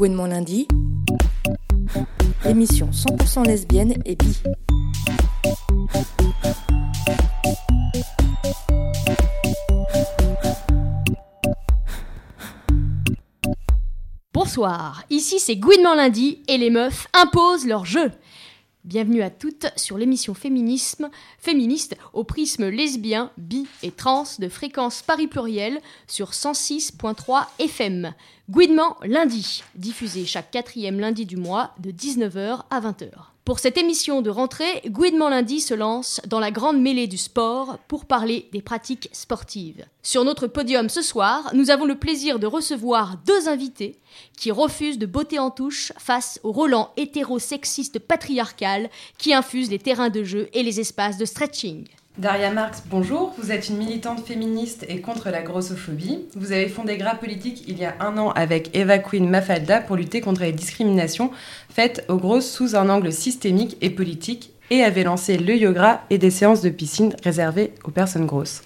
Gouinement 0.00 0.28
lundi, 0.28 0.66
émission 2.46 2.88
100% 2.90 3.46
lesbienne 3.46 4.02
et 4.06 4.16
bi. 4.16 4.34
Bonsoir, 14.32 15.02
ici 15.10 15.38
c'est 15.38 15.56
Gouinement 15.56 15.94
lundi 15.94 16.42
et 16.48 16.56
les 16.56 16.70
meufs 16.70 17.06
imposent 17.12 17.66
leur 17.66 17.84
jeu. 17.84 18.10
Bienvenue 18.84 19.20
à 19.20 19.28
toutes 19.28 19.66
sur 19.76 19.98
l'émission 19.98 20.32
Féminisme, 20.32 21.10
féministe 21.38 21.98
au 22.14 22.24
prisme 22.24 22.66
lesbien, 22.70 23.30
bi 23.36 23.66
et 23.82 23.90
trans 23.90 24.24
de 24.38 24.48
fréquence 24.48 25.02
Paris 25.02 25.26
pluriel 25.26 25.82
sur 26.06 26.30
106.3 26.30 27.44
FM. 27.58 28.14
Gouinement 28.48 28.96
lundi, 29.02 29.62
diffusé 29.74 30.24
chaque 30.24 30.50
quatrième 30.50 30.98
lundi 30.98 31.26
du 31.26 31.36
mois 31.36 31.74
de 31.78 31.90
19h 31.90 32.62
à 32.70 32.80
20h. 32.80 33.29
Pour 33.44 33.58
cette 33.58 33.78
émission 33.78 34.20
de 34.20 34.30
rentrée, 34.30 34.82
Gouinement 34.86 35.30
lundi 35.30 35.60
se 35.60 35.72
lance 35.72 36.20
dans 36.26 36.40
la 36.40 36.50
grande 36.50 36.80
mêlée 36.80 37.06
du 37.06 37.16
sport 37.16 37.78
pour 37.88 38.04
parler 38.04 38.48
des 38.52 38.60
pratiques 38.60 39.08
sportives. 39.12 39.86
Sur 40.02 40.24
notre 40.24 40.46
podium 40.46 40.88
ce 40.90 41.00
soir, 41.00 41.50
nous 41.54 41.70
avons 41.70 41.86
le 41.86 41.98
plaisir 41.98 42.38
de 42.38 42.46
recevoir 42.46 43.16
deux 43.26 43.48
invités 43.48 43.98
qui 44.36 44.50
refusent 44.50 44.98
de 44.98 45.06
botter 45.06 45.38
en 45.38 45.50
touche 45.50 45.92
face 45.98 46.38
au 46.42 46.52
Roland 46.52 46.90
hétérosexiste 46.98 47.98
patriarcal 47.98 48.90
qui 49.16 49.32
infuse 49.32 49.70
les 49.70 49.78
terrains 49.78 50.10
de 50.10 50.22
jeu 50.22 50.48
et 50.52 50.62
les 50.62 50.78
espaces 50.78 51.16
de 51.16 51.24
stretching. 51.24 51.88
Daria 52.20 52.50
Marx, 52.50 52.82
bonjour. 52.90 53.32
Vous 53.38 53.50
êtes 53.50 53.70
une 53.70 53.78
militante 53.78 54.26
féministe 54.26 54.84
et 54.90 55.00
contre 55.00 55.30
la 55.30 55.40
grossophobie. 55.40 56.26
Vous 56.36 56.52
avez 56.52 56.68
fondé 56.68 56.98
Gras 56.98 57.14
Politique 57.14 57.64
il 57.66 57.78
y 57.78 57.86
a 57.86 57.94
un 57.98 58.18
an 58.18 58.28
avec 58.32 58.76
Eva 58.76 58.98
Queen 58.98 59.26
Mafalda 59.26 59.80
pour 59.80 59.96
lutter 59.96 60.20
contre 60.20 60.42
les 60.42 60.52
discriminations 60.52 61.30
faites 61.70 62.04
aux 62.08 62.18
grosses 62.18 62.50
sous 62.50 62.76
un 62.76 62.90
angle 62.90 63.10
systémique 63.10 63.78
et 63.80 63.88
politique 63.88 64.52
et 64.68 64.82
avez 64.82 65.02
lancé 65.02 65.38
le 65.38 65.56
yoga 65.56 66.02
et 66.10 66.18
des 66.18 66.30
séances 66.30 66.60
de 66.60 66.68
piscine 66.68 67.16
réservées 67.24 67.72
aux 67.84 67.90
personnes 67.90 68.26
grosses. 68.26 68.64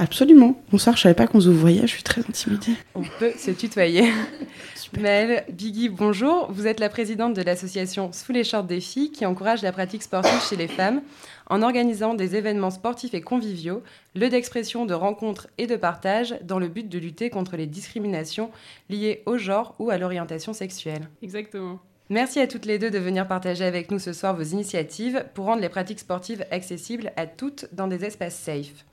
Absolument. 0.00 0.60
Bonsoir, 0.72 0.96
je 0.96 1.02
savais 1.02 1.14
pas 1.14 1.28
qu'on 1.28 1.40
se 1.40 1.50
voyait, 1.50 1.82
je 1.82 1.92
suis 1.92 2.02
très 2.02 2.22
intimidée. 2.22 2.72
On 2.96 3.04
peut 3.20 3.32
se 3.38 3.52
tutoyer. 3.52 4.12
Maëlle 4.96 5.44
Biggie, 5.52 5.90
bonjour. 5.90 6.50
Vous 6.50 6.66
êtes 6.66 6.80
la 6.80 6.88
présidente 6.88 7.34
de 7.34 7.42
l'association 7.42 8.10
Sous 8.12 8.32
les 8.32 8.42
shorts 8.42 8.64
des 8.64 8.80
filles 8.80 9.10
qui 9.10 9.26
encourage 9.26 9.60
la 9.60 9.70
pratique 9.70 10.02
sportive 10.02 10.42
chez 10.48 10.56
les 10.56 10.66
femmes 10.66 11.02
en 11.50 11.60
organisant 11.60 12.14
des 12.14 12.36
événements 12.36 12.70
sportifs 12.70 13.12
et 13.12 13.20
conviviaux, 13.20 13.82
lieux 14.14 14.30
d'expression, 14.30 14.86
de 14.86 14.94
rencontres 14.94 15.48
et 15.58 15.66
de 15.66 15.76
partage 15.76 16.36
dans 16.42 16.58
le 16.58 16.68
but 16.68 16.88
de 16.88 16.98
lutter 16.98 17.28
contre 17.28 17.56
les 17.56 17.66
discriminations 17.66 18.50
liées 18.88 19.22
au 19.26 19.36
genre 19.36 19.74
ou 19.78 19.90
à 19.90 19.98
l'orientation 19.98 20.54
sexuelle. 20.54 21.08
Exactement. 21.22 21.80
Merci 22.08 22.40
à 22.40 22.46
toutes 22.46 22.64
les 22.64 22.78
deux 22.78 22.90
de 22.90 22.98
venir 22.98 23.28
partager 23.28 23.64
avec 23.64 23.90
nous 23.90 23.98
ce 23.98 24.14
soir 24.14 24.34
vos 24.34 24.42
initiatives 24.42 25.26
pour 25.34 25.44
rendre 25.44 25.60
les 25.60 25.68
pratiques 25.68 26.00
sportives 26.00 26.46
accessibles 26.50 27.12
à 27.16 27.26
toutes 27.26 27.66
dans 27.72 27.88
des 27.88 28.06
espaces 28.06 28.36
safe. 28.36 28.86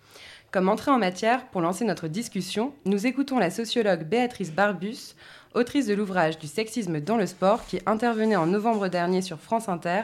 Comme 0.52 0.70
entrée 0.70 0.92
en 0.92 1.00
matière, 1.00 1.48
pour 1.48 1.62
lancer 1.62 1.84
notre 1.84 2.08
discussion, 2.08 2.73
nous 2.86 3.08
écoutons 3.08 3.40
la 3.40 3.50
sociologue 3.50 4.04
Béatrice 4.04 4.54
Barbus, 4.54 5.16
autrice 5.56 5.88
de 5.88 5.94
l'ouvrage 5.94 6.38
Du 6.38 6.48
sexisme 6.48 7.00
dans 7.00 7.17
le 7.17 7.25
sport, 7.25 7.66
qui 7.66 7.80
intervenait 7.86 8.36
en 8.36 8.45
novembre 8.45 8.88
dernier 8.88 9.22
sur 9.22 9.39
France 9.39 9.70
Inter 9.70 10.02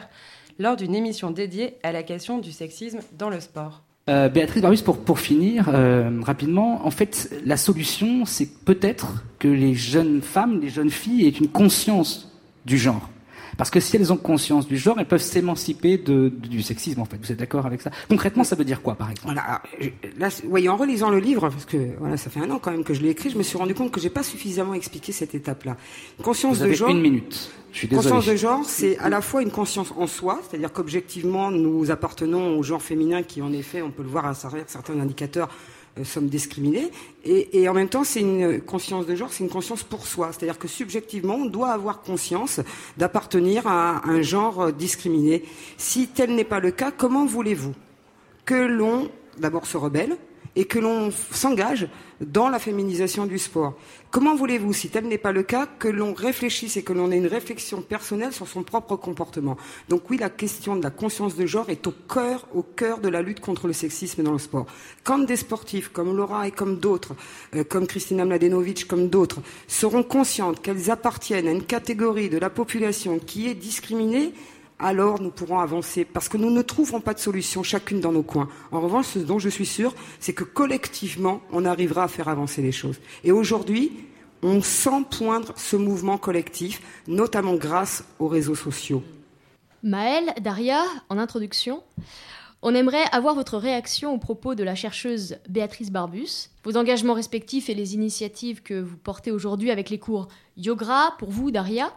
lors 0.58 0.76
d'une 0.76 0.94
émission 0.94 1.30
dédiée 1.30 1.74
à 1.82 1.92
la 1.92 2.02
question 2.02 2.38
du 2.38 2.52
sexisme 2.52 3.00
dans 3.16 3.30
le 3.30 3.40
sport. 3.40 3.82
Euh, 4.10 4.28
Béatrice 4.28 4.62
Barbus, 4.62 4.82
pour, 4.82 5.20
finir 5.20 5.68
euh, 5.68 6.10
rapidement, 6.22 6.84
en 6.84 6.90
fait, 6.90 7.32
la 7.44 7.56
solution, 7.56 8.24
c'est 8.24 8.48
peut-être 8.64 9.24
que 9.38 9.46
les 9.46 9.74
jeunes 9.74 10.22
femmes, 10.22 10.60
les 10.60 10.70
jeunes 10.70 10.90
filles 10.90 11.26
aient 11.26 11.30
une 11.30 11.48
conscience 11.48 12.32
du 12.66 12.78
genre. 12.78 13.08
Parce 13.56 13.70
que 13.70 13.80
si 13.80 13.96
elles 13.96 14.12
ont 14.12 14.16
conscience 14.16 14.66
du 14.66 14.76
genre, 14.76 14.98
elles 14.98 15.08
peuvent 15.08 15.20
s'émanciper 15.20 15.98
de, 15.98 16.28
du 16.28 16.62
sexisme, 16.62 17.00
en 17.00 17.04
fait. 17.04 17.18
Vous 17.20 17.32
êtes 17.32 17.38
d'accord 17.38 17.66
avec 17.66 17.82
ça? 17.82 17.90
Concrètement, 18.08 18.44
ça 18.44 18.56
veut 18.56 18.64
dire 18.64 18.82
quoi, 18.82 18.94
par 18.94 19.10
exemple? 19.10 19.34
Voilà. 19.34 19.62
Là, 20.18 20.28
en 20.72 20.76
relisant 20.76 21.10
le 21.10 21.18
livre, 21.18 21.48
parce 21.48 21.66
que 21.66 21.76
voilà, 21.98 22.16
ça 22.16 22.30
fait 22.30 22.40
un 22.40 22.50
an 22.50 22.58
quand 22.58 22.70
même 22.70 22.84
que 22.84 22.94
je 22.94 23.02
l'ai 23.02 23.10
écrit, 23.10 23.30
je 23.30 23.38
me 23.38 23.42
suis 23.42 23.58
rendu 23.58 23.74
compte 23.74 23.90
que 23.90 24.00
j'ai 24.00 24.10
pas 24.10 24.22
suffisamment 24.22 24.74
expliqué 24.74 25.12
cette 25.12 25.34
étape-là. 25.34 25.76
Conscience 26.22 26.56
Vous 26.56 26.62
avez 26.62 26.72
de 26.72 26.76
genre. 26.76 26.88
Une 26.88 27.00
minute. 27.00 27.50
Je 27.72 27.78
suis. 27.78 27.88
Conscience 27.88 28.26
de 28.26 28.36
genre, 28.36 28.64
c'est 28.64 28.98
à 28.98 29.08
la 29.08 29.20
fois 29.20 29.42
une 29.42 29.50
conscience 29.50 29.92
en 29.96 30.06
soi, 30.06 30.40
c'est-à-dire 30.48 30.72
qu'objectivement, 30.72 31.50
nous 31.50 31.90
appartenons 31.90 32.58
au 32.58 32.62
genre 32.62 32.82
féminin 32.82 33.22
qui, 33.22 33.42
en 33.42 33.52
effet, 33.52 33.82
on 33.82 33.90
peut 33.90 34.02
le 34.02 34.08
voir 34.08 34.26
à 34.26 34.34
certains 34.34 34.98
indicateurs, 35.00 35.48
sommes 36.04 36.28
discriminés. 36.28 36.90
Et, 37.24 37.60
et, 37.60 37.68
en 37.68 37.74
même 37.74 37.88
temps, 37.88 38.04
c'est 38.04 38.20
une 38.20 38.60
conscience 38.60 39.06
de 39.06 39.14
genre, 39.14 39.32
c'est 39.32 39.44
une 39.44 39.50
conscience 39.50 39.82
pour 39.82 40.06
soi. 40.06 40.30
C'est-à-dire 40.32 40.58
que 40.58 40.68
subjectivement, 40.68 41.34
on 41.34 41.46
doit 41.46 41.70
avoir 41.70 42.00
conscience 42.00 42.60
d'appartenir 42.96 43.66
à 43.66 44.08
un 44.08 44.22
genre 44.22 44.72
discriminé. 44.72 45.44
Si 45.76 46.08
tel 46.08 46.34
n'est 46.34 46.44
pas 46.44 46.60
le 46.60 46.70
cas, 46.70 46.90
comment 46.90 47.26
voulez-vous 47.26 47.74
que 48.44 48.54
l'on 48.54 49.10
d'abord 49.38 49.66
se 49.66 49.76
rebelle 49.76 50.16
et 50.56 50.64
que 50.64 50.78
l'on 50.78 51.10
s'engage 51.10 51.88
dans 52.20 52.48
la 52.48 52.58
féminisation 52.58 53.26
du 53.26 53.38
sport. 53.38 53.74
Comment 54.10 54.36
voulez-vous, 54.36 54.72
si 54.72 54.90
tel 54.90 55.06
n'est 55.06 55.18
pas 55.18 55.32
le 55.32 55.42
cas, 55.42 55.66
que 55.66 55.88
l'on 55.88 56.12
réfléchisse 56.12 56.76
et 56.76 56.82
que 56.82 56.92
l'on 56.92 57.10
ait 57.10 57.16
une 57.16 57.26
réflexion 57.26 57.80
personnelle 57.80 58.32
sur 58.32 58.46
son 58.46 58.62
propre 58.62 58.96
comportement? 58.96 59.56
Donc 59.88 60.10
oui, 60.10 60.18
la 60.18 60.30
question 60.30 60.76
de 60.76 60.82
la 60.82 60.90
conscience 60.90 61.34
de 61.34 61.46
genre 61.46 61.70
est 61.70 61.86
au 61.86 61.92
cœur, 61.92 62.46
au 62.54 62.62
cœur 62.62 62.98
de 62.98 63.08
la 63.08 63.22
lutte 63.22 63.40
contre 63.40 63.66
le 63.66 63.72
sexisme 63.72 64.22
dans 64.22 64.32
le 64.32 64.38
sport. 64.38 64.66
Quand 65.02 65.18
des 65.18 65.36
sportifs 65.36 65.88
comme 65.88 66.14
Laura 66.14 66.46
et 66.46 66.50
comme 66.50 66.78
d'autres, 66.78 67.14
euh, 67.56 67.64
comme 67.64 67.86
Kristina 67.86 68.24
Mladenovic, 68.24 68.86
comme 68.86 69.08
d'autres, 69.08 69.40
seront 69.66 70.02
conscientes 70.02 70.60
qu'elles 70.60 70.90
appartiennent 70.90 71.48
à 71.48 71.52
une 71.52 71.64
catégorie 71.64 72.28
de 72.28 72.38
la 72.38 72.50
population 72.50 73.18
qui 73.18 73.48
est 73.48 73.54
discriminée, 73.54 74.34
alors 74.82 75.20
nous 75.20 75.30
pourrons 75.30 75.60
avancer, 75.60 76.04
parce 76.04 76.28
que 76.28 76.36
nous 76.36 76.50
ne 76.50 76.62
trouverons 76.62 77.00
pas 77.00 77.14
de 77.14 77.18
solution 77.18 77.62
chacune 77.62 78.00
dans 78.00 78.12
nos 78.12 78.22
coins. 78.22 78.48
En 78.70 78.80
revanche, 78.80 79.06
ce 79.06 79.18
dont 79.20 79.38
je 79.38 79.48
suis 79.48 79.66
sûre, 79.66 79.94
c'est 80.20 80.32
que 80.32 80.44
collectivement, 80.44 81.40
on 81.52 81.64
arrivera 81.64 82.04
à 82.04 82.08
faire 82.08 82.28
avancer 82.28 82.62
les 82.62 82.72
choses. 82.72 82.98
Et 83.24 83.32
aujourd'hui, 83.32 83.92
on 84.42 84.60
sent 84.60 85.04
poindre 85.10 85.52
ce 85.56 85.76
mouvement 85.76 86.18
collectif, 86.18 86.82
notamment 87.06 87.54
grâce 87.54 88.04
aux 88.18 88.28
réseaux 88.28 88.56
sociaux. 88.56 89.02
Maëlle, 89.84 90.32
Daria, 90.40 90.82
en 91.08 91.18
introduction, 91.18 91.82
on 92.62 92.74
aimerait 92.76 93.04
avoir 93.10 93.34
votre 93.34 93.58
réaction 93.58 94.14
au 94.14 94.18
propos 94.18 94.54
de 94.54 94.62
la 94.62 94.76
chercheuse 94.76 95.36
Béatrice 95.48 95.90
Barbus, 95.90 96.48
vos 96.62 96.76
engagements 96.76 97.14
respectifs 97.14 97.68
et 97.68 97.74
les 97.74 97.94
initiatives 97.94 98.62
que 98.62 98.80
vous 98.80 98.96
portez 98.96 99.32
aujourd'hui 99.32 99.72
avec 99.72 99.90
les 99.90 99.98
cours 99.98 100.28
Yoga 100.56 101.14
pour 101.18 101.30
vous, 101.30 101.50
Daria, 101.50 101.92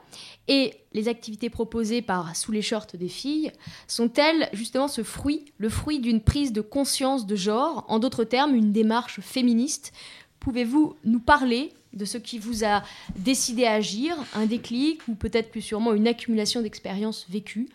et 0.48 0.74
les 0.94 1.08
activités 1.08 1.52
proposées 1.52 2.02
par 2.02 2.36
Sous 2.36 2.52
les 2.52 2.64
shorts 2.64 2.88
des 2.96 3.08
filles, 3.08 3.52
sont-elles 3.88 4.50
justement 4.54 4.88
ce 4.88 5.04
fruit, 5.04 5.46
le 5.60 5.70
fruit 5.70 6.00
d'une 6.00 6.22
prise 6.22 6.52
de 6.52 6.62
conscience 6.62 7.28
de 7.28 7.36
genre, 7.36 7.86
en 7.88 8.00
d'autres 8.00 8.24
termes, 8.24 8.56
une 8.56 8.72
démarche 8.72 9.20
féministe. 9.22 9.94
Pouvez-vous 10.40 10.96
nous 11.04 11.20
parler 11.20 11.74
de 11.94 12.06
ce 12.06 12.18
qui 12.18 12.40
vous 12.40 12.66
a 12.66 12.82
décidé 13.16 13.66
à 13.66 13.74
agir, 13.74 14.18
un 14.34 14.48
déclic 14.48 15.08
ou 15.08 15.14
peut-être 15.14 15.52
plus 15.52 15.62
sûrement 15.62 15.94
une 15.94 16.08
accumulation 16.08 16.64
d'expériences 16.64 17.28
vécues, 17.30 17.70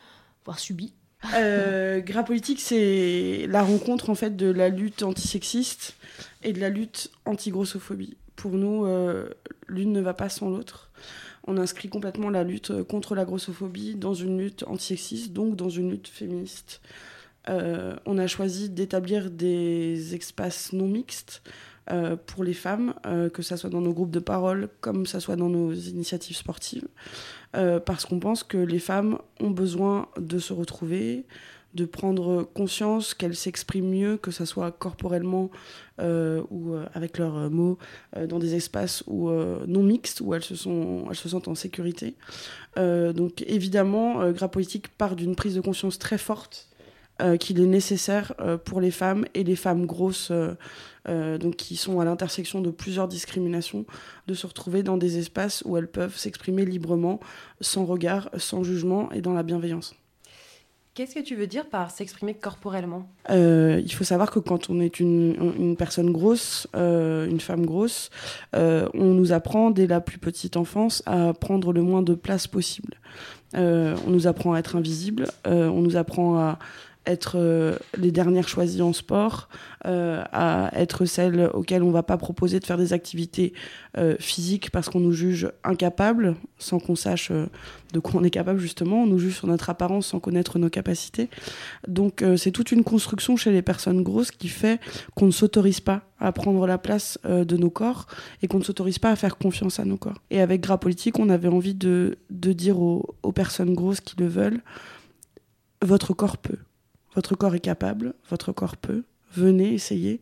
voire 0.44 0.58
subies? 0.58 0.92
Euh, 1.34 2.00
Gras 2.00 2.22
politique, 2.22 2.60
c'est 2.60 3.46
la 3.48 3.62
rencontre 3.62 4.10
en 4.10 4.14
fait 4.14 4.36
de 4.36 4.50
la 4.50 4.68
lutte 4.68 5.02
antisexiste 5.02 5.94
et 6.42 6.52
de 6.52 6.60
la 6.60 6.68
lutte 6.68 7.10
anti-grossophobie. 7.26 8.16
Pour 8.36 8.52
nous, 8.52 8.86
euh, 8.86 9.28
l'une 9.68 9.92
ne 9.92 10.00
va 10.00 10.14
pas 10.14 10.28
sans 10.28 10.48
l'autre. 10.48 10.90
On 11.46 11.56
inscrit 11.56 11.88
complètement 11.88 12.30
la 12.30 12.44
lutte 12.44 12.82
contre 12.84 13.14
la 13.14 13.24
grossophobie 13.24 13.94
dans 13.94 14.14
une 14.14 14.38
lutte 14.38 14.64
antisexiste, 14.66 15.32
donc 15.32 15.56
dans 15.56 15.68
une 15.68 15.90
lutte 15.90 16.08
féministe. 16.08 16.80
Euh, 17.48 17.96
on 18.06 18.18
a 18.18 18.26
choisi 18.26 18.68
d'établir 18.68 19.30
des 19.30 20.14
espaces 20.14 20.72
non 20.72 20.86
mixtes 20.86 21.42
euh, 21.90 22.16
pour 22.26 22.44
les 22.44 22.54
femmes, 22.54 22.94
euh, 23.06 23.28
que 23.28 23.42
ce 23.42 23.56
soit 23.56 23.70
dans 23.70 23.80
nos 23.80 23.92
groupes 23.92 24.12
de 24.12 24.20
parole 24.20 24.68
comme 24.80 25.06
ça 25.06 25.18
soit 25.18 25.34
dans 25.34 25.48
nos 25.48 25.72
initiatives 25.72 26.36
sportives, 26.36 26.86
euh, 27.56 27.80
parce 27.80 28.04
qu'on 28.04 28.20
pense 28.20 28.44
que 28.44 28.58
les 28.58 28.78
femmes 28.78 29.18
ont 29.40 29.50
besoin 29.50 30.06
de 30.16 30.38
se 30.38 30.52
retrouver, 30.52 31.24
de 31.74 31.84
prendre 31.84 32.44
conscience 32.54 33.12
qu'elles 33.14 33.34
s'expriment 33.34 33.90
mieux, 33.90 34.16
que 34.16 34.30
ce 34.30 34.44
soit 34.44 34.70
corporellement 34.72 35.50
ou 36.50 36.74
avec 36.94 37.18
leurs 37.18 37.50
mots, 37.50 37.76
dans 38.26 38.38
des 38.38 38.54
espaces 38.54 39.04
où, 39.06 39.28
non 39.30 39.82
mixtes, 39.82 40.22
où 40.22 40.32
elles 40.32 40.42
se, 40.42 40.56
sont, 40.56 41.04
elles 41.10 41.14
se 41.14 41.28
sentent 41.28 41.46
en 41.46 41.54
sécurité. 41.54 42.16
donc 42.76 43.44
évidemment, 43.46 44.32
Gras 44.32 44.48
Politique 44.48 44.88
part 44.88 45.14
d'une 45.14 45.36
prise 45.36 45.54
de 45.54 45.60
conscience 45.60 45.98
très 45.98 46.18
forte 46.18 46.69
qu'il 47.38 47.60
est 47.60 47.66
nécessaire 47.66 48.34
pour 48.64 48.80
les 48.80 48.90
femmes 48.90 49.24
et 49.34 49.44
les 49.44 49.56
femmes 49.56 49.86
grosses 49.86 50.32
euh, 51.08 51.38
donc 51.38 51.56
qui 51.56 51.76
sont 51.76 52.00
à 52.00 52.04
l'intersection 52.04 52.60
de 52.60 52.70
plusieurs 52.70 53.08
discriminations, 53.08 53.86
de 54.26 54.34
se 54.34 54.46
retrouver 54.46 54.82
dans 54.82 54.98
des 54.98 55.18
espaces 55.18 55.62
où 55.64 55.76
elles 55.76 55.88
peuvent 55.88 56.16
s'exprimer 56.16 56.64
librement, 56.64 57.20
sans 57.60 57.86
regard, 57.86 58.28
sans 58.36 58.62
jugement 58.64 59.10
et 59.12 59.22
dans 59.22 59.32
la 59.32 59.42
bienveillance. 59.42 59.94
Qu'est-ce 60.92 61.14
que 61.14 61.20
tu 61.20 61.36
veux 61.36 61.46
dire 61.46 61.66
par 61.70 61.90
s'exprimer 61.90 62.34
corporellement? 62.34 63.08
Euh, 63.30 63.80
Il 63.82 63.92
faut 63.94 64.04
savoir 64.04 64.30
que 64.30 64.40
quand 64.40 64.68
on 64.68 64.80
est 64.80 65.00
une, 65.00 65.54
une 65.58 65.76
personne 65.76 66.10
grosse, 66.10 66.66
euh, 66.76 67.26
une 67.26 67.40
femme 67.40 67.64
grosse, 67.64 68.10
euh, 68.54 68.86
on 68.92 69.14
nous 69.14 69.32
apprend 69.32 69.70
dès 69.70 69.86
la 69.86 70.00
plus 70.00 70.18
petite 70.18 70.56
enfance 70.56 71.02
à 71.06 71.32
prendre 71.32 71.72
le 71.72 71.80
moins 71.80 72.02
de 72.02 72.14
place 72.14 72.46
possible. 72.46 72.94
Euh, 73.54 73.96
on 74.06 74.10
nous 74.10 74.26
apprend 74.26 74.52
à 74.52 74.58
être 74.58 74.76
invisible, 74.76 75.26
euh, 75.46 75.68
on 75.68 75.80
nous 75.80 75.96
apprend 75.96 76.38
à 76.38 76.58
être 77.10 77.36
euh, 77.36 77.76
les 77.96 78.10
dernières 78.10 78.48
choisies 78.48 78.82
en 78.82 78.92
sport, 78.92 79.48
euh, 79.86 80.22
à 80.32 80.70
être 80.74 81.04
celles 81.04 81.50
auxquelles 81.54 81.82
on 81.82 81.90
va 81.90 82.02
pas 82.02 82.16
proposer 82.16 82.60
de 82.60 82.64
faire 82.64 82.78
des 82.78 82.92
activités 82.92 83.52
euh, 83.96 84.16
physiques 84.18 84.70
parce 84.70 84.88
qu'on 84.88 85.00
nous 85.00 85.12
juge 85.12 85.50
incapables, 85.64 86.36
sans 86.58 86.78
qu'on 86.78 86.96
sache 86.96 87.30
de 87.30 87.98
quoi 87.98 88.20
on 88.20 88.24
est 88.24 88.30
capable 88.30 88.60
justement. 88.60 89.02
On 89.02 89.06
nous 89.06 89.18
juge 89.18 89.36
sur 89.36 89.46
notre 89.46 89.70
apparence 89.70 90.08
sans 90.08 90.20
connaître 90.20 90.58
nos 90.58 90.70
capacités. 90.70 91.28
Donc 91.88 92.24
c'est 92.36 92.52
toute 92.52 92.72
une 92.72 92.84
construction 92.84 93.36
chez 93.36 93.50
les 93.50 93.62
personnes 93.62 94.02
grosses 94.02 94.30
qui 94.30 94.48
fait 94.48 94.80
qu'on 95.14 95.26
ne 95.26 95.30
s'autorise 95.30 95.80
pas 95.80 96.02
à 96.20 96.32
prendre 96.32 96.66
la 96.66 96.78
place 96.78 97.18
de 97.24 97.56
nos 97.56 97.70
corps 97.70 98.06
et 98.42 98.48
qu'on 98.48 98.58
ne 98.58 98.64
s'autorise 98.64 98.98
pas 98.98 99.10
à 99.10 99.16
faire 99.16 99.38
confiance 99.38 99.80
à 99.80 99.84
nos 99.84 99.96
corps. 99.96 100.20
Et 100.30 100.40
avec 100.40 100.60
Gras 100.60 100.78
Politique, 100.78 101.18
on 101.18 101.30
avait 101.30 101.48
envie 101.48 101.74
de, 101.74 102.16
dire 102.30 102.78
aux 102.80 103.32
personnes 103.34 103.74
grosses 103.74 104.00
qui 104.00 104.16
le 104.18 104.26
veulent, 104.26 104.60
votre 105.82 106.14
corps 106.14 106.36
peut. 106.36 106.58
Votre 107.14 107.34
corps 107.34 107.54
est 107.54 107.60
capable, 107.60 108.14
votre 108.28 108.52
corps 108.52 108.76
peut. 108.76 109.04
Venez, 109.32 109.74
essayez. 109.74 110.20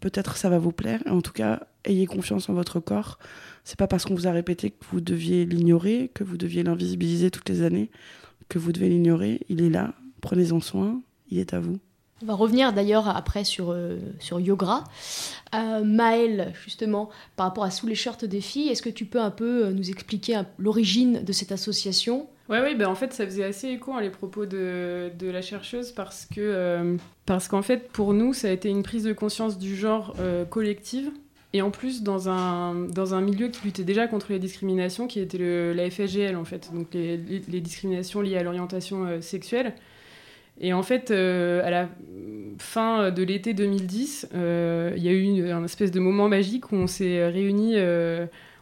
Peut-être 0.00 0.36
ça 0.36 0.48
va 0.48 0.58
vous 0.58 0.72
plaire. 0.72 1.02
En 1.06 1.20
tout 1.20 1.32
cas, 1.32 1.66
ayez 1.84 2.06
confiance 2.06 2.48
en 2.48 2.54
votre 2.54 2.80
corps. 2.80 3.18
C'est 3.64 3.78
pas 3.78 3.86
parce 3.86 4.04
qu'on 4.04 4.14
vous 4.14 4.26
a 4.26 4.32
répété 4.32 4.70
que 4.70 4.84
vous 4.90 5.00
deviez 5.00 5.44
l'ignorer, 5.44 6.10
que 6.14 6.24
vous 6.24 6.36
deviez 6.36 6.62
l'invisibiliser 6.62 7.30
toutes 7.30 7.48
les 7.48 7.62
années, 7.62 7.90
que 8.48 8.58
vous 8.58 8.72
devez 8.72 8.88
l'ignorer. 8.88 9.40
Il 9.48 9.62
est 9.62 9.70
là. 9.70 9.94
Prenez-en 10.20 10.60
soin. 10.60 11.02
Il 11.30 11.38
est 11.38 11.54
à 11.54 11.60
vous. 11.60 11.78
On 12.22 12.26
va 12.26 12.34
revenir 12.34 12.74
d'ailleurs 12.74 13.08
après 13.08 13.44
sur, 13.44 13.70
euh, 13.70 13.98
sur. 14.18 14.38
Euh, 14.38 15.84
Maëlle, 15.84 16.52
justement, 16.64 17.08
par 17.36 17.46
rapport 17.46 17.64
à 17.64 17.70
Sous 17.70 17.86
les 17.86 17.94
shirts 17.94 18.26
des 18.26 18.42
filles, 18.42 18.68
est-ce 18.68 18.82
que 18.82 18.90
tu 18.90 19.06
peux 19.06 19.20
un 19.20 19.30
peu 19.30 19.66
euh, 19.66 19.72
nous 19.72 19.90
expliquer 19.90 20.42
l'origine 20.58 21.24
de 21.24 21.32
cette 21.32 21.50
association? 21.50 22.28
Ouais, 22.50 22.58
oui, 22.64 22.74
ben 22.74 22.88
en 22.88 22.96
fait, 22.96 23.12
ça 23.12 23.24
faisait 23.24 23.44
assez 23.44 23.68
écho 23.68 23.94
à 23.94 24.00
les 24.02 24.10
propos 24.10 24.44
de, 24.44 25.10
de 25.16 25.30
la 25.30 25.40
chercheuse 25.40 25.92
parce 25.92 26.26
que 26.26 26.40
euh, 26.40 26.96
parce 27.24 27.46
qu'en 27.46 27.62
fait, 27.62 27.88
pour 27.92 28.12
nous, 28.12 28.32
ça 28.34 28.48
a 28.48 28.50
été 28.50 28.68
une 28.68 28.82
prise 28.82 29.04
de 29.04 29.12
conscience 29.12 29.56
du 29.56 29.76
genre 29.76 30.16
euh, 30.18 30.44
collective 30.44 31.10
et 31.52 31.62
en 31.62 31.70
plus 31.70 32.02
dans 32.02 32.28
un 32.28 32.74
dans 32.74 33.14
un 33.14 33.20
milieu 33.20 33.48
qui 33.48 33.64
luttait 33.66 33.84
déjà 33.84 34.08
contre 34.08 34.32
les 34.32 34.40
discriminations, 34.40 35.06
qui 35.06 35.20
était 35.20 35.38
le, 35.38 35.72
la 35.74 35.88
FSGL 35.88 36.34
en 36.34 36.44
fait, 36.44 36.70
donc 36.74 36.88
les, 36.92 37.18
discriminations 37.18 38.20
liées 38.20 38.36
à 38.38 38.42
l'orientation 38.42 39.06
euh, 39.06 39.20
sexuelle. 39.20 39.74
Et 40.60 40.72
en 40.74 40.82
fait, 40.82 41.10
à 41.10 41.70
la 41.70 41.88
fin 42.58 43.10
de 43.10 43.22
l'été 43.22 43.54
2010, 43.54 44.28
euh, 44.34 44.92
il 44.94 45.02
y 45.02 45.08
a 45.08 45.12
eu 45.12 45.22
une- 45.22 45.46
un 45.50 45.64
espèce 45.64 45.90
de 45.90 46.00
moment 46.00 46.28
magique 46.28 46.70
où 46.72 46.74
on 46.74 46.86
s'est 46.86 47.26
réunis. 47.28 47.76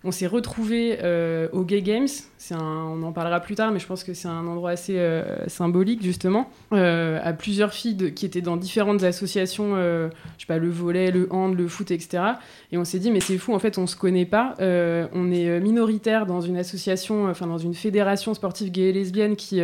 On 0.04 0.12
s'est 0.12 0.26
retrouvés 0.26 0.98
euh, 1.02 1.48
au 1.52 1.64
Gay 1.64 1.82
Games. 1.82 2.08
On 2.52 3.02
en 3.02 3.12
parlera 3.12 3.40
plus 3.40 3.54
tard, 3.54 3.72
mais 3.72 3.78
je 3.78 3.86
pense 3.86 4.04
que 4.04 4.14
c'est 4.14 4.28
un 4.28 4.46
endroit 4.46 4.70
assez 4.70 4.98
euh, 4.98 5.46
symbolique 5.48 6.02
justement. 6.02 6.50
Euh, 6.72 7.18
à 7.22 7.32
plusieurs 7.32 7.72
filles 7.72 8.14
qui 8.14 8.24
étaient 8.24 8.40
dans 8.40 8.56
différentes 8.56 9.02
associations, 9.02 9.76
je 9.76 10.10
sais 10.38 10.46
pas, 10.46 10.58
le 10.58 10.70
volet, 10.70 11.10
le 11.10 11.26
hand, 11.32 11.56
le 11.56 11.68
foot, 11.68 11.90
etc. 11.90 12.22
Et 12.70 12.78
on 12.78 12.84
s'est 12.84 12.98
dit 12.98 13.10
mais 13.10 13.20
c'est 13.20 13.38
fou, 13.38 13.54
en 13.54 13.58
fait, 13.58 13.78
on 13.78 13.86
se 13.86 13.96
connaît 13.96 14.26
pas. 14.26 14.54
On 14.60 15.32
est 15.32 15.60
minoritaire 15.60 16.26
dans 16.26 16.40
une 16.40 16.56
association, 16.56 17.28
enfin 17.28 17.46
dans 17.46 17.58
une 17.58 17.74
fédération 17.74 18.34
sportive 18.34 18.70
gay 18.70 18.90
et 18.90 18.92
lesbienne 18.92 19.36
qui 19.36 19.60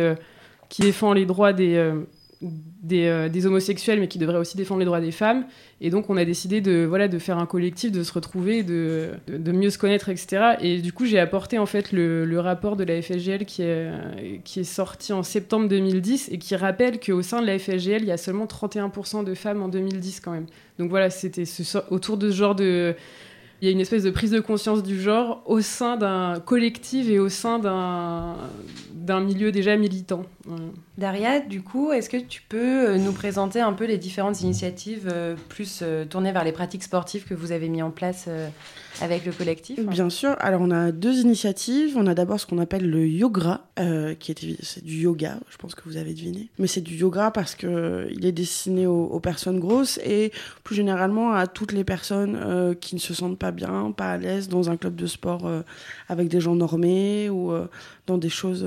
qui 0.67 0.81
défend 0.81 1.13
les 1.13 1.25
droits 1.25 1.53
des 1.53 1.93
des, 2.41 3.05
euh, 3.07 3.29
des 3.29 3.45
homosexuels, 3.45 3.99
mais 3.99 4.07
qui 4.07 4.19
devrait 4.19 4.37
aussi 4.37 4.57
défendre 4.57 4.79
les 4.79 4.85
droits 4.85 5.01
des 5.01 5.11
femmes. 5.11 5.45
Et 5.81 5.89
donc, 5.89 6.09
on 6.09 6.17
a 6.17 6.25
décidé 6.25 6.61
de, 6.61 6.85
voilà, 6.85 7.07
de 7.07 7.19
faire 7.19 7.37
un 7.37 7.45
collectif, 7.45 7.91
de 7.91 8.03
se 8.03 8.13
retrouver, 8.13 8.63
de, 8.63 9.11
de, 9.27 9.51
mieux 9.51 9.69
se 9.69 9.77
connaître, 9.77 10.09
etc. 10.09 10.55
Et 10.61 10.79
du 10.79 10.93
coup, 10.93 11.05
j'ai 11.05 11.19
apporté 11.19 11.57
en 11.57 11.65
fait 11.65 11.91
le, 11.91 12.25
le 12.25 12.39
rapport 12.39 12.75
de 12.75 12.83
la 12.83 13.01
FSGL 13.01 13.45
qui 13.45 13.63
est, 13.63 13.89
qui 14.43 14.61
est 14.61 14.65
sorti 14.65 15.13
en 15.13 15.23
septembre 15.23 15.67
2010 15.67 16.29
et 16.31 16.37
qui 16.37 16.55
rappelle 16.55 16.99
qu'au 16.99 17.21
sein 17.21 17.41
de 17.41 17.47
la 17.47 17.57
FSGL, 17.57 18.01
il 18.01 18.07
y 18.07 18.11
a 18.11 18.17
seulement 18.17 18.45
31% 18.45 19.23
de 19.23 19.33
femmes 19.33 19.61
en 19.61 19.67
2010 19.67 20.19
quand 20.19 20.31
même. 20.31 20.45
Donc 20.79 20.89
voilà, 20.89 21.09
c'était 21.09 21.45
ce, 21.45 21.77
autour 21.89 22.17
de 22.17 22.29
ce 22.29 22.35
genre 22.35 22.55
de... 22.55 22.95
Il 23.65 23.69
y 23.69 23.71
a 23.71 23.71
une 23.71 23.81
espèce 23.81 24.03
de 24.03 24.11
prise 24.11 24.29
de 24.29 24.39
conscience 24.39 24.83
du 24.83 25.01
genre 25.01 25.41
au 25.47 25.59
sein 25.59 25.97
d'un 25.97 26.39
collectif 26.39 27.09
et 27.09 27.17
au 27.17 27.29
sein 27.29 27.57
d'un 27.57 29.19
milieu 29.21 29.51
déjà 29.51 29.75
militant. 29.75 30.21
Daria, 30.99 31.39
du 31.39 31.63
coup, 31.63 31.91
est-ce 31.91 32.07
que 32.07 32.17
tu 32.17 32.43
peux 32.47 32.89
euh, 32.89 32.97
nous 32.99 33.11
présenter 33.11 33.61
un 33.61 33.73
peu 33.73 33.85
les 33.85 33.97
différentes 33.97 34.41
initiatives 34.41 35.09
euh, 35.11 35.35
plus 35.49 35.79
euh, 35.81 36.05
tournées 36.05 36.31
vers 36.31 36.43
les 36.43 36.51
pratiques 36.51 36.83
sportives 36.83 37.25
que 37.25 37.33
vous 37.33 37.51
avez 37.51 37.67
mis 37.67 37.81
en 37.81 37.89
place 37.89 38.29
avec 39.01 39.25
le 39.25 39.31
collectif 39.31 39.79
Bien 39.79 40.09
sûr. 40.09 40.35
Alors, 40.39 40.61
on 40.61 40.71
a 40.71 40.91
deux 40.91 41.19
initiatives. 41.19 41.97
On 41.97 42.07
a 42.07 42.13
d'abord 42.13 42.39
ce 42.39 42.45
qu'on 42.45 42.59
appelle 42.59 42.89
le 42.89 43.07
yoga, 43.07 43.61
euh, 43.79 44.15
qui 44.15 44.31
est, 44.31 44.63
c'est 44.63 44.83
du 44.83 45.01
yoga, 45.01 45.37
je 45.49 45.57
pense 45.57 45.75
que 45.75 45.81
vous 45.85 45.97
avez 45.97 46.13
deviné. 46.13 46.49
Mais 46.59 46.67
c'est 46.67 46.81
du 46.81 46.95
yoga 46.95 47.31
parce 47.31 47.55
que 47.55 47.67
euh, 47.67 48.25
est 48.25 48.31
destiné 48.31 48.87
aux, 48.87 49.19
personnes 49.19 49.59
grosses 49.59 49.99
et 50.03 50.31
plus 50.63 50.75
généralement 50.75 51.33
à 51.33 51.45
toutes 51.47 51.71
les 51.71 51.83
personnes 51.83 52.39
euh, 52.41 52.73
qui 52.73 52.95
ne 52.95 52.99
se 52.99 53.13
sentent 53.13 53.37
pas 53.37 53.51
bien, 53.51 53.91
pas 53.91 54.11
à 54.11 54.17
l'aise 54.17 54.47
dans 54.49 54.69
un 54.69 54.77
club 54.77 54.95
de 54.95 55.05
sport 55.07 55.49
avec 56.09 56.27
des 56.27 56.39
gens 56.39 56.55
normés 56.55 57.29
ou 57.29 57.53
dans 58.07 58.17
des 58.17 58.29
choses 58.29 58.65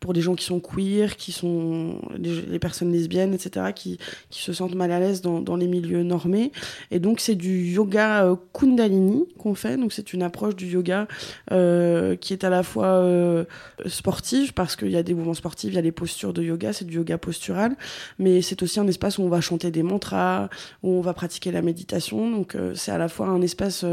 pour 0.00 0.12
des 0.12 0.20
gens 0.20 0.34
qui 0.34 0.44
sont 0.44 0.60
queer, 0.60 1.16
qui 1.16 1.32
sont 1.32 2.00
les, 2.18 2.58
personnes 2.58 2.92
lesbiennes, 2.92 3.34
etc., 3.34 3.66
qui, 3.74 3.98
qui 4.30 4.42
se 4.42 4.52
sentent 4.52 4.74
mal 4.74 4.92
à 4.92 5.00
l'aise 5.00 5.20
dans, 5.20 5.40
dans 5.40 5.56
les 5.56 5.66
milieux 5.66 6.02
normés. 6.02 6.52
Et 6.90 6.98
donc, 6.98 7.20
c'est 7.20 7.34
du 7.34 7.70
yoga 7.70 8.36
Kundalini 8.52 9.24
qu'on 9.38 9.54
Donc, 9.64 9.92
c'est 9.92 10.12
une 10.12 10.22
approche 10.22 10.56
du 10.56 10.66
yoga 10.66 11.06
euh, 11.52 12.16
qui 12.16 12.32
est 12.32 12.44
à 12.44 12.50
la 12.50 12.62
fois 12.62 12.86
euh, 12.86 13.44
sportive, 13.86 14.52
parce 14.52 14.76
qu'il 14.76 14.90
y 14.90 14.96
a 14.96 15.02
des 15.02 15.14
mouvements 15.14 15.34
sportifs, 15.34 15.70
il 15.70 15.74
y 15.74 15.78
a 15.78 15.82
les 15.82 15.92
postures 15.92 16.32
de 16.32 16.42
yoga, 16.42 16.72
c'est 16.72 16.84
du 16.84 16.96
yoga 16.96 17.18
postural, 17.18 17.76
mais 18.18 18.42
c'est 18.42 18.62
aussi 18.62 18.80
un 18.80 18.86
espace 18.86 19.18
où 19.18 19.22
on 19.22 19.28
va 19.28 19.40
chanter 19.40 19.70
des 19.70 19.82
mantras, 19.82 20.48
où 20.82 20.90
on 20.90 21.00
va 21.00 21.14
pratiquer 21.14 21.50
la 21.52 21.62
méditation. 21.62 22.30
Donc, 22.30 22.54
euh, 22.54 22.74
c'est 22.74 22.92
à 22.92 22.98
la 22.98 23.08
fois 23.08 23.28
un 23.28 23.40
espace 23.42 23.84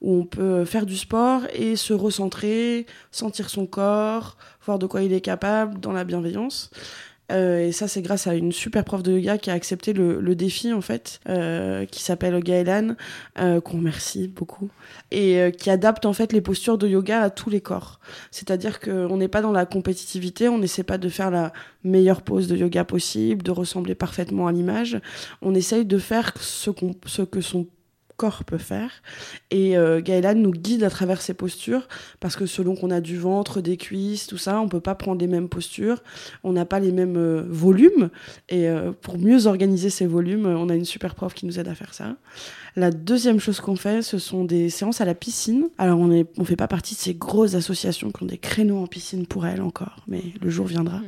où 0.00 0.20
on 0.20 0.24
peut 0.24 0.64
faire 0.64 0.86
du 0.86 0.96
sport 0.96 1.42
et 1.52 1.76
se 1.76 1.92
recentrer, 1.92 2.86
sentir 3.10 3.50
son 3.50 3.66
corps, 3.66 4.36
voir 4.64 4.78
de 4.78 4.86
quoi 4.86 5.02
il 5.02 5.12
est 5.12 5.20
capable 5.20 5.80
dans 5.80 5.92
la 5.92 6.04
bienveillance. 6.04 6.70
Euh, 7.30 7.66
et 7.66 7.72
ça, 7.72 7.88
c'est 7.88 8.02
grâce 8.02 8.26
à 8.26 8.34
une 8.34 8.52
super 8.52 8.84
prof 8.84 9.02
de 9.02 9.12
yoga 9.12 9.38
qui 9.38 9.50
a 9.50 9.54
accepté 9.54 9.92
le, 9.92 10.20
le 10.20 10.34
défi, 10.34 10.72
en 10.72 10.80
fait, 10.80 11.20
euh, 11.28 11.86
qui 11.86 12.02
s'appelle 12.02 12.38
Gaëlan, 12.42 12.96
euh, 13.38 13.60
qu'on 13.60 13.78
remercie 13.78 14.28
beaucoup, 14.28 14.68
et 15.10 15.40
euh, 15.40 15.50
qui 15.50 15.70
adapte, 15.70 16.06
en 16.06 16.12
fait, 16.12 16.32
les 16.32 16.40
postures 16.40 16.78
de 16.78 16.88
yoga 16.88 17.22
à 17.22 17.30
tous 17.30 17.50
les 17.50 17.60
corps. 17.60 18.00
C'est-à-dire 18.30 18.80
qu'on 18.80 19.16
n'est 19.16 19.28
pas 19.28 19.42
dans 19.42 19.52
la 19.52 19.66
compétitivité, 19.66 20.48
on 20.48 20.58
n'essaie 20.58 20.82
pas 20.82 20.98
de 20.98 21.08
faire 21.08 21.30
la 21.30 21.52
meilleure 21.84 22.22
pose 22.22 22.48
de 22.48 22.56
yoga 22.56 22.84
possible, 22.84 23.42
de 23.42 23.50
ressembler 23.50 23.94
parfaitement 23.94 24.46
à 24.46 24.52
l'image. 24.52 25.00
On 25.42 25.54
essaye 25.54 25.84
de 25.84 25.98
faire 25.98 26.32
ce, 26.40 26.70
qu'on, 26.70 26.94
ce 27.06 27.22
que 27.22 27.40
son 27.40 27.66
corps 28.20 28.44
peut 28.44 28.58
faire. 28.58 28.90
Et 29.50 29.78
euh, 29.78 30.02
Gaëlan 30.02 30.34
nous 30.34 30.50
guide 30.50 30.84
à 30.84 30.90
travers 30.90 31.22
ces 31.22 31.32
postures, 31.32 31.88
parce 32.20 32.36
que 32.36 32.44
selon 32.44 32.76
qu'on 32.76 32.90
a 32.90 33.00
du 33.00 33.16
ventre, 33.16 33.62
des 33.62 33.78
cuisses, 33.78 34.26
tout 34.26 34.36
ça, 34.36 34.60
on 34.60 34.68
peut 34.68 34.80
pas 34.80 34.94
prendre 34.94 35.18
les 35.22 35.26
mêmes 35.26 35.48
postures, 35.48 36.02
on 36.44 36.52
n'a 36.52 36.66
pas 36.66 36.80
les 36.80 36.92
mêmes 36.92 37.16
euh, 37.16 37.46
volumes. 37.48 38.10
Et 38.50 38.68
euh, 38.68 38.92
pour 38.92 39.18
mieux 39.18 39.46
organiser 39.46 39.88
ces 39.88 40.06
volumes, 40.06 40.44
on 40.44 40.68
a 40.68 40.74
une 40.74 40.84
super 40.84 41.14
prof 41.14 41.32
qui 41.32 41.46
nous 41.46 41.58
aide 41.58 41.68
à 41.68 41.74
faire 41.74 41.94
ça. 41.94 42.16
La 42.76 42.90
deuxième 42.90 43.40
chose 43.40 43.60
qu'on 43.60 43.76
fait, 43.76 44.02
ce 44.02 44.18
sont 44.18 44.44
des 44.44 44.70
séances 44.70 45.00
à 45.00 45.04
la 45.04 45.14
piscine. 45.14 45.68
Alors 45.78 45.98
on 45.98 46.10
est, 46.12 46.26
on 46.38 46.44
fait 46.44 46.56
pas 46.56 46.68
partie 46.68 46.94
de 46.94 47.00
ces 47.00 47.14
grosses 47.14 47.54
associations 47.54 48.10
qui 48.10 48.22
ont 48.22 48.26
des 48.26 48.38
créneaux 48.38 48.78
en 48.78 48.86
piscine 48.86 49.26
pour 49.26 49.46
elles 49.46 49.62
encore, 49.62 49.96
mais 50.06 50.22
le 50.40 50.50
jour 50.50 50.66
viendra. 50.66 51.00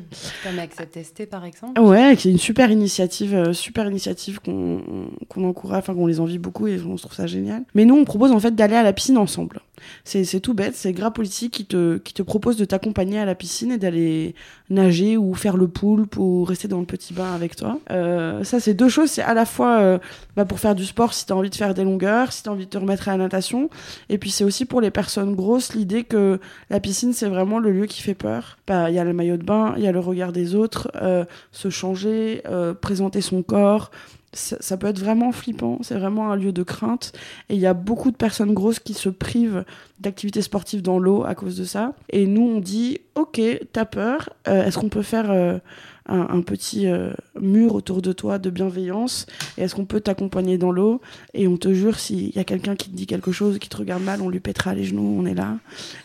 Comme 0.43 0.59
Accept 0.59 1.03
ST, 1.03 1.27
par 1.27 1.45
exemple 1.45 1.81
Ouais, 1.81 2.15
c'est 2.19 2.31
une 2.31 2.39
super 2.39 2.71
initiative, 2.71 3.35
euh, 3.35 3.53
super 3.53 3.89
initiative 3.89 4.41
qu'on 4.41 5.15
encourage, 5.37 5.79
enfin 5.79 5.95
qu'on 5.95 6.07
les 6.07 6.21
envie 6.21 6.39
beaucoup 6.39 6.67
et 6.67 6.81
on 6.81 6.97
se 6.97 7.03
trouve 7.03 7.17
ça 7.17 7.27
génial. 7.27 7.65
Mais 7.75 7.85
nous, 7.85 7.97
on 7.97 8.05
propose 8.05 8.33
en 8.33 8.41
fait 8.41 8.55
d'aller 8.55 8.77
à 8.77 8.83
la 8.83 8.93
piscine 8.93 9.19
ensemble. 9.19 9.61
C'est 10.05 10.41
tout 10.41 10.55
bête, 10.55 10.75
c'est 10.75 10.93
Gras 10.93 11.11
Politique 11.11 11.53
qui 11.53 11.65
te, 11.65 11.99
qui 11.99 12.15
te 12.15 12.23
propose 12.23 12.57
de 12.57 12.65
t'accompagner 12.65 13.19
à 13.19 13.25
la 13.25 13.35
piscine 13.35 13.73
et 13.73 13.79
d'aller 13.79 14.35
nager 14.71 15.17
ou 15.17 15.35
faire 15.35 15.57
le 15.57 15.69
poulpe 15.69 16.17
ou 16.19 16.45
rester 16.45 16.69
dans 16.69 16.81
le 16.81 16.87
petit 16.87 17.13
bain 17.15 17.33
avec 17.35 17.57
toi. 17.57 17.79
Euh, 17.91 18.45
ça, 18.45 18.61
c'est 18.61 18.75
deux 18.75 18.89
choses. 18.89 19.11
C'est 19.11 19.23
à 19.23 19.35
la 19.35 19.45
fois 19.45 19.81
euh, 19.81 19.99
bah, 20.37 20.45
pour 20.45 20.61
faire 20.61 20.75
du 20.75 20.85
sport 20.85 21.15
si 21.15 21.27
t'as 21.27 21.35
envie 21.35 21.51
de 21.53 21.57
faire 21.57 21.75
des 21.75 21.85
longueurs, 21.85 22.33
si 22.33 22.43
t'as 22.43 22.51
envie 22.51 22.65
de 22.65 22.71
te 22.71 22.79
remettre 22.79 23.09
à 23.09 23.13
la 23.13 23.19
natation. 23.19 23.71
Et 24.09 24.19
puis 24.19 24.31
c'est 24.31 24.45
aussi 24.45 24.65
pour 24.65 24.81
les 24.81 24.91
personnes 24.91 25.35
grosses 25.35 25.75
l'idée 25.75 26.05
que 26.05 26.41
la 26.71 26.81
piscine, 26.81 27.13
c'est 27.13 27.29
vraiment 27.29 27.59
le 27.59 27.71
lieu 27.71 27.87
qui 27.87 28.03
fait 28.03 28.15
peur. 28.15 28.59
Bah, 28.67 28.91
Il 28.91 28.97
y 28.97 28.99
a 28.99 29.05
le 29.05 29.13
maillot 29.13 29.37
de 29.37 29.45
bain, 29.45 29.75
il 29.77 29.85
y 29.85 29.87
a 29.87 29.93
le 29.93 30.01
regard 30.01 30.33
des 30.33 30.55
autres, 30.55 30.91
euh, 30.97 31.25
se 31.53 31.71
changer, 31.71 32.43
euh, 32.49 32.75
présenter 32.75 33.21
son 33.21 33.43
corps. 33.43 33.91
Ça, 34.35 34.57
ça 34.61 34.79
peut 34.79 34.87
être 34.87 34.99
vraiment 34.99 35.31
flippant, 35.31 35.79
c'est 35.83 35.95
vraiment 35.95 36.33
un 36.33 36.37
lieu 36.37 36.53
de 36.53 36.63
crainte. 36.63 37.13
Et 37.51 37.55
il 37.55 37.61
y 37.61 37.67
a 37.67 37.75
beaucoup 37.75 38.11
de 38.11 38.17
personnes 38.17 38.55
grosses 38.55 38.79
qui 38.79 38.95
se 38.95 39.11
privent 39.11 39.65
d'activités 40.01 40.41
sportives 40.41 40.81
dans 40.81 40.99
l'eau 40.99 41.23
à 41.25 41.35
cause 41.35 41.57
de 41.59 41.65
ça. 41.65 41.93
Et 42.09 42.27
nous, 42.27 42.43
on 42.43 42.59
dit, 42.59 43.01
ok, 43.15 43.43
t'as 43.73 43.85
peur, 43.85 44.31
euh, 44.49 44.65
est-ce 44.65 44.79
qu'on 44.79 44.89
peut 44.89 45.03
faire 45.03 45.61
un, 46.07 46.41
petit 46.43 46.89
euh, 46.89 47.13
mur 47.41 47.75
autour 47.75 48.03
de 48.03 48.13
toi 48.13 48.39
de 48.39 48.51
bienveillance 48.51 49.27
Et 49.57 49.63
est-ce 49.63 49.75
qu'on 49.75 49.85
peut 49.85 50.01
t'accompagner 50.01 50.59
dans 50.59 50.73
l'eau? 50.73 51.01
Et 51.33 51.47
on 51.47 51.57
te 51.57 51.73
jure, 51.73 51.99
s'il 51.99 52.35
y 52.35 52.39
a 52.39 52.45
quelqu'un 52.45 52.75
qui 52.75 52.91
te 52.91 52.97
dit 52.97 53.07
quelque 53.07 53.33
chose, 53.33 53.59
qui 53.59 53.69
te 53.69 53.77
regarde 53.77 54.03
mal, 54.03 54.21
on 54.21 54.29
lui 54.29 54.41
pètera 54.41 54.75
les 54.75 54.85
genoux, 54.85 55.17
on 55.19 55.27
est 55.27 55.35
là. 55.35 55.59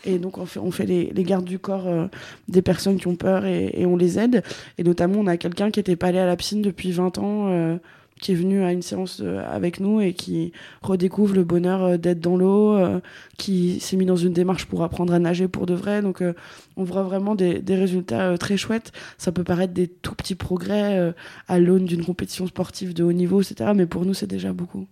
Et 0.04 0.18
donc 0.18 0.38
on 0.38 0.46
fait, 0.46 0.60
on 0.60 0.70
fait 0.70 0.86
les, 0.86 1.24
gardes 1.24 1.44
du 1.44 1.58
corps 1.58 1.86
euh, 1.86 2.06
des 2.48 2.62
personnes 2.62 2.98
qui 2.98 3.08
ont 3.08 3.16
peur 3.16 3.44
et, 3.44 3.84
on 3.86 3.96
les 3.96 4.18
aide. 4.18 4.42
Et 4.78 4.84
notamment, 4.84 5.20
on 5.20 5.26
a 5.26 5.36
quelqu'un 5.36 5.70
qui 5.70 5.80
n'était 5.80 5.96
pas 5.96 6.08
allé 6.08 6.18
à 6.18 6.26
la 6.26 6.36
piscine 6.36 6.62
depuis 6.62 6.92
20 6.92 7.18
ans 7.18 7.48
euh, 7.48 7.76
qui 8.20 8.32
est 8.32 8.34
venu 8.34 8.62
à 8.62 8.72
une 8.72 8.82
séance 8.82 9.20
avec 9.20 9.80
nous 9.80 10.00
et 10.00 10.12
qui 10.12 10.52
redécouvre 10.82 11.34
le 11.34 11.44
bonheur 11.44 11.82
euh, 11.82 11.96
d'être 11.96 12.20
dans 12.20 12.36
l'eau, 12.36 12.74
euh, 12.74 13.00
qui 13.36 13.80
s'est 13.80 13.96
mis 13.96 14.06
dans 14.06 14.16
une 14.16 14.32
démarche 14.32 14.66
pour 14.66 14.82
apprendre 14.82 15.12
à 15.12 15.18
nager 15.18 15.48
pour 15.48 15.66
de 15.66 15.74
vrai. 15.74 16.02
Donc 16.02 16.22
euh, 16.22 16.34
on 16.76 16.84
voit 16.84 17.02
vraiment 17.02 17.34
des, 17.34 17.62
résultats 17.68 18.36
très 18.38 18.56
chouettes. 18.56 18.92
Ça 19.18 19.32
peut 19.32 19.44
paraître 19.44 19.72
des 19.72 19.88
tout 19.88 20.14
petits 20.14 20.34
progrès 20.34 21.14
à 21.46 21.58
l'aune 21.58 21.84
d'une 21.84 22.04
compétition 22.04 22.46
sportive 22.46 22.94
de 22.94 23.04
haut 23.04 23.12
niveau, 23.12 23.40
etc. 23.40 23.72
Mais 23.74 23.86
pour 23.86 24.04
nous, 24.04 24.14
c'est 24.14 24.26
déjà 24.26 24.52
beaucoup. 24.52 24.86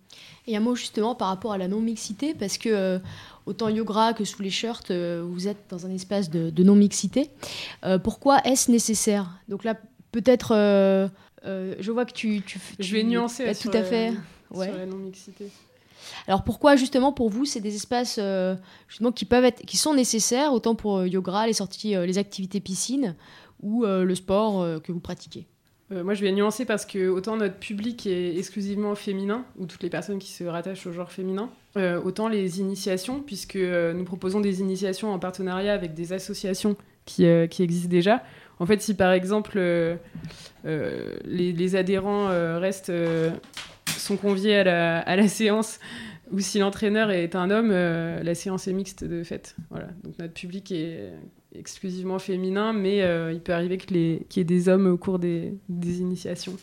Et 0.46 0.56
un 0.56 0.60
mot 0.60 0.76
justement 0.76 1.14
par 1.14 1.28
rapport 1.28 1.52
à 1.52 1.58
la 1.58 1.66
non-mixité, 1.66 2.34
parce 2.34 2.58
que 2.58 3.00
autant 3.46 3.68
yoga 3.68 4.12
que 4.12 4.24
sous 4.24 4.42
les 4.42 4.50
shirts, 4.50 4.92
vous 4.92 5.48
êtes 5.48 5.64
dans 5.68 5.86
un 5.86 5.90
espace 5.90 6.30
de, 6.30 6.50
de 6.50 6.62
non-mixité. 6.62 7.30
pourquoi 8.04 8.40
est-ce 8.44 8.70
nécessaire? 8.70 9.30
Donc 9.48 9.64
là, 9.64 9.74
peut-être 10.22 10.52
euh, 11.46 11.74
je 11.78 11.92
vois 11.92 12.04
que 12.04 12.12
tu, 12.12 12.42
Je 12.78 12.96
vais 12.96 13.04
nuancer. 13.04 13.44
tout 13.60 13.70
à 13.72 13.82
fait. 13.82 14.12
Sur 14.52 14.60
la 14.60 14.86
non-mixité. 14.86 15.46
Alors 16.28 16.44
pourquoi 16.44 16.76
justement 16.76 17.12
pour 17.12 17.30
vous 17.30 17.44
c'est 17.44 17.60
des 17.60 17.74
espaces 17.74 18.18
euh, 18.20 18.54
justement 18.86 19.10
qui 19.10 19.24
peuvent 19.24 19.44
être 19.44 19.62
qui 19.66 19.76
sont 19.76 19.92
nécessaires 19.92 20.52
autant 20.52 20.76
pour 20.76 20.98
euh, 20.98 21.08
yoga, 21.08 21.46
les 21.46 21.52
sorties, 21.52 21.94
les 21.94 22.18
activités 22.18 22.60
piscine 22.60 23.16
ou 23.60 23.84
le 23.84 24.14
sport 24.14 24.82
que 24.82 24.92
vous 24.92 25.00
pratiquez? 25.00 25.46
Moi, 25.90 26.14
je 26.14 26.22
vais 26.22 26.32
nuancer 26.32 26.64
parce 26.64 26.84
que 26.84 27.08
autant 27.08 27.36
notre 27.36 27.58
public 27.58 28.06
est 28.08 28.36
exclusivement 28.36 28.96
féminin, 28.96 29.44
ou 29.56 29.66
toutes 29.66 29.84
les 29.84 29.88
personnes 29.88 30.18
qui 30.18 30.30
se 30.30 30.42
rattachent 30.42 30.86
au 30.86 30.92
genre 30.92 31.10
féminin, 31.10 31.48
autant 32.04 32.28
les 32.28 32.60
initiations, 32.60 33.20
puisque 33.20 33.56
nous 33.56 34.04
proposons 34.04 34.40
des 34.40 34.60
initiations 34.60 35.12
en 35.12 35.18
partenariat 35.18 35.72
avec 35.72 35.94
des 35.94 36.12
associations 36.12 36.76
qui, 37.06 37.24
qui 37.48 37.62
existent 37.62 37.88
déjà. 37.88 38.22
En 38.58 38.66
fait, 38.66 38.80
si 38.80 38.94
par 38.94 39.12
exemple 39.12 39.54
euh, 39.56 39.96
euh, 40.64 41.16
les, 41.24 41.76
adhérents 41.76 42.28
euh, 42.28 42.58
restent, 42.58 42.92
sont 43.86 44.16
conviés 44.16 44.58
à 44.58 45.16
la, 45.16 45.28
séance, 45.28 45.78
ou 46.32 46.40
si 46.40 46.58
l'entraîneur 46.58 47.10
est 47.10 47.34
un 47.34 47.50
homme, 47.50 47.70
la 47.70 48.34
séance 48.34 48.66
est 48.68 48.72
mixte 48.72 49.04
de 49.04 49.22
fait. 49.22 49.56
Voilà. 49.70 49.88
Donc 50.04 50.18
notre 50.18 50.34
public 50.34 50.72
est 50.72 51.12
exclusivement 51.58 52.18
féminin, 52.18 52.72
mais 52.72 52.98
il 53.32 53.40
peut 53.40 53.52
arriver 53.52 53.78
qu'il 53.78 53.96
y 53.98 54.40
ait 54.40 54.44
des 54.44 54.68
hommes 54.68 54.86
au 54.86 54.96
cours 54.96 55.18
des, 55.18 55.54
des 55.68 56.00
initiations. 56.00 56.54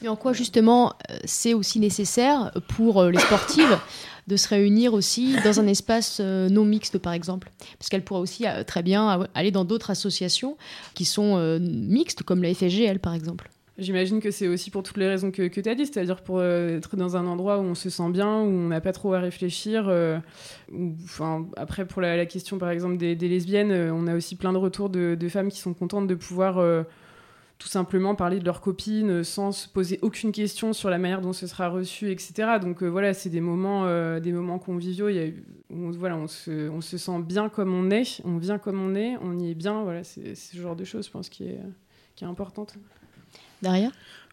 Mais 0.00 0.08
en 0.08 0.16
quoi 0.16 0.32
justement 0.32 0.94
c'est 1.24 1.54
aussi 1.54 1.80
nécessaire 1.80 2.52
pour 2.68 3.04
les 3.04 3.18
sportives 3.18 3.78
de 4.26 4.36
se 4.36 4.48
réunir 4.48 4.94
aussi 4.94 5.36
dans 5.44 5.60
un 5.60 5.66
espace 5.66 6.18
euh, 6.20 6.48
non 6.48 6.64
mixte, 6.64 6.98
par 6.98 7.12
exemple? 7.12 7.50
Parce 7.78 7.88
qu'elle 7.88 8.04
pourrait 8.04 8.20
aussi 8.20 8.46
euh, 8.46 8.62
très 8.64 8.82
bien 8.82 9.26
aller 9.34 9.50
dans 9.50 9.64
d'autres 9.64 9.90
associations 9.90 10.56
qui 10.94 11.04
sont 11.04 11.36
euh, 11.36 11.58
mixtes, 11.60 12.22
comme 12.22 12.42
la 12.42 12.54
FSGL, 12.54 13.00
par 13.00 13.14
exemple. 13.14 13.50
J'imagine 13.78 14.20
que 14.20 14.30
c'est 14.30 14.48
aussi 14.48 14.70
pour 14.70 14.82
toutes 14.82 14.98
les 14.98 15.08
raisons 15.08 15.30
que, 15.30 15.48
tu 15.48 15.68
as 15.68 15.74
dit, 15.74 15.86
c'est-à-dire 15.86 16.22
pour 16.22 16.42
être 16.42 16.96
dans 16.96 17.16
un 17.16 17.26
endroit 17.26 17.58
où 17.58 17.62
on 17.62 17.74
se 17.74 17.88
sent 17.88 18.10
bien, 18.10 18.40
où 18.40 18.48
on 18.48 18.68
n'a 18.68 18.80
pas 18.82 18.92
trop 18.92 19.14
à 19.14 19.20
réfléchir. 19.20 19.90
enfin, 21.04 21.46
après, 21.56 21.86
pour 21.86 22.02
la, 22.02 22.26
question, 22.26 22.58
par 22.58 22.68
exemple, 22.68 22.98
des, 22.98 23.14
lesbiennes, 23.14 23.72
on 23.72 24.06
a 24.06 24.14
aussi 24.14 24.36
plein 24.36 24.52
de 24.52 24.58
retours 24.58 24.90
de, 24.90 25.28
femmes 25.28 25.50
qui 25.50 25.58
sont 25.58 25.72
contentes 25.72 26.06
de 26.06 26.14
pouvoir 26.14 26.84
tout 27.62 27.68
simplement 27.68 28.16
parler 28.16 28.40
de 28.40 28.44
leurs 28.44 28.60
copines 28.60 29.22
sans 29.22 29.52
se 29.52 29.68
poser 29.68 30.00
aucune 30.02 30.32
question 30.32 30.72
sur 30.72 30.90
la 30.90 30.98
manière 30.98 31.20
dont 31.20 31.32
ce 31.32 31.46
sera 31.46 31.68
reçu, 31.68 32.10
etc. 32.10 32.58
Donc 32.60 32.82
euh, 32.82 32.88
voilà, 32.88 33.14
c'est 33.14 33.30
des 33.30 33.40
moments, 33.40 33.84
euh, 33.86 34.18
des 34.18 34.32
moments 34.32 34.58
conviviaux. 34.58 35.08
On, 35.70 35.92
voilà, 35.92 36.16
on 36.16 36.26
se, 36.26 36.80
sent 36.80 37.22
bien 37.22 37.48
comme 37.48 37.72
on 37.72 37.92
est, 37.92 38.20
on 38.24 38.38
vient 38.38 38.58
comme 38.58 38.82
on 38.82 38.96
est, 38.96 39.16
on 39.22 39.38
y 39.38 39.52
est 39.52 39.54
bien. 39.54 39.84
Voilà, 39.84 40.02
c'est 40.02 40.34
ce 40.34 40.56
genre 40.56 40.74
de 40.74 40.82
choses, 40.82 41.06
je 41.06 41.12
pense, 41.12 41.28
qui 41.28 41.44
est 41.44 42.24
importante. 42.24 42.74
Derrière 43.62 43.90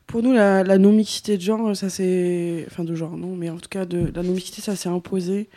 pour 0.07 0.23
nous, 0.23 0.33
la, 0.33 0.63
non-mixité 0.79 1.37
de 1.37 1.41
genre, 1.43 1.75
ça 1.75 1.87
c'est. 1.87 2.65
Enfin, 2.65 2.83
de 2.83 2.95
genre, 2.95 3.15
non, 3.15 3.35
mais 3.35 3.51
en 3.51 3.57
tout 3.57 3.69
cas, 3.69 3.85
de, 3.85 4.11
la 4.15 4.23
non-mixité, 4.23 4.59
ça 4.59 4.75
s'est 4.75 4.89
imposé. 4.89 5.49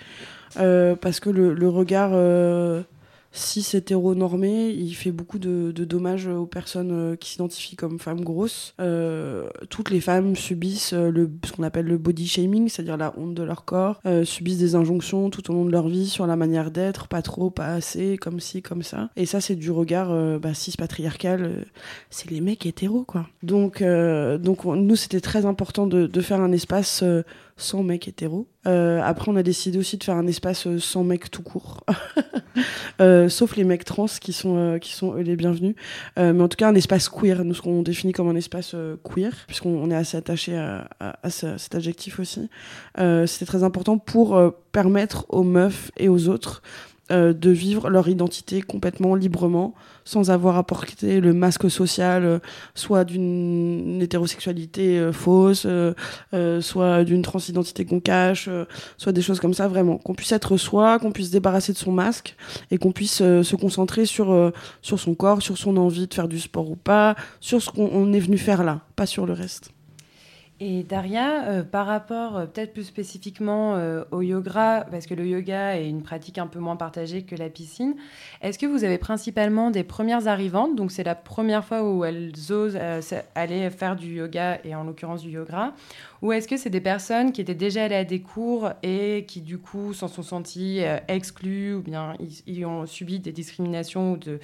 Euh, 0.58 0.94
parce 0.94 1.20
que 1.20 1.30
le, 1.30 1.54
le 1.54 1.68
regard 1.70 2.12
si 2.12 2.91
c'est 3.32 3.78
hétéronormé, 3.78 4.68
il 4.70 4.92
fait 4.94 5.10
beaucoup 5.10 5.38
de, 5.38 5.72
dommages 5.72 6.26
aux 6.26 6.46
personnes 6.46 6.92
euh, 6.92 7.16
qui 7.16 7.30
s'identifient 7.30 7.76
comme 7.76 7.98
femmes 7.98 8.20
grosses. 8.20 8.74
Euh, 8.80 9.48
toutes 9.70 9.90
les 9.90 10.00
femmes 10.00 10.36
subissent 10.36 10.92
euh, 10.92 11.10
le, 11.10 11.30
ce 11.44 11.52
qu'on 11.52 11.62
appelle 11.62 11.86
le 11.86 11.96
body 11.98 12.28
shaming, 12.28 12.68
c'est-à-dire 12.68 12.98
la 12.98 13.14
honte 13.18 13.34
de 13.34 13.42
leur 13.42 13.64
corps, 13.64 14.00
subissent 14.24 14.58
des 14.58 14.74
injonctions 14.74 15.30
tout 15.30 15.50
au 15.50 15.54
long 15.54 15.64
de 15.64 15.70
leur 15.70 15.88
vie 15.88 16.08
sur 16.08 16.26
la 16.26 16.36
manière 16.36 16.70
d'être, 16.70 17.08
pas 17.08 17.22
trop, 17.22 17.50
pas 17.50 17.68
assez, 17.68 18.18
comme 18.18 18.40
ci, 18.40 18.62
comme 18.62 18.82
ça. 18.82 19.10
Et 19.16 19.26
ça, 19.26 19.40
c'est 19.40 19.56
du 19.56 19.70
regard 19.70 20.38
bah, 20.38 20.54
cis-patriarcal, 20.54 21.66
c'est 22.10 22.30
les 22.30 22.40
mecs 22.40 22.66
hétéros, 22.66 23.04
quoi. 23.04 23.26
Donc, 23.42 23.82
donc 23.82 24.64
nous, 24.64 24.96
c'était 24.96 25.20
très 25.20 25.46
important 25.46 25.86
de, 25.86 26.20
faire 26.20 26.40
un 26.40 26.52
espace 26.52 27.02
sans 27.56 27.82
mecs 27.82 28.08
hétéros. 28.08 28.46
Euh, 28.66 29.00
après, 29.02 29.30
on 29.30 29.36
a 29.36 29.42
décidé 29.42 29.78
aussi 29.78 29.96
de 29.96 30.04
faire 30.04 30.16
un 30.16 30.26
espace 30.26 30.66
euh, 30.66 30.78
sans 30.78 31.04
mecs 31.04 31.30
tout 31.30 31.42
court, 31.42 31.84
euh, 33.00 33.28
sauf 33.28 33.56
les 33.56 33.64
mecs 33.64 33.84
trans 33.84 34.06
qui 34.06 34.32
sont 34.32 34.78
qui 34.80 34.92
sont 34.92 35.14
les 35.14 35.36
bienvenus. 35.36 35.74
mais 36.16 36.40
en 36.40 36.48
tout 36.48 36.56
cas, 36.56 36.68
un 36.68 36.74
espace 36.74 37.08
queer, 37.08 37.44
nous 37.44 37.54
ce 37.54 37.62
qu'on 37.62 37.82
définit 37.82 38.12
comme 38.12 38.28
un 38.28 38.36
espace 38.36 38.74
queer, 39.02 39.32
puisqu'on 39.46 39.90
est 39.90 39.96
assez 39.96 40.16
attaché 40.16 40.56
à, 40.56 40.88
à, 41.00 41.30
cet 41.30 41.74
adjectif 41.74 42.20
aussi. 42.20 42.48
C'était 42.96 43.46
très 43.46 43.62
important 43.64 43.98
pour 43.98 44.40
permettre 44.72 45.26
aux 45.28 45.42
meufs 45.42 45.90
et 45.96 46.08
aux 46.08 46.28
autres 46.28 46.62
de 47.10 47.50
vivre 47.50 47.90
leur 47.90 48.08
identité 48.08 48.62
complètement 48.62 49.14
librement, 49.14 49.74
sans 50.04 50.30
avoir 50.30 50.56
à 50.56 50.64
porter 50.64 51.20
le 51.20 51.32
masque 51.32 51.70
social, 51.70 52.24
euh, 52.24 52.38
soit 52.74 53.04
d'une 53.04 54.00
hétérosexualité 54.02 54.98
euh, 54.98 55.12
fausse, 55.12 55.66
soit 56.60 57.04
d'une 57.04 57.22
transidentité 57.22 57.84
qu'on 57.84 58.00
cache, 58.00 58.48
soit 58.96 59.12
des 59.12 59.22
choses 59.22 59.40
comme 59.40 59.54
ça, 59.54 59.68
vraiment. 59.68 59.98
Qu'on 59.98 60.14
puisse 60.14 60.32
être 60.32 60.56
soi, 60.56 60.98
qu'on 60.98 61.12
puisse 61.12 61.28
se 61.28 61.32
débarrasser 61.32 61.72
de 61.72 61.78
son 61.78 61.92
masque, 61.92 62.36
et 62.70 62.78
qu'on 62.78 62.92
puisse 62.92 63.18
se 63.18 63.56
concentrer 63.56 64.06
sur, 64.06 64.52
sur 64.80 64.98
son 64.98 65.14
corps, 65.14 65.42
sur 65.42 65.58
son 65.58 65.76
envie 65.76 66.06
de 66.06 66.14
faire 66.14 66.28
du 66.28 66.38
sport 66.38 66.70
ou 66.70 66.76
pas, 66.76 67.14
sur 67.40 67.62
ce 67.62 67.70
qu'on 67.70 68.12
est 68.12 68.20
venu 68.20 68.38
faire 68.38 68.64
là, 68.64 68.80
pas 68.96 69.06
sur 69.06 69.26
le 69.26 69.32
reste. 69.32 69.72
Et 70.64 70.84
Daria, 70.84 71.48
euh, 71.48 71.64
par 71.64 71.88
rapport 71.88 72.36
euh, 72.36 72.46
peut-être 72.46 72.72
plus 72.72 72.84
spécifiquement 72.84 73.74
euh, 73.74 74.04
au 74.12 74.22
yoga, 74.22 74.86
parce 74.92 75.06
que 75.06 75.14
le 75.14 75.26
yoga 75.26 75.76
est 75.76 75.88
une 75.88 76.04
pratique 76.04 76.38
un 76.38 76.46
peu 76.46 76.60
moins 76.60 76.76
partagée 76.76 77.22
que 77.22 77.34
la 77.34 77.48
piscine, 77.48 77.96
est-ce 78.42 78.60
que 78.60 78.66
vous 78.66 78.84
avez 78.84 78.96
principalement 78.96 79.72
des 79.72 79.82
premières 79.82 80.28
arrivantes, 80.28 80.76
donc 80.76 80.92
c'est 80.92 81.02
la 81.02 81.16
première 81.16 81.64
fois 81.64 81.82
où 81.82 82.04
elles 82.04 82.30
osent 82.50 82.78
aller 83.34 83.70
faire 83.70 83.96
du 83.96 84.14
yoga 84.14 84.60
et 84.62 84.76
en 84.76 84.84
l'occurrence 84.84 85.22
du 85.22 85.30
yoga, 85.30 85.74
ou 86.20 86.30
est-ce 86.30 86.46
que 86.46 86.56
c'est 86.56 86.70
des 86.70 86.80
personnes 86.80 87.32
qui 87.32 87.40
étaient 87.40 87.56
déjà 87.56 87.82
allées 87.82 87.96
à 87.96 88.04
des 88.04 88.20
cours 88.20 88.70
et 88.84 89.24
qui 89.26 89.40
du 89.40 89.58
coup 89.58 89.92
s'en 89.92 90.06
sont 90.06 90.22
senties 90.22 90.82
exclues 91.08 91.74
ou 91.74 91.82
bien 91.82 92.14
ils, 92.46 92.64
ont 92.64 92.86
subi 92.86 93.18
des 93.18 93.32
discriminations 93.32 94.12
ou 94.12 94.16
de, 94.16 94.38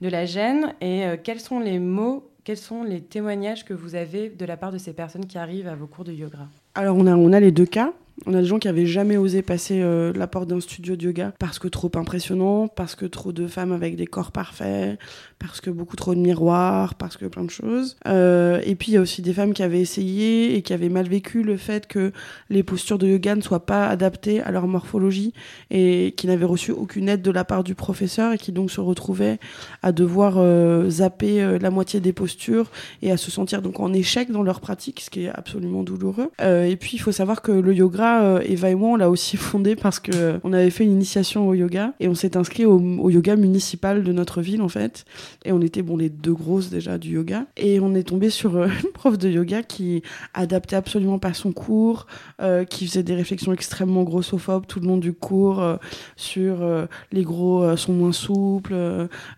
de 0.00 0.08
la 0.08 0.26
gêne? 0.26 0.74
Et 0.80 1.04
quels 1.22 1.38
sont 1.38 1.60
les 1.60 1.78
mots 1.78 2.29
quels 2.44 2.56
sont 2.56 2.82
les 2.82 3.00
témoignages 3.00 3.64
que 3.64 3.74
vous 3.74 3.94
avez 3.94 4.28
de 4.28 4.44
la 4.44 4.56
part 4.56 4.72
de 4.72 4.78
ces 4.78 4.92
personnes 4.92 5.26
qui 5.26 5.38
arrivent 5.38 5.68
à 5.68 5.74
vos 5.74 5.86
cours 5.86 6.04
de 6.04 6.12
yoga? 6.12 6.48
Alors 6.74 6.96
on 6.96 7.32
a, 7.32 7.40
les 7.40 7.52
deux 7.52 7.66
cas. 7.66 7.92
On 8.26 8.34
a 8.34 8.40
des 8.40 8.46
gens 8.46 8.58
qui 8.58 8.68
avaient 8.68 8.86
jamais 8.86 9.16
osé 9.16 9.40
passer 9.40 9.80
euh, 9.80 10.12
la 10.14 10.26
porte 10.26 10.48
d'un 10.48 10.60
studio 10.60 10.94
de 10.94 11.04
yoga 11.04 11.32
parce 11.38 11.58
que 11.58 11.68
trop 11.68 11.90
impressionnant, 11.94 12.68
parce 12.68 12.94
que 12.94 13.06
trop 13.06 13.32
de 13.32 13.46
femmes 13.46 13.72
avec 13.72 13.96
des 13.96 14.06
corps 14.06 14.30
parfaits, 14.30 14.98
parce 15.40 15.60
que 15.60 15.70
beaucoup 15.70 15.96
trop 15.96 16.14
de 16.14 16.20
miroirs, 16.20 16.94
parce 16.94 17.16
que 17.16 17.26
plein 17.26 17.44
de 17.44 17.50
choses. 17.50 17.96
Euh, 18.06 18.60
et 18.64 18.74
puis 18.76 18.92
il 18.92 18.94
y 18.94 18.98
a 18.98 19.00
aussi 19.00 19.22
des 19.22 19.32
femmes 19.32 19.54
qui 19.54 19.62
avaient 19.62 19.80
essayé 19.80 20.54
et 20.54 20.62
qui 20.62 20.72
avaient 20.72 20.88
mal 20.88 21.08
vécu 21.08 21.42
le 21.42 21.56
fait 21.56 21.86
que 21.86 22.12
les 22.50 22.62
postures 22.62 22.98
de 22.98 23.08
yoga 23.08 23.34
ne 23.34 23.40
soient 23.40 23.66
pas 23.66 23.88
adaptées 23.88 24.40
à 24.42 24.50
leur 24.50 24.68
morphologie 24.68 25.32
et 25.70 26.14
qui 26.16 26.26
n'avaient 26.26 26.44
reçu 26.44 26.72
aucune 26.72 27.08
aide 27.08 27.22
de 27.22 27.30
la 27.30 27.44
part 27.44 27.64
du 27.64 27.74
professeur 27.74 28.32
et 28.32 28.38
qui 28.38 28.52
donc 28.52 28.70
se 28.70 28.80
retrouvaient 28.80 29.38
à 29.82 29.92
devoir 29.92 30.34
euh, 30.36 30.88
zapper 30.90 31.42
euh, 31.42 31.58
la 31.58 31.70
moitié 31.70 32.00
des 32.00 32.12
postures 32.12 32.70
et 33.02 33.10
à 33.10 33.16
se 33.16 33.30
sentir 33.30 33.62
donc 33.62 33.80
en 33.80 33.92
échec 33.92 34.30
dans 34.30 34.42
leur 34.42 34.60
pratique, 34.60 35.00
ce 35.00 35.10
qui 35.10 35.24
est 35.24 35.30
absolument 35.30 35.82
douloureux. 35.82 36.30
Euh, 36.40 36.64
et 36.64 36.76
puis 36.76 36.92
il 36.94 36.98
faut 36.98 37.12
savoir 37.12 37.42
que 37.42 37.52
le 37.52 37.74
yoga 37.74 38.40
Eva 38.44 38.70
et 38.70 38.74
moi, 38.74 38.90
on 38.90 38.96
l'a 38.96 39.10
aussi 39.10 39.36
fondé 39.38 39.76
parce 39.76 40.00
que 40.00 40.38
on 40.44 40.52
avait 40.52 40.70
fait 40.70 40.84
une 40.84 40.92
initiation 40.92 41.48
au 41.48 41.54
yoga 41.54 41.92
et 42.00 42.08
on 42.08 42.14
s'est 42.14 42.36
inscrit 42.36 42.64
au, 42.66 43.10
yoga 43.10 43.36
municipal 43.36 44.02
de 44.02 44.12
notre 44.12 44.42
ville 44.42 44.62
en 44.62 44.68
fait. 44.68 45.04
Et 45.44 45.52
on 45.52 45.60
était 45.60 45.82
bon 45.82 45.96
les 45.96 46.10
deux 46.10 46.34
grosses 46.34 46.70
déjà 46.70 46.98
du 46.98 47.10
yoga 47.14 47.46
et 47.56 47.80
on 47.80 47.94
est 47.94 48.04
tombé 48.04 48.30
sur 48.30 48.62
une 48.64 48.92
prof 48.92 49.18
de 49.18 49.28
yoga 49.28 49.62
qui 49.62 50.02
adaptait 50.34 50.76
absolument 50.76 51.18
pas 51.18 51.34
son 51.34 51.52
cours, 51.52 52.06
qui 52.68 52.86
faisait 52.86 53.02
des 53.02 53.14
réflexions 53.14 53.52
extrêmement 53.52 54.02
grossophobes 54.02 54.66
tout 54.66 54.80
le 54.80 54.86
long 54.86 54.96
du 54.96 55.12
cours 55.12 55.62
sur 56.16 56.58
les 57.12 57.22
gros 57.22 57.76
sont 57.76 57.92
moins 57.92 58.12
souples, 58.12 58.74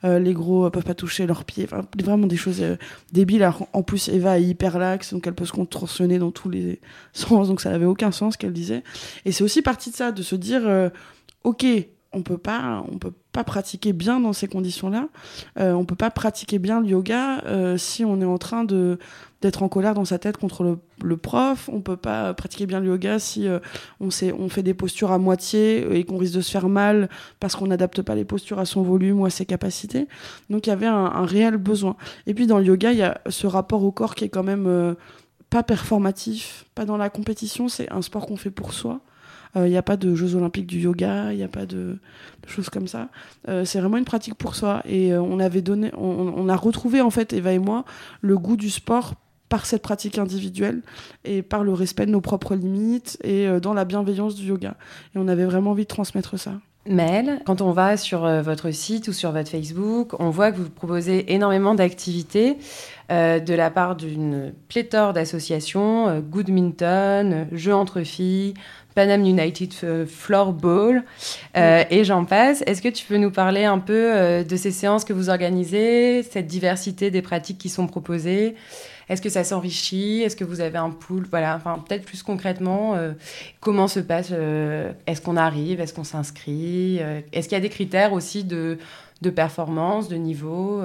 les 0.02 0.32
gros 0.32 0.70
peuvent 0.70 0.84
pas 0.84 0.94
toucher 0.94 1.26
leurs 1.26 1.44
pieds, 1.44 1.66
vraiment 1.98 2.26
des 2.26 2.36
choses 2.36 2.62
débiles. 3.12 3.48
En 3.72 3.82
plus, 3.82 4.08
Eva 4.08 4.38
est 4.38 4.44
hyper 4.44 4.78
laxe, 4.78 5.12
donc 5.12 5.26
elle 5.26 5.34
peut 5.34 5.44
se 5.44 5.52
contorsionner 5.52 6.18
dans 6.18 6.30
tous 6.30 6.48
les 6.48 6.80
sens, 7.12 7.48
donc 7.48 7.60
ça 7.60 7.70
n'avait 7.70 7.86
aucun 7.86 8.12
sens 8.12 8.36
qu'elle 8.36 8.52
disait. 8.52 8.82
Et 9.24 9.32
c'est 9.32 9.44
aussi 9.44 9.62
parti 9.62 9.90
de 9.90 9.96
ça, 9.96 10.12
de 10.12 10.22
se 10.22 10.36
dire, 10.36 10.62
euh, 10.66 10.90
ok, 11.44 11.64
on 12.12 12.22
peut 12.22 12.38
pas, 12.38 12.84
on 12.92 12.98
peut 12.98 13.12
pas 13.32 13.44
pratiquer 13.44 13.92
bien 13.92 14.20
dans 14.20 14.32
ces 14.32 14.48
conditions-là. 14.48 15.08
Euh, 15.58 15.72
on 15.72 15.84
peut 15.84 15.96
pas 15.96 16.10
pratiquer 16.10 16.58
bien 16.58 16.80
le 16.80 16.88
yoga 16.88 17.42
euh, 17.44 17.76
si 17.76 18.04
on 18.04 18.20
est 18.20 18.26
en 18.26 18.38
train 18.38 18.64
de 18.64 18.98
d'être 19.42 19.64
en 19.64 19.68
colère 19.68 19.94
dans 19.94 20.04
sa 20.04 20.18
tête 20.18 20.36
contre 20.36 20.78
le, 21.02 21.16
prof. 21.16 21.68
On 21.70 21.80
peut 21.80 21.96
pas 21.96 22.32
pratiquer 22.32 22.64
bien 22.64 22.78
le 22.78 22.86
yoga 22.86 23.18
si 23.18 23.48
euh, 23.48 23.58
on 24.00 24.08
fait 24.10 24.62
des 24.62 24.72
postures 24.72 25.10
à 25.10 25.18
moitié 25.18 25.98
et 25.98 26.04
qu'on 26.04 26.16
risque 26.16 26.34
de 26.34 26.40
se 26.40 26.50
faire 26.50 26.68
mal 26.68 27.08
parce 27.40 27.56
qu'on 27.56 27.66
n'adapte 27.66 28.02
pas 28.02 28.14
les 28.14 28.24
postures 28.24 28.60
à 28.60 28.64
son 28.64 28.82
volume 28.82 29.20
ou 29.20 29.26
à 29.26 29.30
ses 29.30 29.44
capacités. 29.44 30.06
Donc 30.48 30.68
il 30.68 30.70
y 30.70 30.72
avait 30.72 30.86
un, 30.86 31.06
un, 31.06 31.26
réel 31.26 31.56
besoin. 31.56 31.96
Et 32.28 32.34
puis 32.34 32.46
dans 32.46 32.58
le 32.58 32.64
yoga, 32.64 32.92
il 32.92 32.98
y 32.98 33.02
a 33.02 33.20
ce 33.28 33.48
rapport 33.48 33.82
au 33.82 33.90
corps 33.90 34.14
qui 34.14 34.24
est 34.24 34.28
quand 34.28 34.44
même 34.44 34.66
euh, 34.68 34.94
pas 35.50 35.64
performatif, 35.64 36.64
pas 36.74 36.84
dans 36.84 36.96
la 36.96 37.10
compétition. 37.10 37.68
C'est 37.68 37.90
un 37.92 38.00
sport 38.00 38.26
qu'on 38.26 38.36
fait 38.36 38.50
pour 38.50 38.72
soi. 38.72 39.00
Il 39.54 39.60
euh, 39.60 39.68
n'y 39.68 39.76
a 39.76 39.82
pas 39.82 39.96
de 39.96 40.14
Jeux 40.14 40.34
olympiques 40.34 40.66
du 40.66 40.80
yoga, 40.80 41.32
il 41.32 41.36
n'y 41.36 41.42
a 41.42 41.48
pas 41.48 41.66
de, 41.66 41.98
choses 42.46 42.70
comme 42.70 42.88
ça. 42.88 43.08
Euh, 43.48 43.64
c'est 43.64 43.80
vraiment 43.80 43.98
une 43.98 44.04
pratique 44.04 44.34
pour 44.34 44.54
soi. 44.54 44.82
Et 44.86 45.12
euh, 45.12 45.20
on 45.20 45.38
avait 45.40 45.62
donné, 45.62 45.90
on, 45.96 46.48
a 46.48 46.56
retrouvé 46.56 47.00
en 47.00 47.10
fait 47.10 47.32
Eva 47.32 47.52
et 47.52 47.58
moi 47.58 47.84
le 48.20 48.38
goût 48.38 48.56
du 48.56 48.70
sport 48.70 49.14
par 49.48 49.66
cette 49.66 49.82
pratique 49.82 50.18
individuelle 50.18 50.80
et 51.24 51.42
par 51.42 51.62
le 51.62 51.74
respect 51.74 52.06
de 52.06 52.10
nos 52.10 52.22
propres 52.22 52.54
limites 52.54 53.18
et 53.22 53.60
dans 53.60 53.74
la 53.74 53.84
bienveillance 53.84 54.34
du 54.34 54.46
yoga. 54.46 54.76
Et 55.14 55.18
on 55.18 55.28
avait 55.28 55.44
vraiment 55.44 55.72
envie 55.72 55.82
de 55.82 55.88
transmettre 55.88 56.38
ça. 56.38 56.52
Mel, 56.86 57.42
quand 57.44 57.60
on 57.60 57.70
va 57.70 57.98
sur 57.98 58.26
votre 58.42 58.70
site 58.70 59.08
ou 59.08 59.12
sur 59.12 59.30
votre 59.30 59.50
Facebook, 59.50 60.18
on 60.18 60.30
voit 60.30 60.52
que 60.52 60.56
vous 60.56 60.70
proposez 60.70 61.34
énormément 61.34 61.74
d'activités 61.74 62.56
de 63.10 63.54
la 63.54 63.70
part 63.70 63.94
d'une 63.94 64.54
pléthore 64.68 65.12
d'associations, 65.12 66.08
euh, 66.08 66.20
Goodminton, 66.20 67.46
Jeux 67.52 67.74
entre 67.74 68.02
filles, 68.02 68.54
Panam 68.94 69.24
United 69.24 69.72
Floorball, 70.06 71.04
euh, 71.56 71.84
et 71.90 72.04
j'en 72.04 72.24
passe. 72.24 72.62
Est-ce 72.66 72.82
que 72.82 72.88
tu 72.88 73.06
peux 73.06 73.16
nous 73.16 73.30
parler 73.30 73.64
un 73.64 73.78
peu 73.78 74.12
euh, 74.14 74.44
de 74.44 74.56
ces 74.56 74.70
séances 74.70 75.04
que 75.04 75.12
vous 75.12 75.30
organisez, 75.30 76.22
cette 76.22 76.46
diversité 76.46 77.10
des 77.10 77.22
pratiques 77.22 77.58
qui 77.58 77.68
sont 77.68 77.86
proposées? 77.86 78.54
Est-ce 79.08 79.20
que 79.20 79.28
ça 79.28 79.44
s'enrichit? 79.44 80.22
Est-ce 80.22 80.36
que 80.36 80.44
vous 80.44 80.60
avez 80.60 80.78
un 80.78 80.90
pool? 80.90 81.26
Voilà, 81.30 81.56
enfin, 81.56 81.82
peut-être 81.86 82.04
plus 82.04 82.22
concrètement, 82.22 82.94
euh, 82.94 83.12
comment 83.60 83.88
se 83.88 84.00
passe 84.00 84.28
euh, 84.32 84.92
Est-ce 85.06 85.20
qu'on 85.20 85.36
arrive? 85.36 85.80
Est-ce 85.80 85.92
qu'on 85.92 86.04
s'inscrit? 86.04 86.98
Est-ce 87.32 87.48
qu'il 87.48 87.56
y 87.56 87.60
a 87.60 87.62
des 87.62 87.68
critères 87.68 88.12
aussi 88.12 88.44
de, 88.44 88.78
de 89.20 89.30
performance, 89.30 90.08
de 90.08 90.16
niveau 90.16 90.82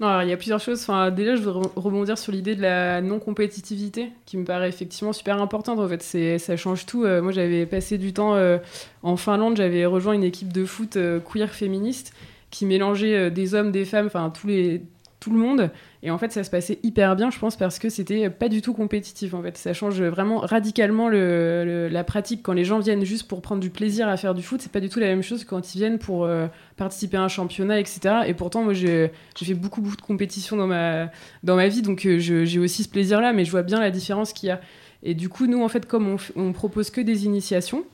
non, 0.00 0.20
il 0.20 0.28
y 0.28 0.32
a 0.32 0.36
plusieurs 0.36 0.60
choses. 0.60 0.80
Enfin, 0.82 1.10
déjà, 1.10 1.34
je 1.34 1.42
voudrais 1.42 1.68
rebondir 1.74 2.16
sur 2.16 2.30
l'idée 2.30 2.54
de 2.54 2.62
la 2.62 3.00
non-compétitivité, 3.00 4.12
qui 4.26 4.36
me 4.36 4.44
paraît 4.44 4.68
effectivement 4.68 5.12
super 5.12 5.42
importante. 5.42 5.80
En 5.80 5.88
fait, 5.88 6.38
ça 6.38 6.56
change 6.56 6.86
tout. 6.86 7.04
Euh, 7.04 7.20
moi, 7.20 7.32
j'avais 7.32 7.66
passé 7.66 7.98
du 7.98 8.12
temps 8.12 8.34
euh, 8.36 8.58
en 9.02 9.16
Finlande, 9.16 9.56
j'avais 9.56 9.86
rejoint 9.86 10.12
une 10.12 10.22
équipe 10.22 10.52
de 10.52 10.64
foot 10.64 10.96
euh, 10.96 11.18
queer 11.18 11.50
féministe 11.50 12.12
qui 12.50 12.64
mélangeait 12.64 13.30
des 13.30 13.54
hommes, 13.54 13.72
des 13.72 13.84
femmes, 13.84 14.06
enfin, 14.06 14.32
tout 14.32 14.46
le 14.46 15.38
monde. 15.38 15.70
Et 16.02 16.12
en 16.12 16.18
fait, 16.18 16.30
ça 16.30 16.44
se 16.44 16.50
passait 16.50 16.78
hyper 16.84 17.16
bien, 17.16 17.30
je 17.30 17.38
pense, 17.38 17.56
parce 17.56 17.80
que 17.80 17.88
c'était 17.88 18.30
pas 18.30 18.48
du 18.48 18.62
tout 18.62 18.72
compétitif. 18.72 19.34
En 19.34 19.42
fait, 19.42 19.56
ça 19.58 19.72
change 19.72 20.00
vraiment 20.00 20.38
radicalement 20.38 21.08
le, 21.08 21.64
le, 21.64 21.88
la 21.88 22.04
pratique. 22.04 22.42
Quand 22.42 22.52
les 22.52 22.64
gens 22.64 22.78
viennent 22.78 23.04
juste 23.04 23.26
pour 23.26 23.42
prendre 23.42 23.60
du 23.60 23.70
plaisir 23.70 24.08
à 24.08 24.16
faire 24.16 24.34
du 24.34 24.42
foot, 24.42 24.60
c'est 24.62 24.70
pas 24.70 24.78
du 24.78 24.88
tout 24.88 25.00
la 25.00 25.06
même 25.06 25.22
chose 25.22 25.42
que 25.42 25.50
quand 25.50 25.74
ils 25.74 25.78
viennent 25.78 25.98
pour 25.98 26.24
euh, 26.24 26.46
participer 26.76 27.16
à 27.16 27.22
un 27.22 27.28
championnat, 27.28 27.80
etc. 27.80 28.00
Et 28.26 28.34
pourtant, 28.34 28.62
moi, 28.62 28.74
j'ai 28.74 29.10
fait 29.36 29.54
beaucoup, 29.54 29.80
beaucoup 29.80 29.96
de 29.96 30.02
compétitions 30.02 30.56
dans 30.56 30.68
ma, 30.68 31.10
dans 31.42 31.56
ma 31.56 31.66
vie, 31.66 31.82
donc 31.82 32.06
euh, 32.06 32.18
j'ai 32.18 32.58
aussi 32.60 32.84
ce 32.84 32.88
plaisir-là, 32.88 33.32
mais 33.32 33.44
je 33.44 33.50
vois 33.50 33.62
bien 33.62 33.80
la 33.80 33.90
différence 33.90 34.32
qu'il 34.32 34.50
y 34.50 34.52
a. 34.52 34.60
Et 35.02 35.14
du 35.14 35.28
coup, 35.28 35.46
nous, 35.46 35.62
en 35.62 35.68
fait, 35.68 35.86
comme 35.86 36.08
on, 36.08 36.16
on 36.36 36.52
propose 36.52 36.90
que 36.90 37.00
des 37.00 37.24
initiations, 37.24 37.84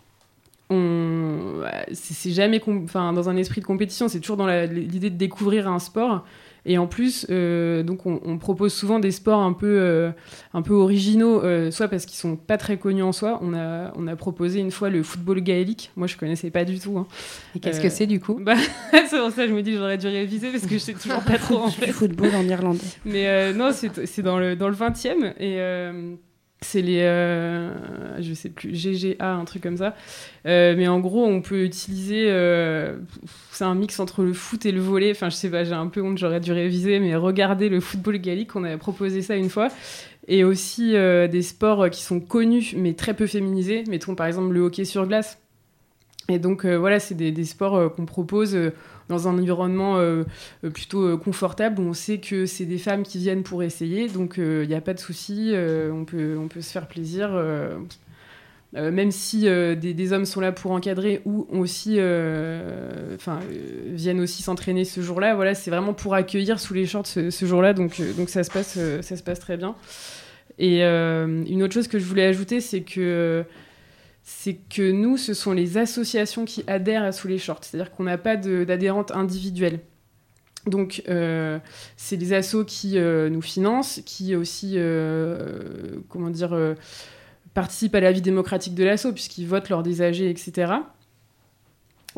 on 0.71 1.63
c'est 1.93 2.31
jamais 2.31 2.61
enfin 2.67 3.13
dans 3.13 3.29
un 3.29 3.37
esprit 3.37 3.61
de 3.61 3.67
compétition 3.67 4.09
c'est 4.09 4.21
toujours 4.21 4.39
dans 4.39 4.47
l'idée 4.47 5.11
de 5.11 5.17
découvrir 5.17 5.69
un 5.69 5.79
sport 5.79 6.25
et 6.67 6.79
en 6.79 6.87
plus, 6.87 7.27
euh, 7.29 7.83
donc 7.83 8.07
on, 8.07 8.21
on, 8.25 8.39
propose 8.39 8.73
souvent 8.73 8.99
des 8.99 9.11
sports 9.11 9.41
un 9.41 9.53
peu, 9.53 9.67
euh, 9.81 10.11
un 10.55 10.63
peu 10.63 10.73
originaux, 10.73 11.43
euh, 11.43 11.71
soit 11.71 11.89
parce 11.89 12.07
qu'ils 12.07 12.17
sont 12.17 12.37
pas 12.37 12.57
très 12.57 12.79
connus 12.79 13.03
en 13.03 13.13
soi. 13.13 13.39
On 13.43 13.53
a, 13.53 13.93
on 13.97 14.07
a 14.07 14.17
proposé 14.17 14.61
une 14.61 14.71
fois 14.71 14.89
le 14.89 15.03
football 15.03 15.41
gaélique. 15.41 15.91
Moi, 15.97 16.07
je 16.07 16.17
connaissais 16.17 16.51
pas 16.51 16.65
du 16.65 16.79
tout. 16.79 16.97
Hein. 16.97 17.07
Et 17.55 17.61
qu'est-ce 17.61 17.81
que 17.81 17.91
c'est 17.91 18.07
du 18.07 18.19
coup 18.19 18.39
bah, 18.41 18.57
C'est 18.93 19.19
pour 19.19 19.31
ça 19.31 19.43
que 19.43 19.49
je 19.49 19.55
me 19.55 19.63
dis 19.63 19.73
que 19.73 19.79
j'aurais 19.79 19.99
dû 19.99 20.07
réviser 20.07 20.51
parce 20.51 20.65
que 20.65 20.75
je 20.75 20.79
sais 20.79 20.95
toujours 20.95 21.23
pas 21.23 21.37
trop 21.37 21.59
en 21.59 21.69
fait. 21.71 21.93
Football 21.93 22.35
en 22.35 22.45
irlandais. 22.45 22.81
Mais 23.05 23.53
non, 23.53 23.71
c'est 23.73 24.23
dans 24.23 24.39
le, 24.39 24.57
dans 24.57 24.69
le 24.69 24.75
20e. 24.75 25.35
Et 25.39 25.59
c'est 26.65 26.83
les 26.83 27.03
euh, 27.03 27.71
je 28.21 28.35
sais 28.35 28.49
plus 28.49 28.73
GGA 28.73 29.35
un 29.35 29.45
truc 29.45 29.63
comme 29.63 29.77
ça. 29.77 29.95
Euh, 30.47 30.75
mais 30.77 30.89
en 30.89 31.01
gros 31.01 31.25
on 31.25 31.43
peut 31.43 31.65
utiliser 31.65 32.27
euh, 32.29 32.97
c'est 33.53 33.65
un 33.65 33.75
mix 33.75 34.01
entre 34.01 34.23
le 34.23 34.33
foot 34.33 34.67
et 34.67 34.73
le 34.73 34.81
volet 34.81 35.11
enfin 35.11 35.31
je 35.31 35.37
sais 35.37 35.51
pas 35.51 35.65
j'ai 35.65 35.73
un 35.73 35.87
peu 35.87 36.03
honte 36.03 36.19
j'aurais 36.19 36.41
dû 36.41 36.53
réviser 36.53 36.99
mais 37.01 37.15
regardez 37.17 37.69
le 37.69 37.81
football 37.81 38.19
gallique 38.19 38.57
on 38.57 38.65
avait 38.65 38.79
proposé 38.79 39.23
ça 39.23 39.37
une 39.37 39.51
fois. 39.51 39.69
Et 40.27 40.43
aussi 40.43 40.93
des 40.93 41.43
sports 41.43 41.91
qui 41.91 42.03
sont 42.03 42.19
connus 42.19 42.75
mais 42.77 42.95
très 42.95 43.13
peu 43.13 43.27
féminisés. 43.27 43.85
Mettons 43.89 44.15
par 44.15 44.27
exemple 44.27 44.55
le 44.55 44.61
hockey 44.61 44.87
sur 44.87 45.07
glace. 45.07 45.39
Et 46.31 46.39
donc 46.39 46.65
voilà 46.65 46.99
c'est 46.99 47.15
des, 47.15 47.45
sports 47.45 47.95
qu'on 47.95 48.07
propose 48.07 48.57
dans 49.09 49.29
un 49.29 49.39
environnement 49.39 49.99
euh, 49.99 50.25
euh, 50.65 50.71
plutôt 50.71 51.03
euh, 51.03 51.17
confortable 51.17 51.81
où 51.81 51.85
on 51.85 51.93
sait 51.93 52.19
que 52.19 52.47
c'est 52.47 52.67
des 52.67 52.79
femmes 52.79 53.03
qui 53.03 53.19
viennent 53.19 53.43
pour 53.43 53.63
essayer. 53.63 54.09
Donc 54.09 54.35
il 54.39 54.67
n'y 54.67 54.75
a 54.75 54.81
pas 54.81 54.95
de 54.95 54.99
souci, 54.99 55.53
on, 55.55 56.05
peut, 56.05 56.37
on 56.39 56.49
peut 56.49 56.61
se 56.61 56.71
faire 56.71 56.87
plaisir. 56.89 57.31
Même 58.73 59.13
si 59.13 59.43
des, 59.43 60.13
hommes 60.13 60.25
sont 60.25 60.41
là 60.41 60.51
pour 60.51 60.73
encadrer 60.73 61.23
ou 61.25 61.47
aussi, 61.51 61.99
viennent 63.93 64.21
aussi 64.21 64.43
s'entraîner 64.43 64.85
ce 64.85 65.01
jour-là. 65.01 65.35
Voilà, 65.35 65.55
c'est 65.55 65.71
vraiment 65.71 65.95
pour 65.95 66.15
accueillir 66.15 66.59
sous 66.59 66.75
les 66.75 66.87
shorts 66.87 67.07
ce, 67.07 67.31
ce 67.31 67.47
jour-là, 67.47 67.73
donc 67.73 68.03
donc 68.17 68.29
ça 68.29 68.43
se 68.43 68.51
passe, 68.51 68.79
ça 69.01 69.17
se 69.17 69.23
passe 69.23 69.39
très 69.39 69.57
bien. 69.57 69.77
Et 70.59 70.83
une 70.83 71.63
autre 71.63 71.75
chose 71.75 71.89
que 71.89 71.99
je 71.99 72.05
voulais 72.05 72.27
ajouter, 72.27 72.61
c'est 72.61 72.83
que 72.83 73.45
c'est 74.25 74.55
que 74.55 74.91
nous, 74.91 75.19
ce 75.19 75.35
sont 75.35 75.53
les 75.53 75.77
associations 75.77 76.47
qui 76.47 76.65
adhèrent 76.67 77.05
à 77.05 77.13
Sous 77.13 77.29
les 77.29 77.39
Shorts. 77.39 77.61
C'est-à-dire 77.63 77.93
qu'on 77.93 78.05
n'a 78.05 78.17
pas 78.17 78.37
d'adhérentes 78.37 79.13
individuelles. 79.13 79.81
Donc, 80.67 81.03
euh, 81.09 81.59
c'est 81.99 82.17
les 82.17 82.33
assos 82.33 82.65
qui 82.65 82.99
euh, 82.99 83.29
nous 83.29 83.43
financent, 83.43 84.01
qui 84.07 84.35
aussi, 84.35 84.75
euh, 84.77 86.01
comment 86.09 86.31
dire, 86.31 86.59
participent 87.53 87.95
à 87.95 88.01
la 88.01 88.13
vie 88.13 88.23
démocratique 88.23 88.75
de 88.75 88.83
l'asso, 88.83 89.13
puisqu'ils 89.13 89.47
votent 89.47 89.69
lors 89.69 89.83
des 89.83 90.01
AG, 90.01 90.23
etc. 90.23 90.73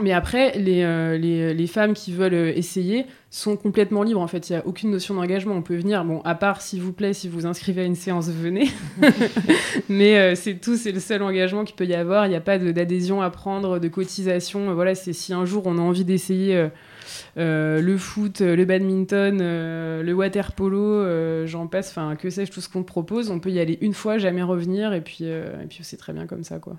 Mais 0.02 0.12
après, 0.12 0.58
les, 0.58 0.82
euh, 0.82 1.16
les, 1.16 1.54
les, 1.54 1.66
femmes 1.66 1.94
qui 1.94 2.12
veulent 2.12 2.34
essayer 2.34 3.06
sont 3.30 3.56
complètement 3.56 4.02
libres. 4.02 4.20
En 4.20 4.26
fait, 4.26 4.50
il 4.50 4.52
n'y 4.52 4.58
a 4.58 4.66
aucune 4.66 4.90
notion 4.90 5.14
d'engagement. 5.14 5.54
On 5.54 5.62
peut 5.62 5.76
venir, 5.76 6.04
bon, 6.04 6.20
à 6.22 6.34
part, 6.34 6.60
s'il 6.60 6.82
vous 6.82 6.92
plaît, 6.92 7.14
si 7.14 7.28
vous 7.28 7.46
inscrivez 7.46 7.80
à 7.80 7.84
une 7.84 7.94
séance, 7.94 8.28
venez. 8.28 8.68
Mais 9.88 10.18
euh, 10.18 10.34
c'est 10.34 10.56
tout, 10.56 10.76
c'est 10.76 10.92
le 10.92 11.00
seul 11.00 11.22
engagement 11.22 11.64
qu'il 11.64 11.76
peut 11.76 11.86
y 11.86 11.94
avoir. 11.94 12.26
Il 12.26 12.28
n'y 12.28 12.36
a 12.36 12.42
pas 12.42 12.58
d'adhésion 12.58 13.22
à 13.22 13.30
prendre, 13.30 13.78
de 13.78 13.88
cotisation. 13.88 14.74
Voilà, 14.74 14.94
c'est 14.94 15.14
si 15.14 15.32
un 15.32 15.46
jour 15.46 15.62
on 15.66 15.78
a 15.78 15.80
envie 15.80 16.04
d'essayer 16.04 16.68
euh, 17.38 17.80
le 17.80 17.96
foot, 17.96 18.42
le 18.42 18.64
badminton, 18.66 19.38
le 19.38 20.12
water 20.12 20.52
polo, 20.52 21.46
j'en 21.46 21.68
passe, 21.68 21.88
enfin, 21.88 22.16
que 22.16 22.28
sais-je, 22.28 22.52
tout 22.52 22.60
ce 22.60 22.68
qu'on 22.68 22.82
propose, 22.82 23.30
on 23.30 23.40
peut 23.40 23.50
y 23.50 23.60
aller 23.60 23.78
une 23.80 23.94
fois, 23.94 24.18
jamais 24.18 24.42
revenir. 24.42 24.92
Et 24.92 25.00
puis, 25.00 25.24
et 25.24 25.66
puis 25.70 25.78
c'est 25.80 25.96
très 25.96 26.12
bien 26.12 26.26
comme 26.26 26.44
ça, 26.44 26.58
quoi. 26.58 26.76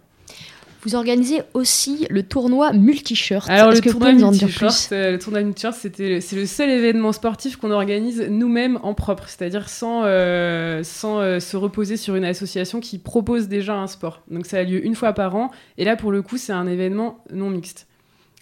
Vous 0.87 0.95
organisez 0.95 1.41
aussi 1.53 2.07
le 2.09 2.23
tournoi 2.23 2.71
multi-shirt. 2.71 3.49
Alors, 3.49 3.73
Est-ce 3.73 3.81
que 3.81 3.89
vous 3.89 3.99
pouvez 3.99 4.13
nous 4.13 4.23
en 4.23 4.31
dire 4.31 4.47
plus 4.47 4.87
euh, 4.93 5.11
Le 5.11 5.19
tournoi 5.19 5.41
multi-shirt, 5.41 5.75
c'est 5.75 6.31
le 6.31 6.45
seul 6.45 6.69
événement 6.69 7.11
sportif 7.11 7.57
qu'on 7.57 7.71
organise 7.71 8.25
nous-mêmes 8.29 8.79
en 8.83 8.93
propre, 8.93 9.27
c'est-à-dire 9.27 9.67
sans, 9.67 10.03
euh, 10.05 10.83
sans 10.83 11.19
euh, 11.19 11.41
se 11.41 11.57
reposer 11.57 11.97
sur 11.97 12.15
une 12.15 12.23
association 12.23 12.79
qui 12.79 12.99
propose 12.99 13.49
déjà 13.49 13.75
un 13.75 13.87
sport. 13.87 14.21
Donc, 14.31 14.45
ça 14.45 14.59
a 14.59 14.63
lieu 14.63 14.85
une 14.85 14.95
fois 14.95 15.11
par 15.11 15.35
an. 15.35 15.51
Et 15.77 15.83
là, 15.83 15.97
pour 15.97 16.13
le 16.13 16.21
coup, 16.21 16.37
c'est 16.37 16.53
un 16.53 16.67
événement 16.67 17.21
non 17.33 17.49
mixte. 17.49 17.87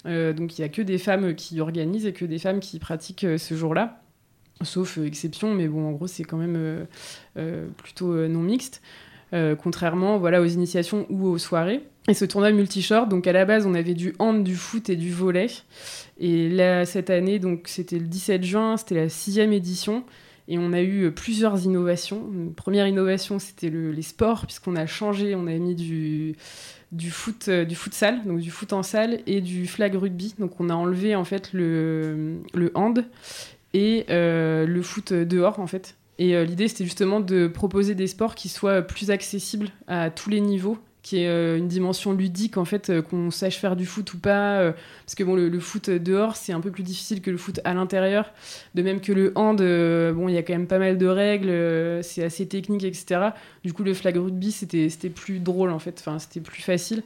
Donc, 0.05 0.60
il 0.60 0.62
n'y 0.62 0.65
a 0.65 0.69
que 0.69 0.84
des 0.84 0.99
femmes 0.99 1.34
qui 1.34 1.60
organisent 1.60 2.05
et 2.05 2.13
que 2.13 2.25
des 2.25 2.38
femmes 2.38 2.60
qui 2.60 2.77
pratiquent 2.77 3.25
ce 3.39 3.55
jour-là. 3.55 4.03
Sauf 4.62 4.99
exception, 4.99 5.51
mais 5.55 5.67
bon, 5.67 5.88
en 5.88 5.93
gros, 5.93 6.05
c'est 6.05 6.23
quand 6.23 6.38
même 6.38 6.86
plutôt 7.77 8.13
non 8.27 8.41
mixte. 8.41 8.84
Contrairement 9.32 10.18
voilà, 10.18 10.42
aux 10.42 10.46
initiations 10.46 11.06
ou 11.10 11.28
aux 11.28 11.38
soirées. 11.38 11.82
Et 12.08 12.14
ce 12.14 12.24
tournoi 12.24 12.52
multi-short, 12.52 13.10
donc 13.10 13.26
à 13.26 13.34
la 13.34 13.46
base, 13.46 13.66
on 13.66 13.74
avait 13.74 13.96
du 13.96 14.14
hand, 14.20 14.44
du 14.44 14.56
foot 14.56 14.90
et 14.90 14.96
du 14.96 15.12
volet. 15.12 15.48
Et 16.20 16.50
là, 16.50 16.86
cette 16.86 17.10
année, 17.10 17.40
donc 17.40 17.64
c'était 17.66 17.98
le 17.98 18.06
17 18.06 18.44
juin, 18.44 18.78
c'était 18.78 18.96
la 18.96 19.10
sixième 19.10 19.52
édition. 19.52 20.04
Et 20.48 20.60
on 20.60 20.74
a 20.74 20.82
eu 20.82 21.12
plusieurs 21.12 21.66
innovations. 21.66 22.30
Première 22.56 22.88
innovation, 22.88 23.40
c'était 23.40 23.70
les 23.70 24.02
sports, 24.04 24.46
puisqu'on 24.46 24.76
a 24.76 24.86
changé, 24.86 25.34
on 25.34 25.48
a 25.48 25.54
mis 25.54 25.74
du, 25.74 26.36
foot, 27.10 27.48
euh, 27.48 27.66
du 27.66 27.76
futsal, 27.76 28.24
donc 28.26 28.40
du 28.40 28.52
foot 28.52 28.72
en 28.74 28.84
salle, 28.84 29.22
et 29.26 29.42
du 29.42 29.66
flag 29.66 29.96
rugby. 29.96 30.36
Donc 30.38 30.60
on 30.60 30.70
a 30.70 30.76
enlevé 30.76 31.16
en 31.16 31.26
fait 31.26 31.52
le, 31.54 32.42
hand 32.76 33.06
et 33.74 34.06
euh, 34.10 34.68
le 34.68 34.82
foot 34.84 35.14
dehors 35.14 35.60
en 35.60 35.68
fait. 35.68 35.96
Et 36.17 36.36
euh, 36.36 36.45
l'idée 36.45 36.67
c'était 36.67 36.86
justement 36.86 37.19
de 37.19 37.47
proposer 37.47 37.95
des 37.95 38.08
sports 38.08 38.36
qui 38.36 38.49
soient 38.49 38.82
plus 38.82 39.12
accessibles 39.12 39.69
à 39.88 40.10
tous 40.10 40.30
les 40.30 40.41
niveaux 40.41 40.78
qui 41.06 41.19
est 41.19 41.28
euh, 41.28 41.60
une 41.60 41.67
dimension 41.67 42.13
ludique 42.13 42.58
en 42.58 42.65
fait 42.65 42.89
euh, 42.89 43.04
qu'on 43.04 43.30
sache 43.30 43.58
faire 43.58 43.75
du 43.75 43.86
foot 43.86 44.12
ou 44.15 44.17
pas 44.17 44.58
euh, 44.58 44.71
parce 45.06 45.13
que 45.13 45.23
bon 45.23 45.36
le, 45.36 45.60
foot 45.60 45.91
dehors 45.91 46.36
c'est 46.36 46.51
un 46.51 46.62
peu 46.62 46.71
plus 46.71 46.82
difficile 46.82 47.21
que 47.21 47.30
le 47.30 47.38
foot 47.38 47.60
à 47.63 47.75
l'intérieur. 47.75 48.34
De 48.73 48.82
même 48.82 48.99
que 48.99 49.12
le 49.12 49.32
hand 49.36 49.58
bon 49.58 50.28
il 50.28 50.34
y 50.34 50.38
a 50.38 50.41
quand 50.41 50.54
même 50.54 50.65
pas 50.65 50.80
mal 50.80 50.97
de 50.97 51.06
règles 51.06 52.04
c'est 52.04 52.23
assez 52.23 52.47
technique 52.47 52.84
etc 52.84 53.30
du 53.63 53.71
coup 53.71 53.84
le 53.84 53.93
flag 53.93 54.17
rugby 54.17 54.51
c'était 54.51 54.89
c'était 54.89 55.12
plus 55.12 55.39
drôle 55.39 55.69
en 55.69 55.78
fait. 55.78 55.95
Enfin 55.99 56.17
c'était 56.17 56.39
plus 56.39 56.63
facile 56.63 57.04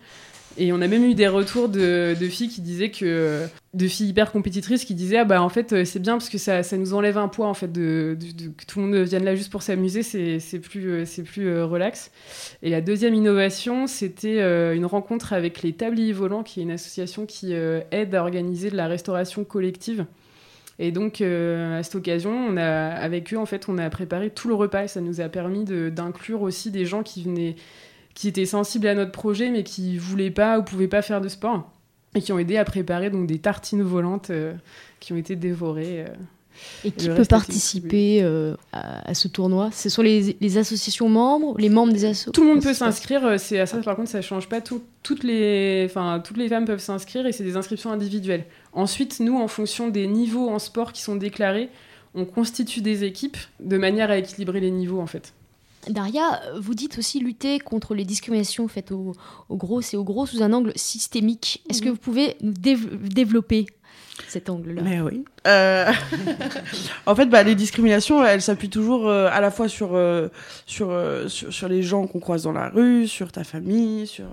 et 0.59 0.73
on 0.73 0.81
a 0.81 0.87
même 0.87 1.05
eu 1.05 1.15
des 1.15 1.29
retours 1.29 1.69
de, 1.69 2.13
filles 2.29 2.49
qui 2.49 2.59
disaient 2.59 2.91
que. 2.91 3.45
de 3.73 3.87
filles 3.87 4.09
hyper 4.09 4.31
compétitrices 4.31 4.83
qui 4.83 4.93
disaient 4.93 5.17
Ah 5.17 5.23
bah 5.23 5.41
en 5.41 5.47
fait, 5.47 5.71
euh, 5.71 5.85
c'est 5.85 5.99
bien 5.99 6.13
parce 6.13 6.27
que 6.27 6.37
ça, 6.37 6.63
ça, 6.63 6.75
nous 6.75 6.93
enlève 6.93 7.17
un 7.17 7.29
poids, 7.29 7.47
en 7.47 7.53
fait, 7.53 7.71
de, 7.71 8.17
que 8.57 8.65
tout 8.65 8.79
le 8.79 8.85
monde 8.85 8.95
vienne 9.07 9.23
là 9.23 9.35
juste 9.35 9.51
pour 9.51 9.61
s'amuser, 9.61 10.03
c'est 10.03 10.59
plus, 10.59 10.91
euh, 10.91 11.23
plus 11.23 11.47
euh, 11.47 11.65
relax. 11.65 12.11
Et 12.61 12.69
la 12.69 12.81
deuxième 12.81 13.13
innovation, 13.13 13.87
c'était 13.87 14.41
une 14.75 14.85
rencontre 14.85 15.31
avec 15.31 15.61
les 15.63 15.71
Tabliers 15.71 16.11
Volants, 16.11 16.43
qui 16.43 16.59
est 16.59 16.63
une 16.63 16.71
association 16.71 17.25
qui 17.25 17.53
aide 17.53 18.13
à 18.13 18.21
organiser 18.21 18.69
de 18.69 18.75
la 18.75 18.87
restauration 18.87 19.45
collective. 19.45 20.05
Et 20.77 20.91
donc, 20.91 21.21
à 21.21 21.83
cette 21.83 21.95
occasion, 21.95 22.55
avec 22.57 23.33
eux, 23.33 23.37
en 23.37 23.45
fait, 23.45 23.69
on 23.69 23.77
a 23.77 23.89
préparé 23.89 24.29
tout 24.29 24.49
le 24.49 24.55
repas 24.55 24.83
et 24.83 24.87
ça 24.87 25.01
nous 25.01 25.21
a 25.21 25.29
permis 25.29 25.63
d'inclure 25.63 26.41
aussi 26.41 26.71
des 26.71 26.85
gens 26.85 27.03
qui 27.03 27.23
venaient 27.23 27.55
qui 28.13 28.27
étaient 28.27 28.45
sensibles 28.45 28.87
à 28.87 28.95
notre 28.95 29.11
projet, 29.11 29.49
mais 29.49 29.63
qui 29.63 29.97
voulaient 29.97 30.31
pas 30.31 30.59
ou 30.59 30.63
pouvaient 30.63 30.87
pas 30.87 31.01
faire 31.01 31.21
de 31.21 31.29
sport, 31.29 31.71
et 32.15 32.21
qui 32.21 32.31
ont 32.31 32.39
aidé 32.39 32.57
à 32.57 32.65
préparer 32.65 33.09
donc 33.09 33.27
des 33.27 33.39
tartines 33.39 33.83
volantes 33.83 34.29
euh, 34.29 34.53
qui 34.99 35.13
ont 35.13 35.17
été 35.17 35.35
dévorées. 35.35 36.05
Euh. 36.07 36.13
Et 36.83 36.91
qui 36.91 37.07
peut 37.07 37.23
participer 37.23 38.19
euh, 38.21 38.53
à, 38.73 39.13
ce 39.13 39.29
tournoi? 39.29 39.69
Ce 39.71 39.87
sont 39.87 40.01
les, 40.01 40.35
les, 40.41 40.57
associations 40.57 41.07
membres, 41.07 41.55
les 41.57 41.69
membres 41.69 41.93
des 41.93 42.03
associations 42.03 42.33
Tout 42.33 42.41
le 42.41 42.47
monde 42.47 42.61
peut 42.61 42.73
s'inscrire. 42.73 43.39
C'est 43.39 43.61
à 43.61 43.65
ça, 43.65 43.77
par 43.77 43.95
contre, 43.95 44.09
ça 44.09 44.21
change 44.21 44.49
pas 44.49 44.59
tout. 44.59 44.83
Toutes 45.01 45.23
les, 45.23 45.85
enfin, 45.85 46.21
toutes 46.21 46.35
les 46.35 46.49
femmes 46.49 46.65
peuvent 46.65 46.81
s'inscrire 46.81 47.25
et 47.25 47.31
c'est 47.31 47.45
des 47.45 47.55
inscriptions 47.55 47.93
individuelles. 47.93 48.43
Ensuite, 48.73 49.21
nous, 49.21 49.37
en 49.39 49.47
fonction 49.47 49.87
des 49.87 50.05
niveaux 50.07 50.49
en 50.49 50.59
sport 50.59 50.91
qui 50.91 51.01
sont 51.01 51.15
déclarés, 51.15 51.69
on 52.13 52.25
constitue 52.25 52.81
des 52.81 53.05
équipes 53.05 53.37
de 53.61 53.77
manière 53.77 54.09
à 54.09 54.17
équilibrer 54.17 54.59
les 54.59 54.71
niveaux, 54.71 54.99
en 54.99 55.07
fait. 55.07 55.33
Daria, 55.87 56.41
vous 56.59 56.73
dites 56.73 56.97
aussi 56.97 57.19
lutter 57.19 57.59
contre 57.59 57.95
les 57.95 58.05
discriminations 58.05 58.67
faites 58.67 58.91
aux, 58.91 59.15
grosses 59.49 59.93
et 59.93 59.97
aux 59.97 60.03
gros 60.03 60.25
sous 60.25 60.43
un 60.43 60.51
angle 60.53 60.73
systémique. 60.75 61.63
Est-ce 61.69 61.81
que 61.81 61.87
mhm. 61.87 61.93
vous 61.93 61.99
pouvez 61.99 62.35
nous 62.41 62.53
développer 62.53 63.65
cet 64.27 64.49
angle-là 64.49 64.81
Mais 64.83 65.01
oui. 65.01 65.23
Euh, 65.47 65.91
en 67.05 67.15
fait, 67.15 67.27
bah, 67.27 67.43
les 67.43 67.55
discriminations, 67.55 68.23
elles 68.23 68.41
s'appuient 68.41 68.69
toujours 68.69 69.07
euh, 69.07 69.29
à 69.31 69.41
la 69.41 69.51
fois 69.51 69.67
sur, 69.67 69.95
euh, 69.95 70.27
sur, 70.65 70.91
sur, 71.27 71.67
les 71.69 71.81
gens 71.81 72.07
qu'on 72.07 72.19
croise 72.19 72.43
dans 72.43 72.51
la 72.51 72.69
rue, 72.69 73.07
sur 73.07 73.31
ta 73.31 73.43
famille, 73.43 74.07
sur 74.07 74.25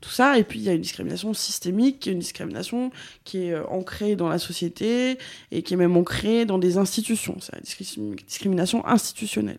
tout 0.00 0.10
ça. 0.10 0.38
Et 0.38 0.44
puis, 0.44 0.58
il 0.58 0.64
y 0.64 0.68
a 0.68 0.72
une 0.72 0.80
discrimination 0.80 1.32
systémique, 1.34 2.06
une 2.06 2.18
discrimination 2.18 2.90
qui 3.24 3.46
est 3.46 3.56
ancrée 3.68 4.16
dans 4.16 4.28
la 4.28 4.38
société 4.38 5.18
et 5.52 5.62
qui 5.62 5.74
est 5.74 5.76
même 5.76 5.96
ancrée 5.96 6.44
dans 6.44 6.58
des 6.58 6.76
institutions. 6.78 7.36
C'est 7.40 7.54
la 7.54 7.60
discrimination 8.26 8.86
institutionnelle. 8.86 9.58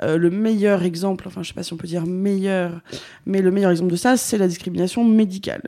le 0.00 0.30
meilleur 0.30 0.82
exemple, 0.82 1.26
enfin, 1.26 1.42
je 1.42 1.48
sais 1.48 1.54
pas 1.54 1.62
si 1.62 1.72
on 1.72 1.76
peut 1.76 1.88
dire 1.88 2.06
meilleur, 2.06 2.80
mais 3.26 3.40
le 3.40 3.50
meilleur 3.50 3.70
exemple 3.70 3.90
de 3.90 3.96
ça, 3.96 4.16
c'est 4.16 4.38
la 4.38 4.48
discrimination 4.48 5.04
médicale. 5.04 5.62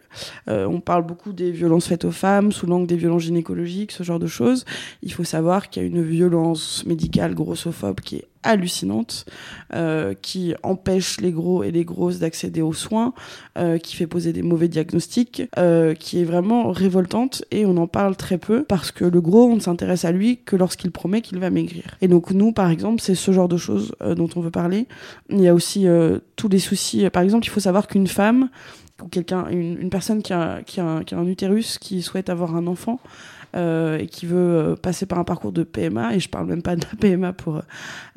on 0.47 0.81
parle 0.81 1.05
beaucoup 1.05 1.33
des 1.33 1.51
violences 1.51 1.87
faites 1.87 2.05
aux 2.05 2.13
femmes 2.13 2.53
sous 2.53 2.67
l'angle 2.67 2.87
des 2.87 2.96
violences 2.97 3.23
gynécologiques, 3.23 3.93
ce 3.93 4.03
genre 4.03 4.19
de 4.19 4.27
choses 4.27 4.65
il 5.03 5.13
faut 5.13 5.25
savoir 5.25 5.69
qu'il 5.69 5.83
y 5.83 5.85
a 5.85 5.89
une 5.89 6.03
violence 6.03 6.85
médicale 6.87 7.35
grossophobe 7.35 8.01
qui 8.01 8.17
est 8.17 8.25
hallucinante, 8.43 9.27
euh, 9.75 10.15
qui 10.15 10.55
empêche 10.63 11.21
les 11.21 11.33
gros 11.33 11.65
et 11.65 11.73
les 11.73 11.85
grosses 11.85 12.21
d'accéder 12.21 12.63
aux 12.63 12.73
soins, 12.73 13.13
euh, 13.59 13.79
qui 13.79 13.97
fait 13.97 14.07
poser 14.07 14.33
des 14.33 14.43
mauvais 14.43 14.69
diagnostics, 14.69 15.43
euh, 15.59 15.95
qui 15.95 16.21
est 16.21 16.25
vraiment 16.25 16.71
révoltante 16.71 17.45
et 17.51 17.67
on 17.67 17.77
en 17.77 17.89
parle 17.89 18.15
très 18.15 18.39
peu 18.39 18.63
parce 18.63 18.93
que 18.93 19.05
le 19.05 19.21
gros, 19.21 19.47
on 19.47 19.57
ne 19.57 19.61
s'intéresse 19.61 20.05
à 20.05 20.13
lui 20.13 20.39
que 20.45 20.55
lorsqu'il 20.55 20.93
promet 20.93 21.23
qu'il 21.23 21.39
va 21.41 21.51
maigrir. 21.51 21.97
Et 22.01 22.09
donc 22.09 22.31
nous, 22.31 22.53
par 22.53 22.71
exemple, 22.71 23.01
c'est 23.01 23.17
ce 23.17 23.33
genre 23.33 23.49
de 23.49 23.57
choses 23.57 23.95
dont 24.17 24.29
on 24.37 24.41
veut 24.41 24.51
parler. 24.51 24.87
Il 25.31 25.41
y 25.41 25.49
a 25.49 25.55
aussi 25.55 25.87
tous 26.37 26.49
les 26.49 26.61
soucis. 26.61 27.09
Par 27.11 27.23
exemple, 27.23 27.47
il 27.47 27.51
faut 27.51 27.61
savoir 27.61 27.89
qu'une 27.89 28.07
femme 28.07 28.49
ou 29.03 29.09
quelqu'un, 29.09 29.47
une, 29.49 29.91
personne 29.91 30.23
qui 30.23 30.33
a, 30.33 30.63
qui, 30.63 30.81
a 30.81 31.03
qui 31.05 31.15
a 31.15 31.19
un 31.19 31.27
utérus, 31.27 31.79
qui 31.79 32.03
souhaite 32.03 32.31
avoir 32.31 32.57
un 32.57 32.67
enfant, 32.67 33.01
euh, 33.55 33.99
et 33.99 34.07
qui 34.07 34.27
veut 34.27 34.37
euh, 34.37 34.77
passer 34.77 35.07
par 35.07 35.19
un 35.19 35.25
parcours 35.25 35.53
de 35.53 35.63
PMA, 35.63 36.15
et 36.15 36.21
je 36.21 36.29
parle 36.29 36.47
même 36.47 36.63
pas 36.63 36.77
de 36.77 36.83
la 36.83 36.97
PMA 36.99 37.33
pour 37.33 37.57
euh, 37.57 37.63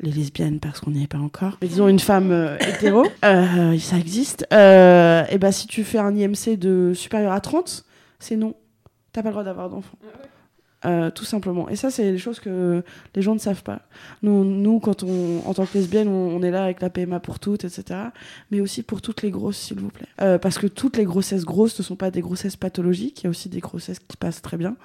les 0.00 0.10
lesbiennes 0.10 0.60
parce 0.60 0.80
qu'on 0.80 0.90
n'y 0.90 1.04
est 1.04 1.06
pas 1.06 1.18
encore, 1.18 1.56
mais 1.62 1.68
disons 1.68 1.88
une 1.88 1.98
femme 1.98 2.56
hétéro, 2.60 3.06
ça 3.22 3.96
existe, 3.98 4.42
et 4.50 5.38
ben 5.38 5.52
si 5.52 5.66
tu 5.66 5.84
fais 5.84 5.98
un 5.98 6.14
IMC 6.14 6.58
de 6.58 6.92
supérieur 6.94 7.32
à 7.32 7.40
30, 7.40 7.84
c'est 8.18 8.36
non. 8.36 8.54
T'as 9.12 9.22
pas 9.22 9.30
le 9.30 9.32
droit 9.32 9.44
d'avoir 9.44 9.70
d'enfant. 9.70 9.96
Ah 10.04 10.18
euh, 10.86 11.10
tout 11.10 11.24
simplement. 11.24 11.68
Et 11.68 11.76
ça, 11.76 11.90
c'est 11.90 12.10
des 12.10 12.18
choses 12.18 12.40
que 12.40 12.82
les 13.14 13.22
gens 13.22 13.34
ne 13.34 13.38
savent 13.38 13.62
pas. 13.62 13.82
Nous, 14.22 14.44
nous 14.44 14.80
quand 14.80 15.02
on, 15.02 15.42
en 15.46 15.52
tant 15.52 15.66
que 15.66 15.76
lesbienne, 15.76 16.08
on, 16.08 16.42
est 16.42 16.50
là 16.50 16.64
avec 16.64 16.80
la 16.80 16.88
PMA 16.88 17.20
pour 17.20 17.38
toutes, 17.38 17.64
etc. 17.64 18.00
Mais 18.50 18.62
aussi 18.62 18.82
pour 18.82 19.02
toutes 19.02 19.22
les 19.22 19.30
grosses, 19.30 19.58
s'il 19.58 19.78
vous 19.78 19.90
plaît. 19.90 20.06
Euh, 20.22 20.38
parce 20.38 20.58
que 20.58 20.66
toutes 20.66 20.96
les 20.96 21.04
grossesses 21.04 21.44
grosses 21.44 21.78
ne 21.78 21.84
sont 21.84 21.96
pas 21.96 22.10
des 22.10 22.22
grossesses 22.22 22.56
pathologiques. 22.56 23.20
Il 23.20 23.24
y 23.24 23.26
a 23.26 23.30
aussi 23.30 23.50
des 23.50 23.60
grossesses 23.60 23.98
qui 23.98 24.16
passent 24.16 24.40
très 24.40 24.56
bien. 24.56 24.76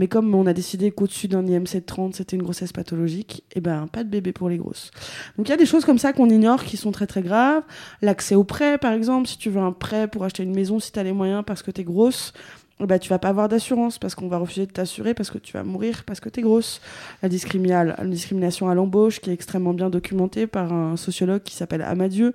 Mais 0.00 0.08
comme 0.08 0.34
on 0.34 0.46
a 0.46 0.52
décidé 0.52 0.90
qu'au-dessus 0.90 1.28
d'un 1.28 1.46
IMC 1.46 1.74
de 1.74 1.80
30, 1.80 2.16
c'était 2.16 2.36
une 2.36 2.42
grossesse 2.42 2.72
pathologique, 2.72 3.44
et 3.52 3.58
eh 3.58 3.60
ben, 3.60 3.86
pas 3.86 4.02
de 4.02 4.08
bébé 4.08 4.32
pour 4.32 4.48
les 4.48 4.58
grosses. 4.58 4.90
Donc 5.36 5.48
il 5.48 5.50
y 5.50 5.54
a 5.54 5.56
des 5.56 5.66
choses 5.66 5.84
comme 5.84 5.98
ça 5.98 6.12
qu'on 6.12 6.30
ignore 6.30 6.64
qui 6.64 6.76
sont 6.76 6.90
très 6.90 7.06
très 7.06 7.22
graves. 7.22 7.62
L'accès 8.02 8.34
au 8.34 8.44
prêt, 8.44 8.78
par 8.78 8.92
exemple, 8.92 9.28
si 9.28 9.38
tu 9.38 9.50
veux 9.50 9.60
un 9.60 9.72
prêt 9.72 10.08
pour 10.08 10.24
acheter 10.24 10.42
une 10.42 10.54
maison, 10.54 10.80
si 10.80 10.90
tu 10.90 10.98
as 10.98 11.04
les 11.04 11.12
moyens 11.12 11.44
parce 11.46 11.62
que 11.62 11.70
tu 11.70 11.82
es 11.82 11.84
grosse, 11.84 12.32
bah, 12.80 12.98
tu 12.98 13.08
vas 13.08 13.18
pas 13.18 13.28
avoir 13.28 13.48
d'assurance 13.48 13.98
parce 13.98 14.14
qu'on 14.14 14.28
va 14.28 14.38
refuser 14.38 14.66
de 14.66 14.72
t'assurer 14.72 15.14
parce 15.14 15.30
que 15.30 15.38
tu 15.38 15.52
vas 15.52 15.62
mourir 15.62 16.04
parce 16.04 16.20
que 16.20 16.28
tu 16.28 16.40
es 16.40 16.42
grosse. 16.42 16.80
La, 17.22 17.28
la 17.28 18.04
discrimination 18.04 18.68
à 18.68 18.74
l'embauche 18.74 19.20
qui 19.20 19.30
est 19.30 19.34
extrêmement 19.34 19.74
bien 19.74 19.90
documentée 19.90 20.46
par 20.46 20.72
un 20.72 20.96
sociologue 20.96 21.42
qui 21.42 21.54
s'appelle 21.54 21.82
Amadieu 21.82 22.34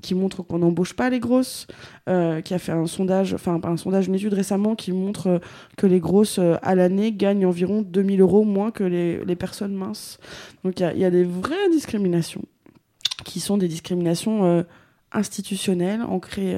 qui 0.00 0.14
montre 0.14 0.42
qu'on 0.42 0.58
n'embauche 0.58 0.94
pas 0.94 1.10
les 1.10 1.20
grosses, 1.20 1.66
euh, 2.08 2.40
qui 2.40 2.54
a 2.54 2.58
fait 2.58 2.72
un 2.72 2.86
sondage, 2.86 3.34
enfin 3.34 3.60
un 3.62 3.76
sondage, 3.76 4.08
une 4.08 4.14
étude 4.14 4.34
récemment 4.34 4.74
qui 4.74 4.92
montre 4.92 5.26
euh, 5.28 5.38
que 5.76 5.86
les 5.86 6.00
grosses 6.00 6.38
euh, 6.38 6.56
à 6.62 6.74
l'année 6.74 7.12
gagnent 7.12 7.46
environ 7.46 7.82
2000 7.82 8.20
euros 8.20 8.44
moins 8.44 8.70
que 8.70 8.84
les, 8.84 9.24
les 9.24 9.36
personnes 9.36 9.74
minces. 9.74 10.18
Donc 10.64 10.80
il 10.80 10.92
y, 10.96 11.00
y 11.00 11.04
a, 11.04 11.10
des 11.10 11.24
vraies 11.24 11.68
discriminations 11.70 12.42
qui 13.24 13.40
sont 13.40 13.58
des 13.58 13.68
discriminations 13.68 14.64
institutionnelles, 15.12 16.00
ancrées 16.02 16.56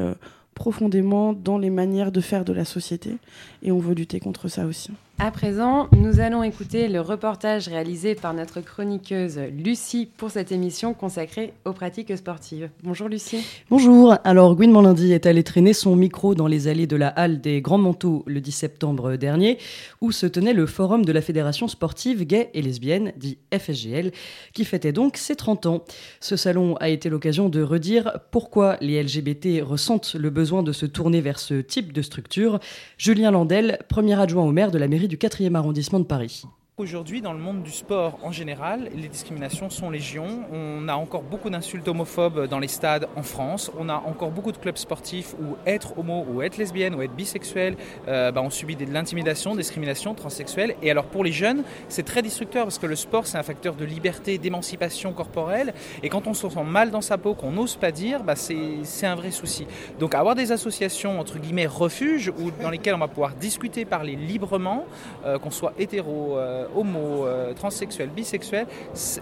profondément 0.55 1.33
dans 1.33 1.59
les 1.59 1.71
manières 1.71 2.13
de 2.13 2.21
faire 2.21 2.45
de 2.45 2.53
la 2.53 2.65
société 2.65 3.17
et 3.63 3.73
on 3.73 3.79
veut 3.79 3.95
lutter 3.95 4.21
contre 4.21 4.49
ça 4.49 4.67
aussi. 4.67 4.91
À 5.25 5.31
présent, 5.31 5.89
nous 5.97 6.19
allons 6.19 6.43
écouter 6.43 6.89
le 6.89 7.01
reportage 7.01 7.69
réalisé 7.69 8.17
par 8.17 8.35
notre 8.35 8.61
chroniqueuse 8.61 9.39
Lucie 9.57 10.09
pour 10.17 10.33
cette 10.33 10.51
émission 10.51 10.95
consacrée 10.95 11.53
aux 11.65 11.73
pratiques 11.73 12.17
sportives. 12.19 12.71
Bonjour 12.83 13.09
Lucie. 13.09 13.47
Bonjour. 13.71 14.17
Alors 14.25 14.57
Gwyn 14.57 14.73
Morlindi 14.73 15.13
est 15.13 15.27
allée 15.27 15.45
traîner 15.45 15.75
son 15.75 15.95
micro 15.95 16.35
dans 16.35 16.49
les 16.49 16.67
allées 16.67 16.89
de 16.89 16.97
la 16.97 17.07
halle 17.07 17.41
des 17.41 17.61
Grands 17.61 17.79
Manteaux 17.79 18.25
le 18.27 18.41
10 18.41 18.51
septembre 18.51 19.15
dernier, 19.15 19.59
où 20.01 20.11
se 20.11 20.27
tenait 20.27 20.55
le 20.55 20.67
forum 20.67 21.05
de 21.05 21.13
la 21.13 21.21
Fédération 21.21 21.69
sportive 21.69 22.25
gay 22.25 22.51
et 22.53 22.61
lesbienne, 22.61 23.13
dit 23.17 23.39
FSGL, 23.57 24.11
qui 24.53 24.65
fêtait 24.65 24.91
donc 24.91 25.19
ses 25.19 25.37
30 25.37 25.67
ans. 25.67 25.85
Ce 26.19 26.35
salon 26.35 26.75
a 26.81 26.89
été 26.89 27.09
l'occasion 27.09 27.49
de 27.49 27.63
redire 27.63 28.19
pourquoi 28.33 28.77
les 28.81 29.01
LGBT 29.01 29.63
ressentent 29.63 30.17
le 30.17 30.31
besoin 30.31 30.65
de 30.65 30.73
se 30.73 30.85
tourner 30.85 31.21
vers 31.21 31.39
ce 31.39 31.61
type 31.61 31.93
de 31.93 32.03
structure. 32.03 32.59
Julien 32.99 33.31
Landel, 33.31 33.79
premier 33.89 34.21
adjoint 34.21 34.43
au 34.43 34.51
maire 34.51 34.73
de 34.73 34.79
la 34.79 34.89
mairie 34.89 35.12
du 35.13 35.19
4e 35.19 35.55
arrondissement 35.55 36.01
de 36.01 36.07
Paris. 36.07 36.45
Aujourd'hui, 36.79 37.21
dans 37.21 37.35
le 37.35 37.39
monde 37.39 37.63
du 37.63 37.71
sport 37.71 38.19
en 38.23 38.33
général, 38.33 38.89
les 38.95 39.09
discriminations 39.09 39.69
sont 39.69 39.91
légion. 39.91 40.47
On 40.51 40.89
a 40.89 40.95
encore 40.95 41.21
beaucoup 41.21 41.51
d'insultes 41.51 41.87
homophobes 41.87 42.47
dans 42.47 42.59
les 42.59 42.67
stades 42.67 43.09
en 43.15 43.23
France. 43.23 43.71
On 43.79 43.91
a 43.91 43.97
encore 43.97 44.31
beaucoup 44.31 44.53
de 44.53 44.57
clubs 44.57 44.79
sportifs 44.79 45.35
où 45.35 45.57
être 45.67 45.99
homo 45.99 46.25
ou 46.27 46.41
être 46.41 46.57
lesbienne 46.57 46.95
ou 46.95 47.03
être 47.03 47.13
bisexuel, 47.13 47.77
euh, 48.09 48.33
bah, 48.33 48.41
on 48.43 48.49
subit 48.49 48.75
de 48.75 48.91
l'intimidation, 48.91 49.55
discrimination, 49.55 50.15
transsexuelle. 50.15 50.75
Et 50.81 50.91
alors 50.91 51.05
pour 51.05 51.25
les 51.25 51.31
jeunes, 51.31 51.63
c'est 51.91 52.05
très 52.05 52.23
destructeur 52.23 52.65
parce 52.65 52.79
que 52.79 52.87
le 52.87 52.97
sport, 52.97 53.27
c'est 53.27 53.37
un 53.37 53.43
facteur 53.43 53.75
de 53.75 53.85
liberté, 53.85 54.39
d'émancipation 54.39 55.13
corporelle. 55.13 55.75
Et 56.03 56.09
quand 56.09 56.27
on 56.27 56.33
se 56.33 56.49
sent 56.49 56.65
mal 56.65 56.91
dans 56.91 57.03
sa 57.03 57.19
peau, 57.19 57.35
qu'on 57.35 57.53
n'ose 57.53 57.77
pas 57.77 57.93
dire, 57.93 58.25
bah, 58.25 58.35
c'est 58.35 59.07
un 59.07 59.15
vrai 59.15 59.31
souci. 59.31 59.67
Donc 59.99 60.15
avoir 60.15 60.35
des 60.35 60.53
associations, 60.53 61.21
entre 61.21 61.39
guillemets, 61.39 61.67
refuges, 61.67 62.33
dans 62.63 62.71
lesquelles 62.71 62.95
on 62.95 62.99
va 62.99 63.09
pouvoir 63.09 63.35
discuter, 63.35 63.85
parler 63.85 64.17
librement, 64.17 64.87
euh, 65.27 65.39
qu'on 65.39 65.51
soit 65.51 65.75
hétéro, 65.79 66.39
euh, 66.39 66.62
euh, 66.63 66.81
homo, 66.81 67.27
euh, 67.27 67.53
transsexuels, 67.55 68.11
bisexuels. 68.11 68.67